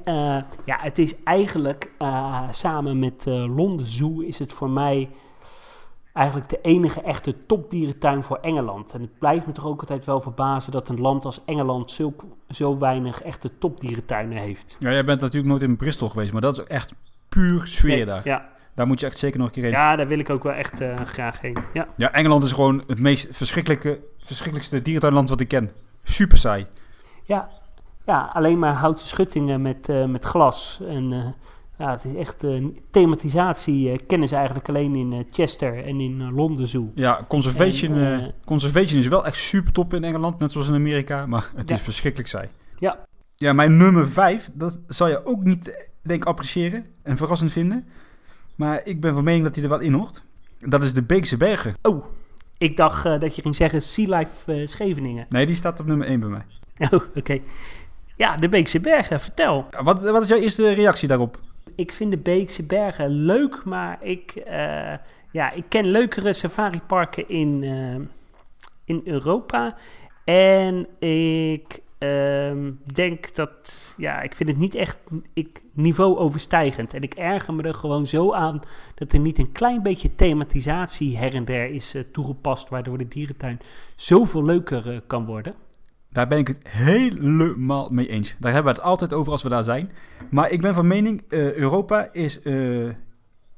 ja, 0.64 0.78
het 0.80 0.98
is 0.98 1.14
eigenlijk 1.24 1.92
samen 2.50 2.98
met 2.98 3.24
Londen 3.26 3.86
Zoo 3.86 4.20
is 4.20 4.38
het 4.38 4.52
voor 4.52 4.70
mij 4.70 5.08
eigenlijk 6.12 6.48
de 6.48 6.60
enige 6.62 7.00
echte 7.00 7.46
topdierentuin 7.46 8.22
voor 8.22 8.38
Engeland. 8.40 8.92
En 8.92 9.00
het 9.00 9.18
blijft 9.18 9.46
me 9.46 9.52
toch 9.52 9.66
ook 9.66 9.80
altijd 9.80 10.04
wel 10.04 10.20
verbazen 10.20 10.72
dat 10.72 10.88
een 10.88 11.00
land 11.00 11.24
als 11.24 11.40
Engeland 11.44 11.90
zo, 11.90 12.14
zo 12.48 12.78
weinig 12.78 13.22
echte 13.22 13.50
topdierentuinen 13.58 14.38
heeft. 14.38 14.76
Ja, 14.78 14.90
jij 14.90 15.04
bent 15.04 15.20
natuurlijk 15.20 15.50
nooit 15.50 15.62
in 15.62 15.76
Bristol 15.76 16.08
geweest, 16.08 16.32
maar 16.32 16.40
dat 16.40 16.58
is 16.58 16.64
echt 16.64 16.94
puur 17.28 17.66
sfeer 17.66 17.96
Nee, 17.96 18.04
daar. 18.04 18.20
Ja, 18.24 18.48
Daar 18.80 18.88
moet 18.88 19.00
je 19.00 19.06
echt 19.06 19.18
zeker 19.18 19.38
nog 19.38 19.46
een 19.48 19.52
keer 19.54 19.62
heen. 19.62 19.72
ja, 19.72 19.96
daar 19.96 20.06
wil 20.08 20.18
ik 20.18 20.30
ook 20.30 20.42
wel 20.42 20.52
echt 20.52 20.80
uh, 20.80 20.94
graag 20.96 21.40
heen. 21.40 21.56
Ja. 21.72 21.88
Ja, 21.96 22.12
Engeland 22.12 22.42
is 22.42 22.52
gewoon 22.52 22.82
het 22.86 22.98
meest 23.00 23.28
verschrikkelijke, 23.30 23.98
verschrikkelijkste 24.18 24.82
dierentuinland 24.82 25.28
wat 25.28 25.40
ik 25.40 25.48
ken. 25.48 25.70
Super 26.02 26.38
saai. 26.38 26.66
Ja, 27.24 27.48
ja, 28.06 28.30
alleen 28.32 28.58
maar 28.58 28.74
houten 28.74 29.06
schuttingen 29.06 29.62
met, 29.62 29.88
eh, 29.88 30.04
met 30.04 30.24
glas. 30.24 30.80
En 30.88 31.12
eh, 31.12 31.26
ja, 31.78 31.90
het 31.90 32.04
is 32.04 32.14
echt 32.14 32.44
eh, 32.44 32.64
thematisatie. 32.90 33.90
eh, 33.90 33.98
kennen 34.06 34.28
ze 34.28 34.34
eigenlijk 34.36 34.68
alleen 34.68 34.94
in 34.94 35.12
eh, 35.12 35.18
Chester 35.30 35.84
en 35.84 36.00
in 36.00 36.20
eh, 36.20 36.36
Londen 36.36 36.68
Zoo. 36.68 36.90
Ja, 36.94 37.24
conservation, 37.28 37.94
En, 37.94 38.18
eh, 38.18 38.24
eh, 38.26 38.32
conservation 38.44 38.98
is 39.00 39.08
wel 39.08 39.26
echt 39.26 39.36
super 39.36 39.72
top 39.72 39.94
in 39.94 40.04
Engeland, 40.04 40.38
net 40.38 40.52
zoals 40.52 40.68
in 40.68 40.74
Amerika, 40.74 41.26
maar 41.26 41.50
het 41.56 41.68
Ja. 41.70 41.76
is 41.76 41.82
verschrikkelijk 41.82 42.28
saai. 42.28 42.48
Ja. 42.78 42.98
Ja, 43.36 43.52
mijn 43.52 43.76
nummer 43.76 44.08
5, 44.08 44.50
dat 44.54 44.78
zal 44.86 45.08
je 45.08 45.24
ook 45.26 45.44
niet, 45.44 45.88
denk 46.02 46.22
ik, 46.22 46.28
appreciëren 46.28 46.86
en 47.02 47.16
verrassend 47.16 47.52
vinden. 47.52 47.86
Maar 48.60 48.80
ik 48.84 49.00
ben 49.00 49.14
van 49.14 49.24
mening 49.24 49.44
dat 49.44 49.54
hij 49.54 49.64
er 49.64 49.70
wel 49.70 49.80
in 49.80 49.92
hoort. 49.92 50.22
Dat 50.58 50.82
is 50.82 50.92
de 50.92 51.02
Beekse 51.02 51.36
Bergen. 51.36 51.74
Oh, 51.82 52.04
ik 52.58 52.76
dacht 52.76 53.06
eh, 53.06 53.20
dat 53.20 53.36
je 53.36 53.42
ging 53.42 53.56
zeggen 53.56 53.82
Sea 53.82 54.18
Life 54.18 54.52
eh, 54.52 54.66
Scheveningen. 54.66 55.26
Nee, 55.28 55.46
die 55.46 55.54
staat 55.54 55.80
op 55.80 55.86
nummer 55.86 56.06
1 56.06 56.20
bij 56.20 56.28
mij. 56.28 56.44
Oh, 56.90 57.00
oké. 57.14 57.38
Ja, 58.16 58.36
de 58.36 58.48
Beekse 58.48 58.80
Bergen, 58.80 59.20
vertel. 59.20 59.66
Wat, 59.82 60.02
wat 60.02 60.22
is 60.22 60.28
jouw 60.28 60.38
eerste 60.38 60.72
reactie 60.72 61.08
daarop? 61.08 61.40
Ik 61.74 61.92
vind 61.92 62.10
de 62.10 62.16
Beekse 62.16 62.66
Bergen 62.66 63.10
leuk, 63.10 63.64
maar 63.64 63.98
ik, 64.02 64.30
eh, 64.30 64.94
ja, 65.30 65.52
ik 65.52 65.64
ken 65.68 65.84
leukere 65.84 66.32
safariparken 66.32 67.28
in, 67.28 67.62
in 68.84 69.00
Europa. 69.04 69.76
En 70.24 70.86
ik 71.08 71.80
ehm, 72.00 72.70
denk 72.92 73.34
dat, 73.34 73.94
ja, 73.96 74.20
ik 74.20 74.34
vind 74.34 74.48
het 74.48 74.58
niet 74.58 74.74
echt 74.74 74.98
ik, 75.32 75.60
niveau 75.72 76.16
overstijgend. 76.16 76.94
En 76.94 77.02
ik 77.02 77.14
erger 77.14 77.54
me 77.54 77.62
er 77.62 77.74
gewoon 77.74 78.06
zo 78.06 78.32
aan 78.32 78.60
dat 78.94 79.12
er 79.12 79.18
niet 79.18 79.38
een 79.38 79.52
klein 79.52 79.82
beetje 79.82 80.14
thematisatie 80.14 81.16
her 81.16 81.34
en 81.34 81.44
der 81.44 81.70
is 81.70 81.94
eh, 81.94 82.02
toegepast, 82.12 82.68
waardoor 82.68 82.98
de 82.98 83.08
dierentuin 83.08 83.60
zoveel 83.94 84.44
leuker 84.44 84.90
eh, 84.90 85.00
kan 85.06 85.24
worden. 85.24 85.54
Daar 86.12 86.26
ben 86.26 86.38
ik 86.38 86.48
het 86.48 86.68
helemaal 86.68 87.90
mee 87.90 88.08
eens. 88.08 88.36
Daar 88.38 88.52
hebben 88.52 88.72
we 88.72 88.78
het 88.78 88.88
altijd 88.88 89.12
over 89.12 89.32
als 89.32 89.42
we 89.42 89.48
daar 89.48 89.64
zijn. 89.64 89.90
Maar 90.30 90.50
ik 90.50 90.60
ben 90.60 90.74
van 90.74 90.86
mening, 90.86 91.22
eh, 91.28 91.52
Europa 91.54 92.08
is 92.12 92.40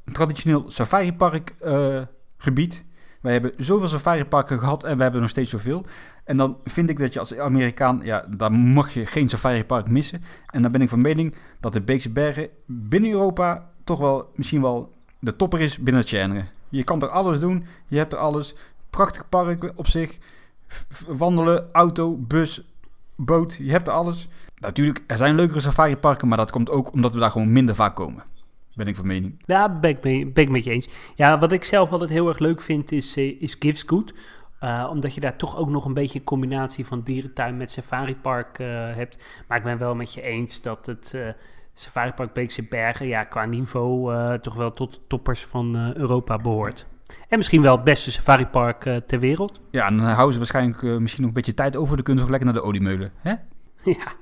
een 0.05 0.13
traditioneel 0.13 0.65
safaripark 0.71 1.55
eh, 1.61 2.03
gebied. 2.37 2.85
Wij 3.21 3.33
hebben 3.33 3.53
zoveel 3.57 3.89
safariparken 3.89 4.59
gehad 4.59 4.85
en 4.85 4.97
we 4.97 5.03
hebben 5.03 5.21
nog 5.21 5.31
steeds 5.31 5.51
zoveel. 5.51 5.85
En 6.25 6.37
dan 6.37 6.57
vind 6.65 6.91
ik 6.91 6.99
dat 6.99 7.13
je 7.13 7.19
als 7.19 7.37
Amerikaan, 7.37 8.01
ja, 8.03 8.27
daar 8.37 8.53
mag 8.53 8.95
je 8.95 9.07
geen 9.07 9.29
safaripark 9.29 9.89
missen. 9.89 10.23
En 10.47 10.63
dan 10.63 10.73
ben 10.73 10.81
ik 10.81 10.89
van 10.89 11.01
mening 11.01 11.35
dat 11.61 11.73
de 11.73 11.81
Beekse 11.81 12.11
Bergen 12.11 12.49
binnen 12.67 13.11
Europa 13.11 13.71
toch 13.85 13.99
wel 13.99 14.31
misschien 14.35 14.63
wel 14.63 14.93
de 15.19 15.37
topper 15.37 15.61
is 15.61 15.79
binnen 15.79 16.03
het 16.03 16.11
genre. 16.11 16.45
Je 16.69 16.85
kan 16.85 17.03
er 17.03 17.09
alles 17.09 17.41
doen, 17.41 17.65
je 17.87 17.97
hebt 17.97 18.13
er 18.13 18.19
alles. 18.19 18.55
Prachtig 18.91 19.29
park 19.29 19.73
op 19.75 19.87
zich. 19.87 20.19
Wandelen, 21.07 21.69
auto, 21.73 22.17
bus, 22.17 22.65
boot, 23.17 23.57
je 23.61 23.71
hebt 23.71 23.89
er 23.89 23.95
alles. 23.95 24.29
Natuurlijk, 24.57 25.05
er 25.07 25.17
zijn 25.17 25.35
leukere 25.35 25.61
safariparken, 25.61 26.29
maar 26.29 26.37
dat 26.37 26.51
komt 26.51 26.71
ook 26.71 26.93
omdat 26.93 27.13
we 27.13 27.19
daar 27.19 27.31
gewoon 27.31 27.53
minder 27.53 27.75
vaak 27.75 27.97
komen. 27.97 28.25
Ben 28.75 28.87
ik 28.87 28.97
van 28.97 29.07
mening. 29.07 29.43
Ja, 29.47 29.79
ben 29.79 29.91
ik, 29.91 30.01
ben 30.35 30.45
ik 30.45 30.49
met 30.49 30.65
je 30.65 30.71
eens. 30.71 30.89
Ja, 31.15 31.39
wat 31.39 31.53
ik 31.53 31.65
zelf 31.65 31.91
altijd 31.91 32.11
heel 32.11 32.29
erg 32.29 32.39
leuk 32.39 32.61
vind 32.61 32.93
is, 32.93 33.17
eh, 33.17 33.41
is 33.41 33.57
Gives 33.59 33.83
Good. 33.83 34.15
Eh, 34.63 34.89
omdat 34.91 35.15
je 35.15 35.21
daar 35.21 35.37
toch 35.37 35.57
ook 35.57 35.69
nog 35.69 35.85
een 35.85 35.95
beetje 35.95 36.19
een 36.19 36.25
combinatie 36.25 36.87
van 36.87 37.03
dierentuin 37.03 37.57
met 37.57 37.71
safaripark 37.71 38.59
eh 38.59 38.67
hebt. 38.95 39.25
Maar 39.49 39.59
ik 39.59 39.65
ben 39.65 39.79
wel 39.79 39.95
met 39.95 40.15
je 40.15 40.23
eens 40.23 40.63
dat 40.63 40.87
het 40.87 41.13
eh 41.15 41.29
safaripark 41.75 42.33
Beekse 42.33 42.69
Bergen... 42.69 43.07
ja, 43.07 43.25
qua 43.25 43.45
niveau 43.45 44.13
toch 44.41 44.55
wel 44.55 44.73
tot 44.73 44.95
de 44.95 45.01
toppers 45.07 45.45
van 45.45 45.93
Europa 45.97 46.37
behoort. 46.37 46.87
En 47.29 47.37
misschien 47.37 47.63
wel 47.63 47.75
het 47.75 47.85
beste 47.85 48.13
safaripark 48.13 49.01
ter 49.07 49.19
wereld. 49.19 49.61
Ja, 49.71 49.87
en 49.87 49.97
dan 49.97 50.07
houden 50.07 50.33
ze 50.33 50.39
waarschijnlijk 50.39 50.83
misschien 50.83 51.21
nog 51.23 51.31
een 51.31 51.37
beetje 51.37 51.55
tijd 51.55 51.77
over. 51.77 51.95
Dan 51.95 52.05
kunnen 52.05 52.23
ze 52.23 52.29
ook 52.29 52.37
lekker 52.37 52.53
naar 52.53 52.63
de 52.63 52.69
oliemeulen. 52.69 53.13
Hè? 53.17 53.35
Ja, 53.85 54.13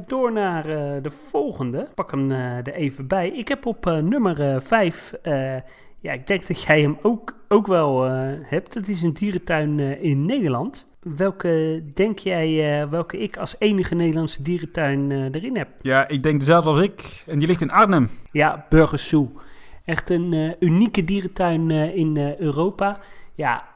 door 0.00 0.32
naar 0.32 0.62
de 1.02 1.10
volgende. 1.10 1.88
Pak 1.94 2.10
hem 2.10 2.30
er 2.30 2.72
even 2.72 3.06
bij. 3.06 3.28
Ik 3.28 3.48
heb 3.48 3.66
op 3.66 3.84
nummer 3.84 4.62
5, 4.62 5.14
ja, 6.00 6.12
ik 6.12 6.26
denk 6.26 6.46
dat 6.46 6.62
jij 6.62 6.80
hem 6.80 6.98
ook, 7.02 7.34
ook 7.48 7.66
wel 7.66 8.06
eh, 8.06 8.12
hebt. 8.42 8.74
Het 8.74 8.88
is 8.88 9.02
een 9.02 9.12
dierentuin 9.12 9.80
eh, 9.80 10.02
in 10.02 10.26
Nederland. 10.26 10.86
Welke 11.00 11.84
denk 11.94 12.18
jij, 12.18 12.80
eh, 12.80 12.88
welke 12.88 13.18
ik 13.18 13.36
als 13.36 13.56
enige 13.58 13.94
Nederlandse 13.94 14.42
dierentuin 14.42 15.10
erin 15.30 15.56
heb? 15.56 15.68
Ja, 15.80 16.08
ik 16.08 16.22
denk 16.22 16.40
dezelfde 16.40 16.70
als 16.70 16.78
ik. 16.78 17.24
En 17.26 17.38
die 17.38 17.48
ligt 17.48 17.60
in 17.60 17.70
Arnhem. 17.70 18.08
Ja, 18.32 18.66
Burgers 18.68 19.08
Zoo. 19.08 19.32
Echt 19.84 20.10
een 20.10 20.56
unieke 20.60 21.04
dierentuin 21.04 21.70
in 21.70 22.16
Europa. 22.38 23.00
Ja, 23.34 23.68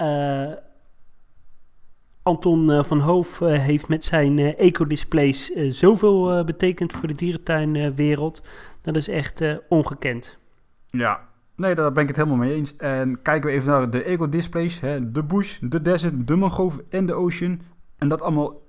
Anton 2.22 2.84
van 2.84 3.00
Hoof 3.00 3.38
heeft 3.38 3.88
met 3.88 4.04
zijn 4.04 4.38
ecodisplays 4.38 5.46
zoveel 5.68 6.44
betekend 6.44 6.92
voor 6.92 7.08
de 7.08 7.14
dierentuinwereld. 7.14 8.42
dat 8.82 8.96
is 8.96 9.08
echt 9.08 9.44
ongekend. 9.68 10.38
Ja, 10.86 11.20
nee, 11.56 11.74
daar 11.74 11.92
ben 11.92 12.02
ik 12.02 12.08
het 12.08 12.16
helemaal 12.16 12.38
mee 12.38 12.54
eens. 12.54 12.76
En 12.76 13.22
kijken 13.22 13.50
we 13.50 13.56
even 13.56 13.70
naar 13.70 13.90
de 13.90 14.02
eco-displays. 14.02 14.80
Hè? 14.80 15.12
De 15.12 15.24
bush, 15.24 15.58
de 15.60 15.82
desert, 15.82 16.26
de 16.26 16.36
mangrove 16.36 16.84
en 16.88 17.06
de 17.06 17.14
ocean. 17.14 17.60
En 17.98 18.08
dat 18.08 18.20
allemaal 18.20 18.60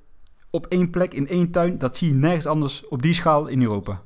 op 0.50 0.66
één 0.66 0.90
plek, 0.90 1.14
in 1.14 1.28
één 1.28 1.52
tuin. 1.52 1.78
Dat 1.78 1.98
zie 1.98 2.08
je 2.08 2.14
nergens 2.16 2.46
anders 2.46 2.88
op 2.88 3.02
die 3.02 3.14
schaal 3.14 3.48
in 3.48 3.62
Europa. 3.62 4.02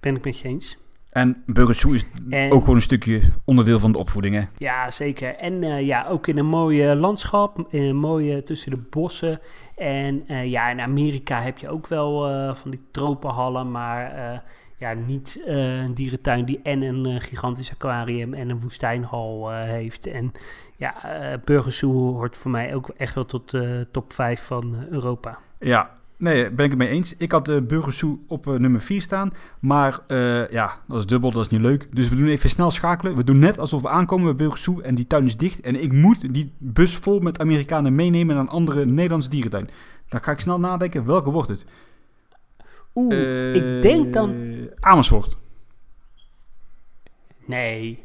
Ben 0.00 0.16
ik 0.16 0.24
met 0.24 0.38
je 0.38 0.48
eens. 0.48 0.78
En 1.10 1.42
Burgers 1.46 1.80
Zoo 1.80 1.92
is 1.92 2.06
En- 2.30 2.52
ook 2.52 2.60
gewoon 2.60 2.74
een 2.74 2.80
stukje 2.80 3.20
onderdeel 3.44 3.78
van 3.78 3.92
de 3.92 3.98
opvoeding. 3.98 4.34
Hè? 4.34 4.42
Ja, 4.56 4.90
zeker. 4.90 5.34
En 5.36 5.62
eh, 5.62 5.86
ja, 5.86 6.06
ook 6.06 6.26
in 6.26 6.38
een 6.38 6.46
mooie 6.46 6.96
landschap, 6.96 7.66
in 7.70 7.82
een 7.82 7.96
mooie 7.96 8.42
tussen 8.42 8.70
de 8.70 8.76
bossen. 8.90 9.40
En 9.76 10.24
eh, 10.26 10.50
ja, 10.50 10.68
in 10.70 10.80
Amerika 10.80 11.42
heb 11.42 11.58
je 11.58 11.68
ook 11.68 11.86
wel 11.86 12.28
eh, 12.28 12.54
van 12.54 12.70
die 12.70 12.80
tropenhallen, 12.90 13.70
maar 13.70 14.12
ja, 14.78 14.92
niet 14.92 15.42
eh, 15.46 15.82
een 15.82 15.94
dierentuin 15.94 16.44
die 16.44 16.60
en 16.62 16.82
een 16.82 17.06
eh, 17.06 17.20
gigantisch 17.20 17.70
aquarium 17.70 18.34
en 18.34 18.48
een 18.48 18.60
woestijnhal 18.60 19.52
eh, 19.52 19.62
heeft. 19.62 20.06
En 20.06 20.32
ja, 20.76 20.94
Burgers 21.44 21.78
Zoo 21.78 21.92
hoort 21.92 22.36
voor 22.36 22.50
mij 22.50 22.74
ook 22.74 22.88
echt 22.96 23.14
wel 23.14 23.24
tot 23.24 23.50
de 23.50 23.86
top 23.90 24.12
5 24.12 24.42
van 24.42 24.76
Europa. 24.90 25.38
Ja, 25.58 25.90
nee, 26.16 26.50
ben 26.50 26.64
ik 26.64 26.70
het 26.70 26.78
mee 26.78 26.88
eens. 26.88 27.14
Ik 27.16 27.32
had 27.32 27.44
de 27.44 27.62
Burgers 27.62 27.98
Zoo 27.98 28.18
op 28.26 28.46
nummer 28.46 28.80
4 28.80 29.00
staan. 29.00 29.32
Maar 29.58 29.98
ja, 30.50 30.78
dat 30.88 30.98
is 30.98 31.06
dubbel, 31.06 31.30
dat 31.30 31.44
is 31.44 31.48
niet 31.48 31.60
leuk. 31.60 31.96
Dus 31.96 32.08
we 32.08 32.16
doen 32.16 32.28
even 32.28 32.50
snel 32.50 32.70
schakelen. 32.70 33.16
We 33.16 33.24
doen 33.24 33.38
net 33.38 33.58
alsof 33.58 33.82
we 33.82 33.88
aankomen 33.88 34.26
bij 34.26 34.36
Burgers 34.36 34.62
Zoo 34.62 34.80
en 34.80 34.94
die 34.94 35.06
tuin 35.06 35.24
is 35.24 35.36
dicht. 35.36 35.60
En 35.60 35.82
ik 35.82 35.92
moet 35.92 36.34
die 36.34 36.52
bus 36.58 36.96
vol 36.96 37.20
met 37.20 37.40
Amerikanen 37.40 37.94
meenemen 37.94 38.34
naar 38.34 38.44
een 38.44 38.50
andere 38.50 38.84
Nederlandse 38.84 39.30
dierentuin. 39.30 39.70
Dan 40.08 40.22
ga 40.22 40.32
ik 40.32 40.40
snel 40.40 40.60
nadenken, 40.60 41.04
welke 41.04 41.30
wordt 41.30 41.48
het? 41.48 41.66
Oeh, 42.98 43.54
ik 43.54 43.82
denk 43.82 44.12
dan... 44.12 44.30
Eh, 44.30 44.66
Amersfoort. 44.80 45.36
Nee, 47.44 48.04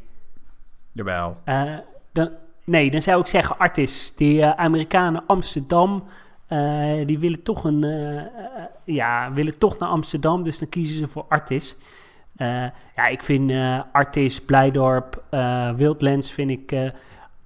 Jawel. 0.92 1.38
Eh, 1.44 1.64
dan, 2.12 2.30
nee, 2.64 2.92
dan 2.92 3.02
zou 3.02 3.22
ik 3.22 3.28
zeggen 3.28 3.58
Artis. 3.58 4.14
Die 4.16 4.42
eh, 4.42 4.64
Amerikanen 4.66 5.24
Amsterdam, 5.28 6.04
eh, 6.48 7.06
die 7.06 7.20
willen 7.20 7.44
toch, 7.44 7.64
een, 7.64 7.84
eh, 7.84 8.18
eh, 8.18 8.26
ja, 8.84 9.34
willen 9.34 9.60
toch 9.60 9.78
naar 9.78 9.90
Amsterdam, 9.90 10.44
dus 10.44 10.60
dan 10.60 10.70
kiezen 10.70 10.98
ze 10.98 11.08
voor 11.08 11.26
Artis. 11.30 11.76
Eh, 12.36 12.66
ja, 12.96 13.08
ik 13.08 13.24
vind 13.24 13.52
eh, 13.52 13.82
Artis, 13.92 14.42
Blijdorp, 14.42 15.24
eh, 15.30 15.72
Wildlands 15.74 16.32
vind 16.32 16.50
ik 16.50 16.72
eh, 16.72 16.90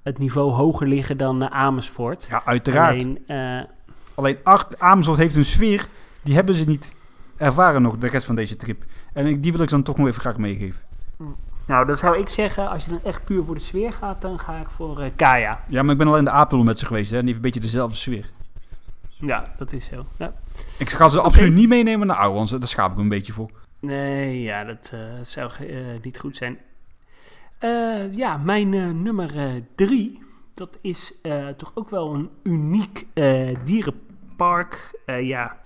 het 0.04 0.18
niveau 0.18 0.52
hoger 0.52 0.88
liggen 0.88 1.18
dan 1.18 1.44
eh, 1.44 1.50
Amersfoort. 1.52 2.28
Ja, 2.30 2.42
uiteraard. 2.46 2.96
Alleen, 2.96 3.24
Alleen, 4.16 4.38
eh, 4.44 4.54
Amersfoort 4.78 5.18
heeft 5.20 5.36
een 5.36 5.46
sfeer, 5.46 5.88
die 6.22 6.36
hebben 6.36 6.56
ze 6.56 6.64
niet 6.64 6.92
ervaren 7.38 7.82
nog 7.82 7.98
de 7.98 8.08
rest 8.08 8.26
van 8.26 8.36
deze 8.36 8.56
trip. 8.56 8.84
En 9.14 9.26
ik- 9.26 9.44
die 9.44 9.52
wil 9.52 9.62
ik 9.62 9.70
dan 9.70 9.84
toch 9.84 9.98
nog 9.98 10.08
even 10.08 10.22
graag 10.22 10.38
meegeven. 10.38 10.82
nou, 11.68 11.86
dan 11.86 11.98
zou 11.98 12.18
ik 12.18 12.30
zeggen, 12.30 12.70
als 12.70 12.84
je 12.84 12.90
dan 12.90 13.00
echt 13.04 13.26
puur 13.26 13.44
voor 13.44 13.56
de 13.56 13.62
sfeer 13.62 13.94
gaat, 13.94 14.22
dan 14.22 14.40
ga 14.40 14.60
ik 14.60 14.70
voor 14.70 15.00
eh, 15.02 15.10
Kaya. 15.16 15.64
Ja, 15.68 15.82
maar 15.82 15.92
ik 15.92 15.98
ben 15.98 16.08
al 16.08 16.18
in 16.18 16.24
de 16.24 16.30
Apel 16.32 16.64
met 16.64 16.80
ze 16.80 16.86
geweest 16.86 17.12
hè, 17.12 17.18
en 17.18 17.26
die 17.26 17.34
heeft 17.34 17.46
een 17.46 17.52
beetje 17.52 17.70
dezelfde 17.70 17.98
sfeer. 17.98 18.30
Ja, 19.08 19.44
dat 19.58 19.72
is 19.74 19.86
zo. 19.86 20.06
Ja. 20.18 20.34
Ik 20.78 20.90
ga 20.90 21.08
ze 21.08 21.22
absoluut 21.22 21.54
niet 21.54 21.68
meenemen 21.68 22.08
naar 22.08 22.18
Ouwans. 22.18 22.52
Daar 22.52 22.68
schaap 22.68 22.90
ik 22.92 22.96
me 22.98 23.02
een 23.04 23.10
beetje 23.10 23.34
voor. 23.34 23.50
Nee, 23.80 24.42
ja, 24.42 24.64
dat 24.64 24.92
eh, 24.94 25.00
zou 25.22 25.52
eh, 25.60 25.76
niet 26.02 26.20
goed 26.20 26.38
zijn. 26.38 26.58
Ja, 28.12 28.38
mijn 28.38 28.70
nummer 29.04 29.62
drie, 29.76 30.24
dat 30.54 30.78
is 30.82 31.14
toch 31.58 31.72
ook 31.76 31.90
wel 31.90 32.14
een 32.14 32.30
uniek 32.44 33.06
dierenpark. 33.64 35.00
Ja, 35.22 35.58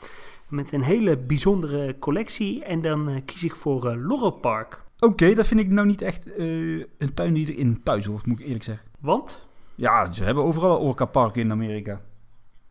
met 0.51 0.71
een 0.71 0.81
hele 0.81 1.17
bijzondere 1.17 1.99
collectie. 1.99 2.63
En 2.63 2.81
dan 2.81 3.09
eh, 3.09 3.21
kies 3.25 3.43
ik 3.43 3.55
voor 3.55 3.85
eh 3.85 3.95
Loro 3.97 4.31
Park. 4.31 4.81
Oké, 4.99 5.33
dat 5.33 5.47
vind 5.47 5.59
ik 5.59 5.69
nou 5.69 5.87
niet 5.87 6.01
echt 6.01 6.33
eh, 6.33 6.45
een 6.77 7.13
tuin 7.13 7.33
die 7.33 7.53
erin 7.53 7.83
thuis 7.83 8.05
hoort, 8.05 8.25
moet 8.25 8.39
ik 8.39 8.45
eerlijk 8.45 8.63
zeggen. 8.63 8.87
Want, 8.99 9.47
Ja, 9.75 10.11
ze 10.11 10.23
hebben 10.23 10.43
overal 10.43 10.79
orca 10.79 11.05
parken 11.05 11.41
in 11.41 11.51
Amerika. 11.51 12.01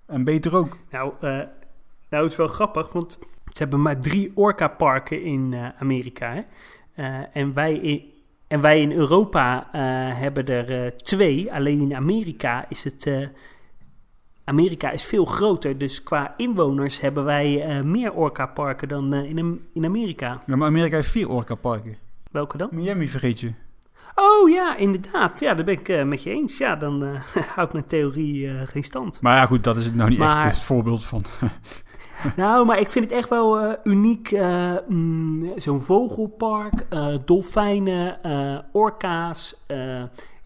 En 0.06 0.24
beter 0.24 0.56
ook. 0.56 0.76
nou, 0.90 1.12
nou 1.20 2.22
het 2.22 2.32
is 2.32 2.36
wel 2.36 2.46
grappig, 2.46 2.92
want 2.92 3.18
ze 3.52 3.62
hebben 3.62 3.82
maar 3.82 4.00
drie 4.00 4.32
orca-parken 4.34 5.22
in 5.22 5.52
eh, 5.52 5.68
Amerika. 5.78 6.34
Hè? 6.34 6.42
En 7.32 7.54
wij 7.54 7.74
in, 7.74 8.02
En 8.46 8.60
wij 8.60 8.80
in 8.80 8.92
Europa 8.92 9.68
hebben 10.14 10.46
er 10.46 10.96
twee. 10.96 11.52
Alleen 11.52 11.80
in 11.80 11.94
Amerika 11.94 12.66
is 12.68 12.84
het 12.84 13.30
Amerika 14.50 14.90
is 14.90 15.04
veel 15.04 15.24
groter, 15.24 15.78
dus 15.78 16.02
qua 16.02 16.34
inwoners 16.36 17.00
hebben 17.00 17.24
wij 17.24 17.62
eh, 17.64 17.82
meer 17.82 18.12
orka-parken 18.12 18.88
dan 18.88 19.12
eh, 19.12 19.24
in, 19.24 19.60
in 19.74 19.84
Amerika. 19.84 20.40
Ja, 20.46 20.56
maar 20.56 20.68
Amerika 20.68 20.94
heeft 20.94 21.10
vier 21.10 21.28
orka-parken. 21.28 21.96
Welke 22.30 22.56
dan? 22.56 22.68
Miami 22.72 23.08
vergeet 23.08 23.40
je. 23.40 23.52
Oh 24.14 24.50
ja, 24.50 24.76
inderdaad. 24.76 25.40
Ja, 25.40 25.54
daar 25.54 25.64
ben 25.64 25.74
ik 25.74 25.88
eh, 25.88 26.04
met 26.04 26.22
je 26.22 26.30
eens. 26.30 26.58
Ja, 26.58 26.76
dan 26.76 27.04
houdt 27.54 27.72
mijn 27.72 27.86
theorie 27.86 28.48
geen 28.66 28.84
stand. 28.84 29.20
Maar 29.20 29.36
ja, 29.36 29.46
goed, 29.46 29.64
dat 29.64 29.76
is 29.76 29.84
het 29.84 29.94
nou 29.94 30.10
niet 30.10 30.18
Maar- 30.18 30.46
echt 30.46 30.54
het 30.54 30.64
voorbeeld 30.64 31.04
van. 31.04 31.24
Nou, 32.36 32.66
maar 32.66 32.78
ik 32.78 32.88
vind 32.88 33.04
het 33.04 33.14
echt 33.14 33.28
wel 33.28 33.76
uniek. 33.84 34.38
mm, 34.88 35.52
Zo'n 35.56 35.80
vogelpark, 35.80 36.86
dolfijnen, 37.24 38.18
orka's. 38.72 39.64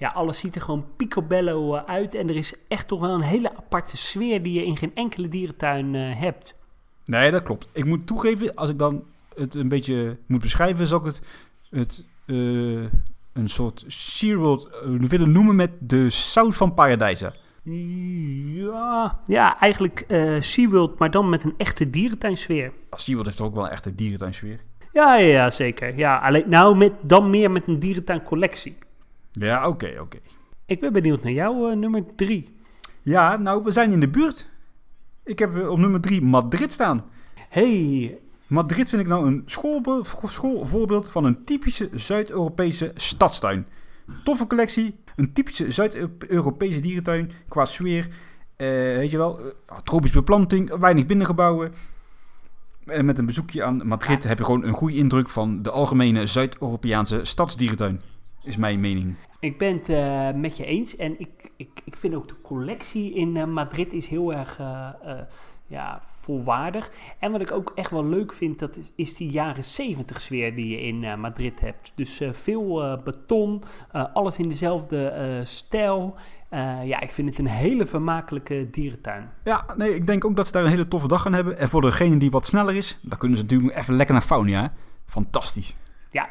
Ja, 0.04 0.10
alles 0.10 0.38
ziet 0.38 0.54
er 0.54 0.60
gewoon 0.60 0.86
picobello 0.96 1.74
eh, 1.74 1.84
uit. 1.84 2.14
En 2.14 2.28
er 2.28 2.36
is 2.36 2.54
echt 2.68 2.88
toch 2.88 3.00
wel 3.00 3.10
een 3.10 3.20
hele 3.20 3.56
aparte 3.56 3.96
sfeer 3.96 4.42
die 4.42 4.52
je 4.52 4.64
in 4.64 4.76
geen 4.76 4.94
enkele 4.94 5.28
dierentuin 5.28 5.94
eh, 5.94 6.20
hebt. 6.20 6.58
Nee, 7.04 7.30
dat 7.30 7.42
klopt. 7.42 7.68
Ik 7.72 7.84
moet 7.84 8.06
toegeven, 8.06 8.54
als 8.54 8.70
ik 8.70 8.78
dan 8.78 9.04
het 9.34 9.54
een 9.54 9.68
beetje 9.68 10.16
moet 10.26 10.40
beschrijven, 10.40 10.86
zal 10.86 10.98
ik 10.98 11.04
het, 11.04 11.22
het 11.70 12.04
eh, 12.26 12.36
een 13.32 13.48
soort 13.48 13.84
SeaWorld 13.86 14.68
willen 14.84 15.32
noemen 15.32 15.56
met 15.56 15.70
de 15.80 16.10
zout 16.10 16.54
van 16.54 16.74
Paradijsa. 16.74 17.32
Ja, 17.62 19.20
ja 19.24 19.60
eigenlijk 19.60 20.04
eh 20.08 20.40
SeaWorld, 20.40 20.98
maar 20.98 21.10
dan 21.10 21.28
met 21.28 21.44
een 21.44 21.54
echte 21.56 21.90
dierentuinsfeer. 21.90 22.72
SeaWorld 22.90 23.26
heeft 23.26 23.38
toch 23.38 23.46
ook 23.46 23.54
wel 23.54 23.64
een 23.64 23.70
echte 23.70 23.94
dierentuinsfeer. 23.94 24.60
Ja, 24.92 25.16
ja, 25.16 25.26
ja, 25.26 25.50
zeker. 25.50 25.96
Ja, 25.96 26.18
alleen, 26.18 26.44
nou, 26.48 26.76
met, 26.76 26.92
dan 27.00 27.30
meer 27.30 27.50
met 27.50 27.66
een 27.66 27.78
dierentuincollectie. 27.78 28.76
Ja, 29.40 29.68
oké, 29.68 29.96
oké. 30.00 30.18
Ik 30.66 30.80
ben 30.80 30.92
benieuwd 30.92 31.22
naar 31.22 31.32
jou, 31.32 31.70
eh, 31.70 31.76
nummer 31.76 32.04
drie. 32.16 32.56
Ja, 33.02 33.36
nou, 33.36 33.64
we 33.64 33.70
zijn 33.70 33.92
in 33.92 34.00
de 34.00 34.08
buurt. 34.08 34.50
Ik 35.24 35.38
heb 35.38 35.56
eh, 35.56 35.70
op 35.70 35.78
nummer 35.78 36.00
drie 36.00 36.22
Madrid 36.22 36.72
staan. 36.72 37.04
Hey, 37.48 38.18
Madrid 38.46 38.88
vind 38.88 39.02
ik 39.02 39.08
nou 39.08 39.26
een 39.26 39.42
schoolvoorbeeld 40.24 41.10
van 41.10 41.24
een 41.24 41.44
typische 41.44 41.88
Zuid-Europese 41.92 42.92
stadstuin. 42.94 43.66
Toffe 44.24 44.46
collectie, 44.46 44.98
een 45.16 45.32
typische 45.32 45.70
Zuid-Europese 45.70 46.80
dierentuin 46.80 47.30
qua 47.48 47.64
sfeer. 47.64 48.08
Eh, 48.56 48.68
weet 48.68 49.10
je 49.10 49.16
wel, 49.16 49.38
eh, 49.38 49.76
tropische 49.84 50.16
beplanting, 50.16 50.76
weinig 50.76 51.06
binnengebouwen. 51.06 51.72
En 52.86 53.04
met 53.04 53.18
een 53.18 53.26
bezoekje 53.26 53.64
aan 53.64 53.86
Madrid 53.86 54.24
heb 54.24 54.38
je 54.38 54.44
gewoon 54.44 54.64
een 54.64 54.72
goede 54.72 54.96
indruk 54.96 55.30
van 55.30 55.62
de 55.62 55.70
algemene 55.70 56.26
Zuid-Europese 56.26 57.20
stadsdierentuin. 57.22 58.00
Is 58.44 58.56
mijn 58.56 58.80
mening. 58.80 59.14
Ik 59.40 59.58
ben 59.58 59.72
het 59.76 59.88
eh, 59.88 60.30
met 60.32 60.56
je 60.56 60.64
eens. 60.64 60.96
En 60.96 61.20
ik, 61.20 61.52
ik, 61.56 61.68
ik 61.84 61.96
vind 61.96 62.14
ook 62.14 62.28
de 62.28 62.40
collectie 62.42 63.14
in 63.14 63.36
eh, 63.36 63.44
Madrid 63.44 63.92
is 63.92 64.06
heel 64.06 64.32
erg 64.32 64.58
eh, 64.58 64.88
eh, 65.04 65.18
ja, 65.66 66.02
volwaardig. 66.06 66.90
En 67.18 67.32
wat 67.32 67.40
ik 67.40 67.50
ook 67.50 67.72
echt 67.74 67.90
wel 67.90 68.04
leuk 68.06 68.32
vind, 68.32 68.58
dat 68.58 68.76
is, 68.76 68.92
is 68.96 69.16
die 69.16 69.30
jaren 69.30 69.64
70 69.64 70.20
sfeer 70.20 70.54
die 70.54 70.68
je 70.68 70.80
in 70.80 71.04
eh, 71.04 71.16
Madrid 71.16 71.60
hebt. 71.60 71.92
Dus 71.94 72.20
eh, 72.20 72.32
veel 72.32 72.82
eh, 72.84 73.02
beton, 73.02 73.62
eh, 73.92 74.04
alles 74.14 74.38
in 74.38 74.48
dezelfde 74.48 75.06
eh, 75.06 75.44
stijl. 75.44 76.14
Eh, 76.48 76.86
ja, 76.86 77.00
ik 77.00 77.12
vind 77.12 77.28
het 77.28 77.38
een 77.38 77.46
hele 77.46 77.86
vermakelijke 77.86 78.68
dierentuin. 78.70 79.30
Ja, 79.44 79.64
nee, 79.76 79.94
ik 79.94 80.06
denk 80.06 80.24
ook 80.24 80.36
dat 80.36 80.46
ze 80.46 80.52
daar 80.52 80.64
een 80.64 80.70
hele 80.70 80.88
toffe 80.88 81.08
dag 81.08 81.22
gaan 81.22 81.32
hebben. 81.32 81.58
En 81.58 81.68
voor 81.68 81.80
degene 81.80 82.16
die 82.16 82.30
wat 82.30 82.46
sneller 82.46 82.74
is, 82.76 82.98
dan 83.02 83.18
kunnen 83.18 83.36
ze 83.38 83.42
natuurlijk 83.42 83.76
even 83.76 83.94
lekker 83.94 84.14
naar 84.14 84.24
Faunia. 84.24 84.62
hè. 84.62 84.68
Fantastisch. 85.06 85.76
Ja, 86.10 86.28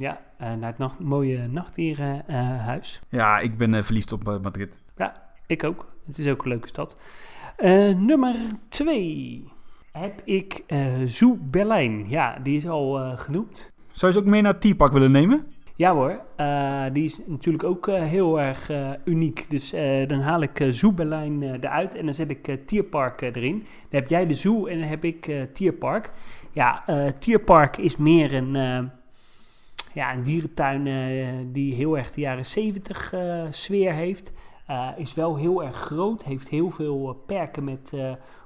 ja 0.00 0.20
eh, 0.36 0.54
naar 0.54 0.68
het 0.70 0.78
nacht, 0.78 0.98
mooie 0.98 1.46
nachtdierenhuis. 1.48 3.00
Ja, 3.08 3.38
ik 3.38 3.58
ben 3.58 3.74
eh, 3.74 3.82
verliefd 3.82 4.12
op 4.12 4.28
eh, 4.28 4.40
Madrid. 4.42 4.82
Ik 5.46 5.64
ook. 5.64 5.92
Het 6.06 6.18
is 6.18 6.28
ook 6.28 6.42
een 6.42 6.48
leuke 6.48 6.68
stad. 6.68 6.96
Eh, 7.56 7.94
nummer 7.96 8.34
twee 8.68 9.44
heb 9.92 10.20
ik 10.24 10.64
eh 10.66 10.86
Zoo 11.04 11.38
Berlijn. 11.40 12.08
Ja, 12.08 12.38
die 12.42 12.56
is 12.56 12.68
al 12.68 12.98
eh, 12.98 13.18
genoemd. 13.18 13.72
Zou 13.92 14.12
je 14.12 14.18
ze 14.18 14.24
ook 14.24 14.30
mee 14.30 14.42
naar 14.42 14.52
het 14.52 14.60
T-Park 14.60 14.92
willen 14.92 15.10
nemen? 15.10 15.46
Ja 15.76 15.92
hoor, 15.94 16.20
eh, 16.36 16.84
die 16.92 17.04
is 17.04 17.20
natuurlijk 17.26 17.64
ook 17.64 17.88
eh, 17.88 18.02
heel 18.02 18.40
erg 18.40 18.70
eh, 18.70 18.90
uniek. 19.04 19.46
Dus 19.48 19.72
eh, 19.72 20.08
dan 20.08 20.20
haal 20.20 20.42
ik 20.42 20.60
eh, 20.60 20.68
Zoo 20.70 20.92
Berlijn 20.92 21.42
eh, 21.42 21.52
eruit 21.52 21.94
en 21.94 22.04
dan 22.04 22.14
zet 22.14 22.30
ik 22.30 22.48
eh, 22.48 22.56
Tierpark 22.66 23.22
eh, 23.22 23.28
erin. 23.34 23.58
Dan 23.58 24.00
heb 24.00 24.08
jij 24.08 24.26
de 24.26 24.34
Zoo 24.34 24.66
en 24.66 24.78
dan 24.80 24.88
heb 24.88 25.04
ik 25.04 25.26
eh, 25.26 25.42
Tierpark. 25.52 26.10
Ja, 26.52 26.82
eh, 26.86 27.06
Tierpark 27.18 27.76
is 27.76 27.96
meer 27.96 28.34
een, 28.34 28.56
eh, 28.56 28.78
ja, 29.92 30.12
een 30.12 30.22
dierentuin 30.22 30.86
eh, 30.86 31.28
die 31.52 31.74
heel 31.74 31.98
erg 31.98 32.10
de 32.10 32.20
jaren 32.20 32.46
70 32.46 33.12
eh, 33.12 33.44
sfeer 33.50 33.92
heeft. 33.92 34.32
Eh, 34.66 34.88
is 34.96 35.14
wel 35.14 35.36
heel 35.36 35.64
erg 35.64 35.76
groot, 35.76 36.24
heeft 36.24 36.48
heel 36.48 36.70
veel 36.70 37.22
perken 37.26 37.64
met 37.64 37.92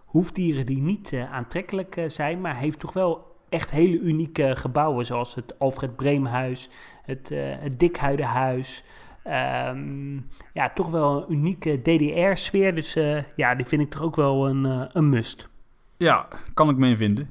hoefdieren 0.04 0.66
die 0.66 0.80
niet 0.80 1.14
aantrekkelijk 1.30 2.04
zijn. 2.06 2.40
Maar 2.40 2.56
heeft 2.56 2.78
toch 2.78 2.92
wel 2.92 3.36
echt 3.48 3.70
hele 3.70 3.98
unieke 3.98 4.56
gebouwen 4.56 5.06
zoals 5.06 5.34
het 5.34 5.58
Alfred 5.58 5.96
Breemhuis 5.96 6.70
het, 7.02 7.30
eh 7.30 7.38
het 7.58 7.78
Dikhuidenhuis. 7.78 8.84
Ehm, 9.22 10.14
ja, 10.52 10.68
toch 10.74 10.90
wel 10.90 11.22
een 11.22 11.32
unieke 11.32 11.82
DDR-sfeer. 11.82 12.74
Dus 12.74 12.96
ja, 13.36 13.54
die 13.54 13.66
vind 13.66 13.82
ik 13.82 13.90
toch 13.90 14.02
ook 14.02 14.16
wel 14.16 14.48
een, 14.48 14.88
een 14.92 15.08
must. 15.08 15.48
Ja, 15.96 16.28
kan 16.54 16.68
ik 16.68 16.76
mee 16.76 16.96
vinden. 16.96 17.30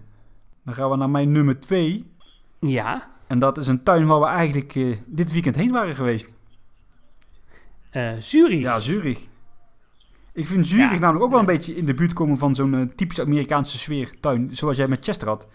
Dan 0.64 0.74
gaan 0.74 0.90
we 0.90 0.96
naar 0.96 1.10
mijn 1.10 1.32
nummer 1.32 1.60
2. 1.60 2.12
Ja, 2.60 3.13
En 3.34 3.40
dat 3.40 3.58
is 3.58 3.68
een 3.68 3.84
tuin 3.84 4.06
waar 4.08 4.20
we 4.20 4.26
eigenlijk 4.26 4.76
eh, 4.76 4.98
dit 5.06 5.32
weekend 5.32 5.56
heen 5.56 5.72
waren 5.72 5.94
geweest. 5.94 6.28
eh 7.90 8.12
Zurich. 8.18 8.62
Ja, 8.62 8.80
Zurich. 8.80 9.28
Ik 10.34 10.48
vind 10.48 10.68
Zurich 10.68 10.92
Ja. 10.92 11.00
namelijk 11.00 11.24
ook 11.26 11.32
wel 11.32 11.40
een 11.40 11.46
beetje 11.46 11.76
in 11.76 11.86
de 11.86 11.94
buurt 11.94 12.14
komen 12.14 12.38
van 12.38 12.56
zo'n 12.56 12.74
eh, 12.74 12.82
typische 12.96 13.22
Amerikaanse 13.22 13.78
sfeer 13.78 14.20
tuin. 14.20 14.56
Zoals 14.56 14.78
jij 14.78 14.88
met 14.88 15.06
Chester 15.06 15.28
had. 15.28 15.48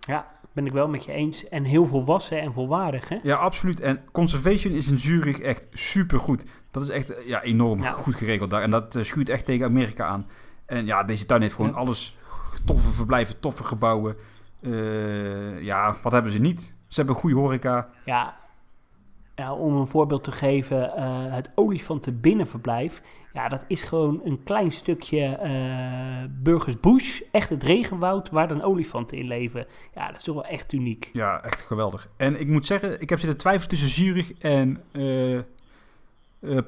Ja, 0.00 0.30
ben 0.52 0.66
ik 0.66 0.72
wel 0.72 0.88
met 0.88 1.04
je 1.04 1.12
eens. 1.12 1.48
En 1.48 1.64
heel 1.64 1.86
volwassen 1.86 2.40
en 2.40 2.52
volwaardig, 2.52 3.08
hè? 3.08 3.16
Ja, 3.22 3.36
absoluut. 3.36 3.80
En 3.80 4.00
conservation 4.12 4.72
is 4.72 4.88
in 4.88 4.98
Zurich 4.98 5.38
echt 5.40 5.66
super 5.72 6.20
goed. 6.20 6.44
Dat 6.70 6.82
is 6.82 6.88
echt 6.88 7.12
ja, 7.26 7.42
enorm 7.42 7.82
Ja. 7.82 7.90
goed 7.90 8.14
geregeld 8.14 8.50
daar. 8.50 8.62
En 8.62 8.70
dat 8.70 8.96
schuurt 9.00 9.28
echt 9.28 9.44
tegen 9.44 9.66
Amerika 9.66 10.06
aan. 10.06 10.26
En 10.66 10.86
ja, 10.86 11.02
deze 11.02 11.26
tuin 11.26 11.40
heeft 11.42 11.54
gewoon 11.54 11.70
Ja. 11.70 11.76
alles. 11.76 12.16
Toffe 12.64 12.90
verblijven, 12.92 13.40
toffe 13.40 13.64
gebouwen. 13.64 14.16
Eh, 14.62 15.62
ja, 15.62 15.96
wat 16.02 16.12
hebben 16.12 16.32
ze 16.32 16.40
niet? 16.40 16.74
Ze 16.88 16.96
hebben 16.96 17.14
goede 17.14 17.36
horeca. 17.36 17.88
Ja, 18.04 18.34
om 19.58 19.76
een 19.76 19.86
voorbeeld 19.86 20.24
te 20.24 20.32
geven, 20.32 20.96
eh, 20.96 21.32
het 21.32 21.50
olifantenbinnenverblijf. 21.54 23.02
Ja, 23.32 23.48
dat 23.48 23.64
is 23.66 23.82
gewoon 23.82 24.20
een 24.24 24.42
klein 24.42 24.70
stukje 24.70 25.24
eh 25.24 26.24
Burgers 26.30 26.80
Bush, 26.80 27.20
echt 27.30 27.48
het 27.48 27.62
regenwoud 27.62 28.30
waar 28.30 28.48
dan 28.48 28.62
olifanten 28.62 29.18
in 29.18 29.26
leven. 29.26 29.66
Ja, 29.94 30.06
dat 30.06 30.16
is 30.16 30.22
toch 30.22 30.34
wel 30.34 30.44
echt 30.44 30.72
uniek. 30.72 31.10
Ja, 31.12 31.42
echt 31.42 31.60
geweldig. 31.60 32.08
En 32.16 32.40
ik 32.40 32.48
moet 32.48 32.66
zeggen, 32.66 33.00
ik 33.00 33.08
heb 33.08 33.18
zitten 33.18 33.38
twijfelen 33.38 33.68
tussen 33.68 33.88
Zurich 33.88 34.32
en 34.38 34.82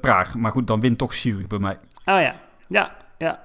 Praag. 0.01 0.35
Maar 0.35 0.51
goed, 0.51 0.67
dan 0.67 0.79
wint 0.79 0.97
toch 0.97 1.13
Zurich 1.13 1.47
bij 1.47 1.59
mij. 1.59 1.79
Oh 2.05 2.21
ja, 2.21 2.35
ja, 2.67 2.95
ja. 3.17 3.43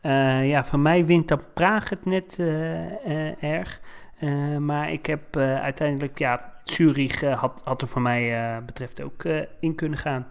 Eh, 0.00 0.48
ja, 0.48 0.64
van 0.64 0.82
mij 0.82 1.06
wint 1.06 1.28
dan 1.28 1.40
Praag 1.54 1.88
het 1.88 2.04
net 2.04 2.36
eh, 2.38 3.28
eh, 3.28 3.42
erg. 3.42 3.80
Maar 4.58 4.92
ik 4.92 5.06
heb 5.06 5.36
uiteindelijk, 5.36 6.18
ja, 6.18 6.52
Zurich 6.62 7.20
had, 7.20 7.62
had 7.64 7.82
er 7.82 7.88
voor 7.88 8.02
mij 8.02 8.62
betreft 8.66 9.02
ook 9.02 9.24
in 9.60 9.74
kunnen 9.74 9.98
gaan. 9.98 10.26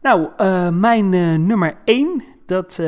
Nou, 0.00 0.28
mijn 0.72 1.08
nummer 1.46 1.76
1, 1.84 2.22
dat, 2.46 2.80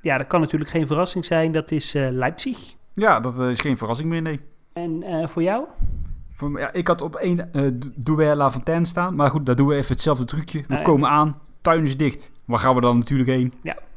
ja, 0.00 0.18
dat 0.18 0.26
kan 0.26 0.40
natuurlijk 0.40 0.70
geen 0.70 0.86
verrassing 0.86 1.24
zijn, 1.24 1.52
dat 1.52 1.70
is 1.70 1.92
Leipzig. 1.92 2.74
Ja, 2.92 3.20
dat 3.20 3.40
is 3.40 3.60
geen 3.60 3.76
verrassing 3.76 4.08
meer, 4.08 4.22
nee. 4.22 4.40
En 4.72 5.04
voor 5.28 5.42
jou? 5.42 5.64
Voor, 6.32 6.58
ja, 6.58 6.72
ik 6.72 6.86
had 6.86 7.02
op 7.02 7.16
één 7.16 7.52
eh 7.52 7.62
Douai 7.96 8.34
La 8.34 8.50
Fontaine 8.50 8.86
staan. 8.86 9.14
Maar 9.14 9.30
goed, 9.30 9.46
daar 9.46 9.56
doen 9.56 9.68
we 9.68 9.74
even 9.74 9.92
hetzelfde 9.92 10.24
trucje. 10.24 10.58
We 10.58 10.72
Ah, 10.72 10.76
ja. 10.76 10.82
komen 10.82 11.08
aan, 11.08 11.38
tuin 11.60 11.84
is 11.84 11.96
dicht. 11.96 12.30
Waar 12.44 12.58
gaan 12.58 12.74
we 12.74 12.80
dan 12.80 12.98
natuurlijk 12.98 13.30
heen? 13.30 13.52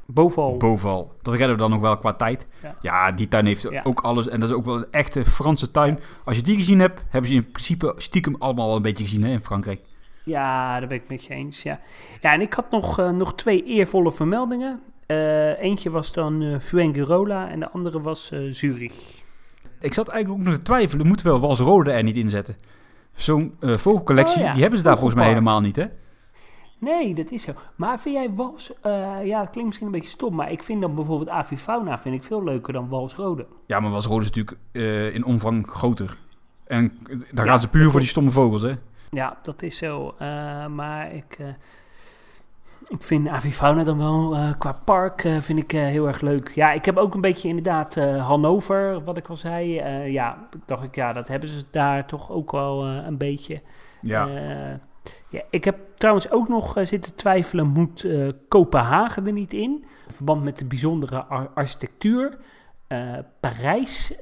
Bovenal. 0.05 0.57
Bovenal. 0.57 1.11
Dat 1.21 1.33
redden 1.33 1.51
we 1.55 1.61
dan 1.61 1.69
nog 1.71 1.79
wel 1.79 1.97
qua 1.97 2.13
tijd. 2.13 2.47
Ja. 2.61 2.75
Ja, 2.81 3.11
die 3.11 3.27
tuin 3.27 3.45
heeft 3.45 3.61
Ja. 3.69 3.81
ook 3.83 4.01
alles. 4.01 4.27
En 4.27 4.39
dat 4.39 4.49
is 4.49 4.55
ook 4.55 4.65
wel 4.65 4.75
een 4.75 4.91
echte 4.91 5.25
Franse 5.25 5.71
tuin. 5.71 5.99
Als 6.25 6.35
je 6.35 6.41
die 6.43 6.55
gezien 6.55 6.79
hebt, 6.79 7.03
hebben 7.09 7.29
ze 7.29 7.35
in 7.35 7.51
principe 7.51 7.93
stiekem 7.97 8.35
allemaal 8.39 8.69
al 8.69 8.75
een 8.75 8.81
beetje 8.81 9.03
gezien 9.03 9.23
hè, 9.23 9.31
in 9.31 9.39
Frankrijk. 9.41 9.81
Ja, 10.25 10.79
daar 10.79 10.87
ben 10.87 10.97
ik 10.97 11.09
met 11.09 11.23
je 11.23 11.33
eens. 11.33 11.63
Ja, 11.63 11.79
ja 12.21 12.33
en 12.33 12.41
ik 12.41 12.53
had 12.53 12.71
nog, 12.71 12.99
eh, 12.99 13.09
nog 13.09 13.35
twee 13.35 13.63
eervolle 13.63 14.11
vermeldingen. 14.11 14.79
Eh, 15.05 15.61
eentje 15.61 15.89
was 15.89 16.11
dan 16.11 16.57
Fuengirola 16.61 17.49
en 17.49 17.59
de 17.59 17.71
andere 17.71 18.01
was 18.01 18.31
Zurich. 18.49 19.23
Ik 19.79 19.93
zat 19.93 20.07
eigenlijk 20.07 20.41
ook 20.41 20.47
nog 20.47 20.55
te 20.57 20.61
twijfelen, 20.61 21.07
moeten 21.07 21.33
we 21.33 21.39
Walsrode 21.39 21.91
er 21.91 22.03
niet 22.03 22.15
inzetten? 22.15 22.55
Zo'n 23.15 23.55
eh, 23.59 23.73
vogelcollectie, 23.75 24.37
Oh 24.39 24.45
ja, 24.45 24.51
die 24.51 24.61
hebben 24.61 24.79
ze 24.79 24.85
daar 24.85 24.97
volgens 24.97 25.19
mij 25.19 25.27
helemaal 25.27 25.59
niet, 25.59 25.75
hè? 25.75 25.85
Nee, 26.83 27.13
dat 27.13 27.31
is 27.31 27.43
zo. 27.43 27.51
Maar 27.75 27.99
vind 27.99 28.15
jij 28.15 28.33
Wals... 28.33 28.73
eh, 28.81 29.25
ja, 29.25 29.39
dat 29.39 29.49
klinkt 29.49 29.65
misschien 29.65 29.85
een 29.85 29.91
beetje 29.91 30.09
stom, 30.09 30.35
maar 30.35 30.51
ik 30.51 30.63
vind 30.63 30.81
dan 30.81 30.95
bijvoorbeeld 30.95 31.29
Avifauna 31.29 31.99
vind 31.99 32.15
ik 32.15 32.23
veel 32.23 32.43
leuker 32.43 32.73
dan 32.73 32.89
Walsrode. 32.89 33.45
Ja, 33.65 33.79
maar 33.79 33.91
Walsrode 33.91 34.21
is 34.21 34.31
natuurlijk 34.31 34.57
eh, 34.71 35.13
in 35.13 35.25
omvang 35.25 35.67
groter. 35.67 36.17
En 36.63 36.91
eh, 37.09 37.19
daar 37.31 37.45
Ja, 37.45 37.51
gaan 37.51 37.59
ze 37.59 37.69
puur 37.69 37.91
voor 37.91 37.99
die 37.99 38.09
stomme 38.09 38.31
vogels, 38.31 38.61
hè? 38.61 38.73
Ja, 39.11 39.37
dat 39.41 39.61
is 39.61 39.77
zo. 39.77 40.15
Maar 40.69 41.13
ik... 41.13 41.37
ik 42.87 43.01
vind 43.01 43.27
Avifauna 43.27 43.83
dan 43.83 43.97
wel 43.97 44.37
qua 44.57 44.71
park 44.85 45.27
vind 45.39 45.59
ik 45.59 45.71
heel 45.71 46.07
erg 46.07 46.21
leuk. 46.21 46.49
Ja, 46.49 46.71
ik 46.71 46.85
heb 46.85 46.97
ook 46.97 47.13
een 47.13 47.21
beetje 47.21 47.47
inderdaad 47.47 47.95
Hannover, 47.95 49.03
wat 49.03 49.17
ik 49.17 49.27
al 49.27 49.37
zei. 49.37 49.73
Ja, 50.11 50.47
dacht 50.65 50.83
ik, 50.83 50.95
ja, 50.95 51.13
dat 51.13 51.27
hebben 51.27 51.49
ze 51.49 51.63
daar 51.71 52.05
toch 52.05 52.31
ook 52.31 52.51
wel 52.51 52.85
een 52.85 53.17
beetje. 53.17 53.61
Ja. 54.01 54.27
Ja, 55.29 55.41
ik 55.49 55.63
heb 55.63 55.77
trouwens 55.97 56.31
ook 56.31 56.47
nog 56.47 56.77
eh, 56.77 56.85
zitten 56.85 57.15
twijfelen, 57.15 57.67
moet 57.67 58.03
eh, 58.03 58.27
Kopenhagen 58.47 59.25
er 59.27 59.33
niet 59.33 59.53
in? 59.53 59.85
In 60.07 60.13
verband 60.13 60.43
met 60.43 60.57
de 60.57 60.65
bijzondere 60.65 61.23
ar- 61.23 61.49
architectuur. 61.53 62.37
Eh, 62.87 63.13
Parijs, 63.39 64.13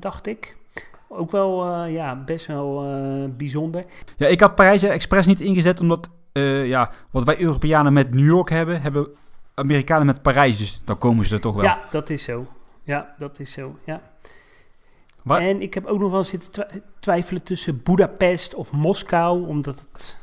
dacht 0.00 0.26
ik. 0.26 0.56
Ook 1.08 1.30
wel, 1.30 1.84
ja, 1.84 2.16
best 2.24 2.46
wel 2.46 2.84
bijzonder. 3.36 3.84
ja, 4.16 4.26
ik 4.26 4.40
had 4.40 4.54
Parijs 4.54 4.82
expres 4.82 5.26
niet 5.26 5.40
ingezet, 5.40 5.80
omdat 5.80 6.10
ja, 6.64 6.90
wat 7.10 7.24
wij 7.24 7.40
Europeanen 7.40 7.92
met 7.92 8.14
New 8.14 8.26
York 8.26 8.50
hebben, 8.50 8.82
hebben 8.82 9.08
Amerikanen 9.54 10.06
met 10.06 10.22
Parijs. 10.22 10.58
Dus 10.58 10.80
dan 10.84 10.98
komen 10.98 11.24
ze 11.24 11.34
er 11.34 11.40
toch 11.40 11.54
wel. 11.54 11.64
Ja, 11.64 11.80
dat 11.90 12.10
is 12.10 12.22
zo. 12.22 12.46
Ja, 12.82 13.14
dat 13.18 13.38
is 13.40 13.52
zo, 13.52 13.76
ja. 13.84 14.00
Waar- 15.24 15.40
En 15.40 15.62
ik 15.62 15.74
heb 15.74 15.86
ook 15.86 15.98
nog 15.98 16.10
wel 16.10 16.24
zitten 16.24 16.50
twi- 16.52 16.80
twijfelen 17.00 17.42
tussen 17.42 17.80
Budapest 17.82 18.54
of 18.54 18.72
Moskou, 18.72 19.46
omdat 19.46 19.86
het 19.92 20.18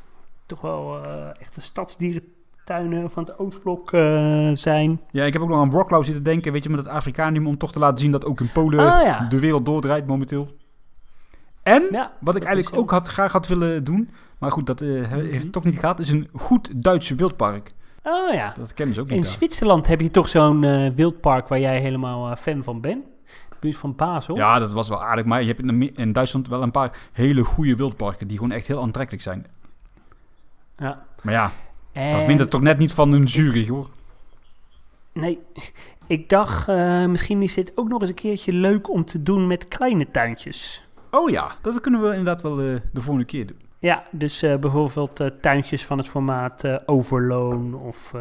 toch 0.45 0.61
wel 0.61 1.03
eh, 1.05 1.27
echt 1.39 1.55
de 1.55 1.61
stadsdierentuinen 1.61 3.09
van 3.09 3.23
het 3.23 3.39
Oostblok 3.39 3.93
eh, 3.93 4.49
zijn. 4.53 5.01
Ja, 5.11 5.23
ik 5.23 5.33
heb 5.33 5.41
ook 5.41 5.49
nog 5.49 5.59
aan 5.59 5.69
Wroclaw 5.71 6.03
zitten 6.03 6.23
denken, 6.23 6.51
weet 6.51 6.63
je, 6.63 6.69
met 6.69 6.79
het 6.79 6.87
Afrikaanium, 6.87 7.47
om 7.47 7.57
toch 7.57 7.71
te 7.71 7.79
laten 7.79 7.97
zien 7.97 8.11
dat 8.11 8.25
ook 8.25 8.39
in 8.39 8.51
Polen 8.51 8.79
Ah, 8.93 9.03
ja. 9.03 9.27
de 9.29 9.39
wereld 9.39 9.65
doordraait 9.65 10.07
momenteel. 10.07 10.47
En, 11.63 11.87
Ja, 11.91 12.11
wat 12.19 12.35
ik 12.35 12.43
eigenlijk 12.43 12.77
ook 12.81 12.91
had, 12.91 13.07
graag 13.07 13.31
had 13.31 13.47
willen 13.47 13.83
doen, 13.83 14.09
maar 14.39 14.51
goed, 14.51 14.65
dat 14.65 14.81
eh, 14.81 14.87
he- 15.09 15.21
heeft 15.21 15.43
het 15.43 15.51
toch 15.51 15.63
niet 15.63 15.79
gehad, 15.79 15.99
is 15.99 16.09
een 16.09 16.27
goed 16.33 16.69
Duitse 16.83 17.15
wildpark. 17.15 17.71
Oh 18.03 18.33
ja. 18.33 18.53
Dat 18.57 18.73
kennen 18.73 18.95
ze 18.95 19.01
ook 19.01 19.07
In 19.07 19.15
niet 19.15 19.23
daar. 19.23 19.33
Zwitserland 19.33 19.87
heb 19.87 20.01
je 20.01 20.11
toch 20.11 20.29
zo'n 20.29 20.93
wildpark 20.95 21.47
waar 21.47 21.59
jij 21.59 21.79
helemaal 21.81 22.35
fan 22.35 22.63
van 22.63 22.81
bent. 22.81 23.05
Buurt 23.59 23.75
van 23.75 23.95
Basel. 23.95 24.35
Ja, 24.35 24.59
dat 24.59 24.73
was 24.73 24.89
wel 24.89 25.03
aardig, 25.03 25.25
maar 25.25 25.41
je 25.43 25.53
hebt 25.53 25.97
in, 25.97 26.11
Duitsland 26.11 26.47
wel 26.47 26.61
een 26.61 26.71
paar 26.71 26.97
hele 27.11 27.43
goede 27.43 27.75
wildparken, 27.75 28.27
die 28.27 28.37
gewoon 28.37 28.51
echt 28.51 28.67
heel 28.67 28.81
aantrekkelijk 28.81 29.23
zijn. 29.23 29.45
Ja. 30.77 31.05
Maar 31.21 31.33
ja, 31.33 31.51
En- 31.91 32.11
dat 32.11 32.25
wint 32.25 32.39
het 32.39 32.49
toch 32.49 32.61
net 32.61 32.77
niet 32.77 32.93
van 32.93 33.11
een 33.11 33.27
Zurich, 33.27 33.67
hoor. 33.67 33.89
Nee, 35.13 35.39
ik 36.07 36.29
dacht 36.29 36.67
eh, 36.67 37.05
misschien 37.05 37.41
is 37.41 37.53
dit 37.53 37.71
ook 37.75 37.87
nog 37.87 38.01
eens 38.01 38.09
een 38.09 38.15
keertje 38.15 38.53
leuk 38.53 38.89
om 38.89 39.05
te 39.05 39.23
doen 39.23 39.47
met 39.47 39.67
kleine 39.67 40.11
tuintjes. 40.11 40.87
Oh 41.11 41.29
ja, 41.29 41.51
dat 41.61 41.81
kunnen 41.81 42.01
we 42.01 42.07
inderdaad 42.07 42.41
wel 42.41 42.59
eh, 42.59 42.75
de 42.93 43.01
volgende 43.01 43.25
keer 43.25 43.47
doen. 43.47 43.59
Ja, 43.79 44.03
dus 44.11 44.41
eh, 44.41 44.55
bijvoorbeeld 44.57 45.21
tuintjes 45.41 45.85
van 45.85 45.97
het 45.97 46.07
formaat 46.07 46.87
Overloon 46.87 47.73
of 47.73 48.13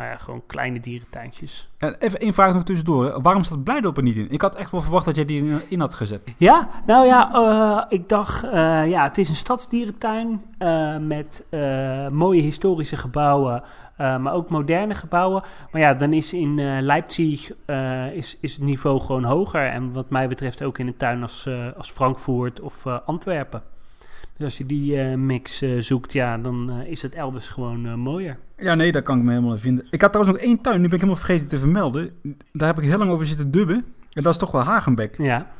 nou 0.00 0.12
ja, 0.12 0.18
gewoon 0.18 0.42
kleine 0.46 0.80
dierentuintjes. 0.80 1.68
En 1.78 1.96
even 1.98 2.20
één 2.20 2.32
vraag 2.34 2.54
nog 2.54 2.62
tussendoor. 2.62 3.04
hè. 3.04 3.20
Waarom 3.20 3.44
staat 3.44 3.64
Blijdorp 3.64 3.96
er 3.96 4.02
niet 4.02 4.16
in? 4.16 4.30
Ik 4.30 4.40
had 4.40 4.56
echt 4.56 4.70
wel 4.70 4.80
verwacht 4.80 5.04
dat 5.04 5.16
jij 5.16 5.24
die 5.24 5.60
in, 5.68 5.80
had 5.80 5.94
gezet. 5.94 6.20
Ja, 6.36 6.68
nou 6.86 7.06
ja, 7.06 7.32
eh, 7.32 7.84
ik 7.98 8.08
dacht, 8.08 8.44
eh, 8.44 8.88
ja, 8.88 9.02
het 9.02 9.18
is 9.18 9.28
een 9.28 9.36
stadsdierentuin 9.36 10.42
eh, 10.58 10.96
met 10.96 11.44
eh, 11.50 12.08
mooie 12.08 12.42
historische 12.42 12.96
gebouwen, 12.96 13.62
eh, 13.96 14.16
maar 14.18 14.32
ook 14.32 14.48
moderne 14.48 14.94
gebouwen. 14.94 15.42
Maar 15.72 15.80
ja, 15.80 15.94
dan 15.94 16.12
is 16.12 16.32
in 16.32 16.58
eh, 16.58 16.76
Leipzig 16.80 17.50
eh, 17.66 18.12
is, 18.12 18.38
is 18.40 18.52
het 18.54 18.62
niveau 18.62 19.00
gewoon 19.00 19.24
hoger. 19.24 19.66
En 19.70 19.92
wat 19.92 20.10
mij 20.10 20.28
betreft 20.28 20.62
ook 20.62 20.78
in 20.78 20.86
een 20.86 20.96
tuin 20.96 21.22
als, 21.22 21.46
eh, 21.46 21.66
als 21.76 21.90
Frankfurt 21.90 22.60
of 22.60 22.86
eh, 22.86 22.96
Antwerpen. 23.06 23.62
Dus 24.40 24.48
als 24.48 24.58
je 24.58 24.66
die 24.66 25.00
eh, 25.00 25.14
mix 25.14 25.62
eh, 25.62 25.70
zoekt, 25.78 26.12
ja, 26.12 26.38
dan 26.38 26.70
eh, 26.70 26.90
is 26.90 27.02
het 27.02 27.14
elders 27.14 27.48
gewoon 27.48 27.98
mooier. 27.98 28.38
Ja, 28.56 28.74
nee, 28.74 28.92
daar 28.92 29.02
kan 29.02 29.18
ik 29.18 29.24
me 29.24 29.30
helemaal 29.30 29.52
in 29.52 29.58
vinden. 29.58 29.86
Ik 29.90 30.00
had 30.00 30.12
trouwens 30.12 30.38
nog 30.38 30.46
één 30.46 30.60
tuin, 30.60 30.76
nu 30.80 30.82
ben 30.82 30.92
ik 30.94 31.00
helemaal 31.00 31.22
vergeten 31.24 31.48
te 31.48 31.58
vermelden. 31.58 32.10
Daar 32.52 32.68
heb 32.68 32.78
ik 32.78 32.88
heel 32.88 32.98
lang 32.98 33.10
over 33.10 33.26
zitten 33.26 33.50
dubben. 33.50 33.84
En 34.12 34.22
dat 34.22 34.32
is 34.32 34.38
toch 34.38 34.50
wel 34.50 34.62
Hagenbeck. 34.62 35.16
Ja. 35.18 35.50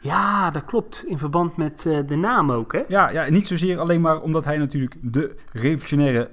Ja, 0.00 0.50
dat 0.50 0.64
klopt. 0.64 1.04
In 1.06 1.18
verband 1.18 1.56
met 1.56 1.82
de 1.82 2.16
naam 2.16 2.52
ook, 2.52 2.72
hè? 2.72 2.82
Ja, 2.88 3.10
ja, 3.10 3.30
niet 3.30 3.46
zozeer 3.46 3.78
alleen 3.78 4.00
maar 4.00 4.20
omdat 4.20 4.44
hij 4.44 4.58
natuurlijk 4.58 4.96
de 5.00 5.36
revolutionaire 5.52 6.30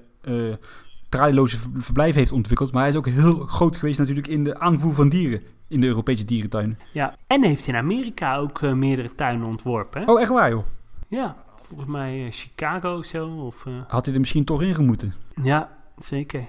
ver- 1.10 1.58
verblijf 1.78 2.16
heeft 2.16 2.32
ontwikkeld. 2.32 2.72
Maar 2.72 2.82
hij 2.82 2.92
is 2.92 2.98
ook 2.98 3.08
heel 3.08 3.40
groot 3.46 3.76
geweest 3.76 4.00
natuurlijk 4.00 4.28
in 4.28 4.44
de 4.44 4.60
aanvoer 4.60 4.94
van 4.94 5.10
dieren 5.10 5.42
in 5.68 5.82
de 5.82 5.88
Europese 5.88 6.26
dierentuinen. 6.26 6.80
Ja. 6.92 7.16
En 7.28 7.44
heeft 7.44 7.68
in 7.68 7.76
Amerika 7.76 8.36
ook 8.38 8.62
meerdere 8.62 9.16
tuinen 9.16 9.48
ontworpen, 9.48 10.02
hè? 10.02 10.12
Oh, 10.12 10.22
echt 10.22 10.30
waar 10.30 10.50
joh? 10.50 10.64
Ja, 11.12 11.36
volgens 11.68 11.90
mij 11.90 12.26
eh, 12.26 12.32
Chicago 12.32 12.98
of 12.98 13.06
zo. 13.06 13.28
Of, 13.28 13.66
eh, 13.66 13.74
Had 13.88 14.06
hij 14.06 14.14
er 14.14 14.20
misschien 14.20 14.46
toch 14.46 14.62
in 14.62 14.76
gemoeten? 14.76 15.14
ja, 15.44 15.70
zeker. 15.98 16.44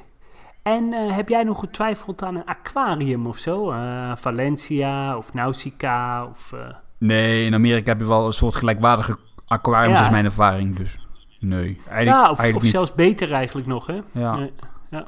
En 0.63 0.93
eh, 0.93 1.15
heb 1.17 1.29
jij 1.29 1.43
nog 1.43 1.59
getwijfeld 1.61 2.23
aan 2.23 2.37
een 2.37 2.45
aquarium 2.45 3.27
of 3.27 3.39
zo? 3.39 3.73
Valencia 4.17 5.17
of 5.17 5.35
Nausicaa 5.35 6.25
of... 6.27 6.55
Nee, 6.99 7.45
in 7.47 7.55
Amerika 7.55 7.91
heb 7.93 8.01
je 8.01 8.07
wel 8.07 8.27
een 8.27 8.33
soort 8.33 8.55
gelijkwaardige 8.55 9.17
aquariums, 9.47 9.99
Ja. 9.99 10.05
is 10.05 10.11
mijn 10.11 10.25
ervaring. 10.25 10.77
Dus 10.77 10.99
nee, 11.41 11.65
eigenlijk, 11.89 12.05
ja, 12.05 12.21
of, 12.21 12.27
eigenlijk 12.27 12.57
of 12.57 12.63
niet. 12.63 12.71
zelfs 12.71 12.95
beter 12.95 13.33
eigenlijk 13.33 13.67
nog, 13.67 13.87
hè? 13.87 14.01
Ja. 14.13 14.49
Eh, 14.91 15.01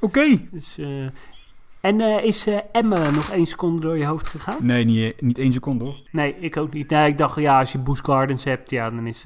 Oké. 0.00 0.48
dus, 0.50 0.78
en 1.80 2.00
eh, 2.00 2.24
is 2.24 2.46
eh 2.46 2.58
Emme 2.72 3.10
nog 3.10 3.30
één 3.30 3.46
seconde 3.46 3.80
door 3.80 3.98
je 3.98 4.04
hoofd 4.04 4.26
gegaan? 4.26 4.56
Nee, 4.60 4.84
niet, 4.84 5.14
eh, 5.14 5.20
niet 5.20 5.38
één 5.38 5.52
seconde 5.52 5.84
hoor. 5.84 6.02
Nee, 6.10 6.36
ik 6.40 6.56
ook 6.56 6.72
niet. 6.72 6.90
Nee, 6.90 7.08
ik 7.08 7.18
dacht, 7.18 7.40
ja, 7.40 7.58
als 7.58 7.72
je 7.72 7.78
Busch 7.78 8.04
Gardens 8.04 8.44
hebt, 8.44 8.70
ja, 8.70 8.90
dan 8.90 9.06
is... 9.06 9.24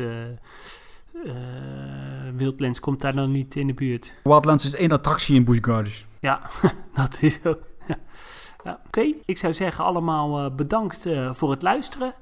Wildlands 2.37 2.81
komt 2.81 3.01
daar 3.01 3.15
dan 3.15 3.31
niet 3.31 3.57
in 3.57 3.67
de 3.67 3.75
buurt. 3.75 4.15
Wildlands 4.23 4.65
is 4.65 4.75
één 4.75 4.93
attractie 4.93 5.35
in 5.37 5.45
Busch 5.45 5.65
Gardens. 5.65 6.07
Ja, 6.21 6.41
dat 6.95 7.17
is 7.21 7.39
zo. 7.43 7.59
Ja. 7.89 7.97
Ja, 8.65 8.81
Oké, 8.87 9.13
ik 9.25 9.39
zou 9.39 9.53
zeggen 9.53 9.85
allemaal 9.85 10.55
bedankt 10.55 11.07
voor 11.33 11.51
het 11.51 11.63
luisteren. 11.63 12.15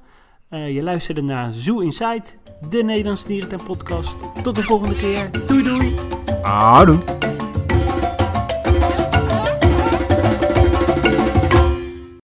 Je 0.49 0.83
luisterde 0.83 1.21
naar 1.21 1.53
Zoo 1.53 1.79
Inside, 1.79 2.23
de 2.69 2.83
Nederlandse 2.83 3.27
dierentuin 3.27 3.63
podcast. 3.63 4.43
Tot 4.43 4.55
de 4.55 4.63
volgende 4.63 4.95
keer. 4.95 5.29
Doei 5.47 5.63
doei! 5.63 5.95
Doen. 6.85 7.32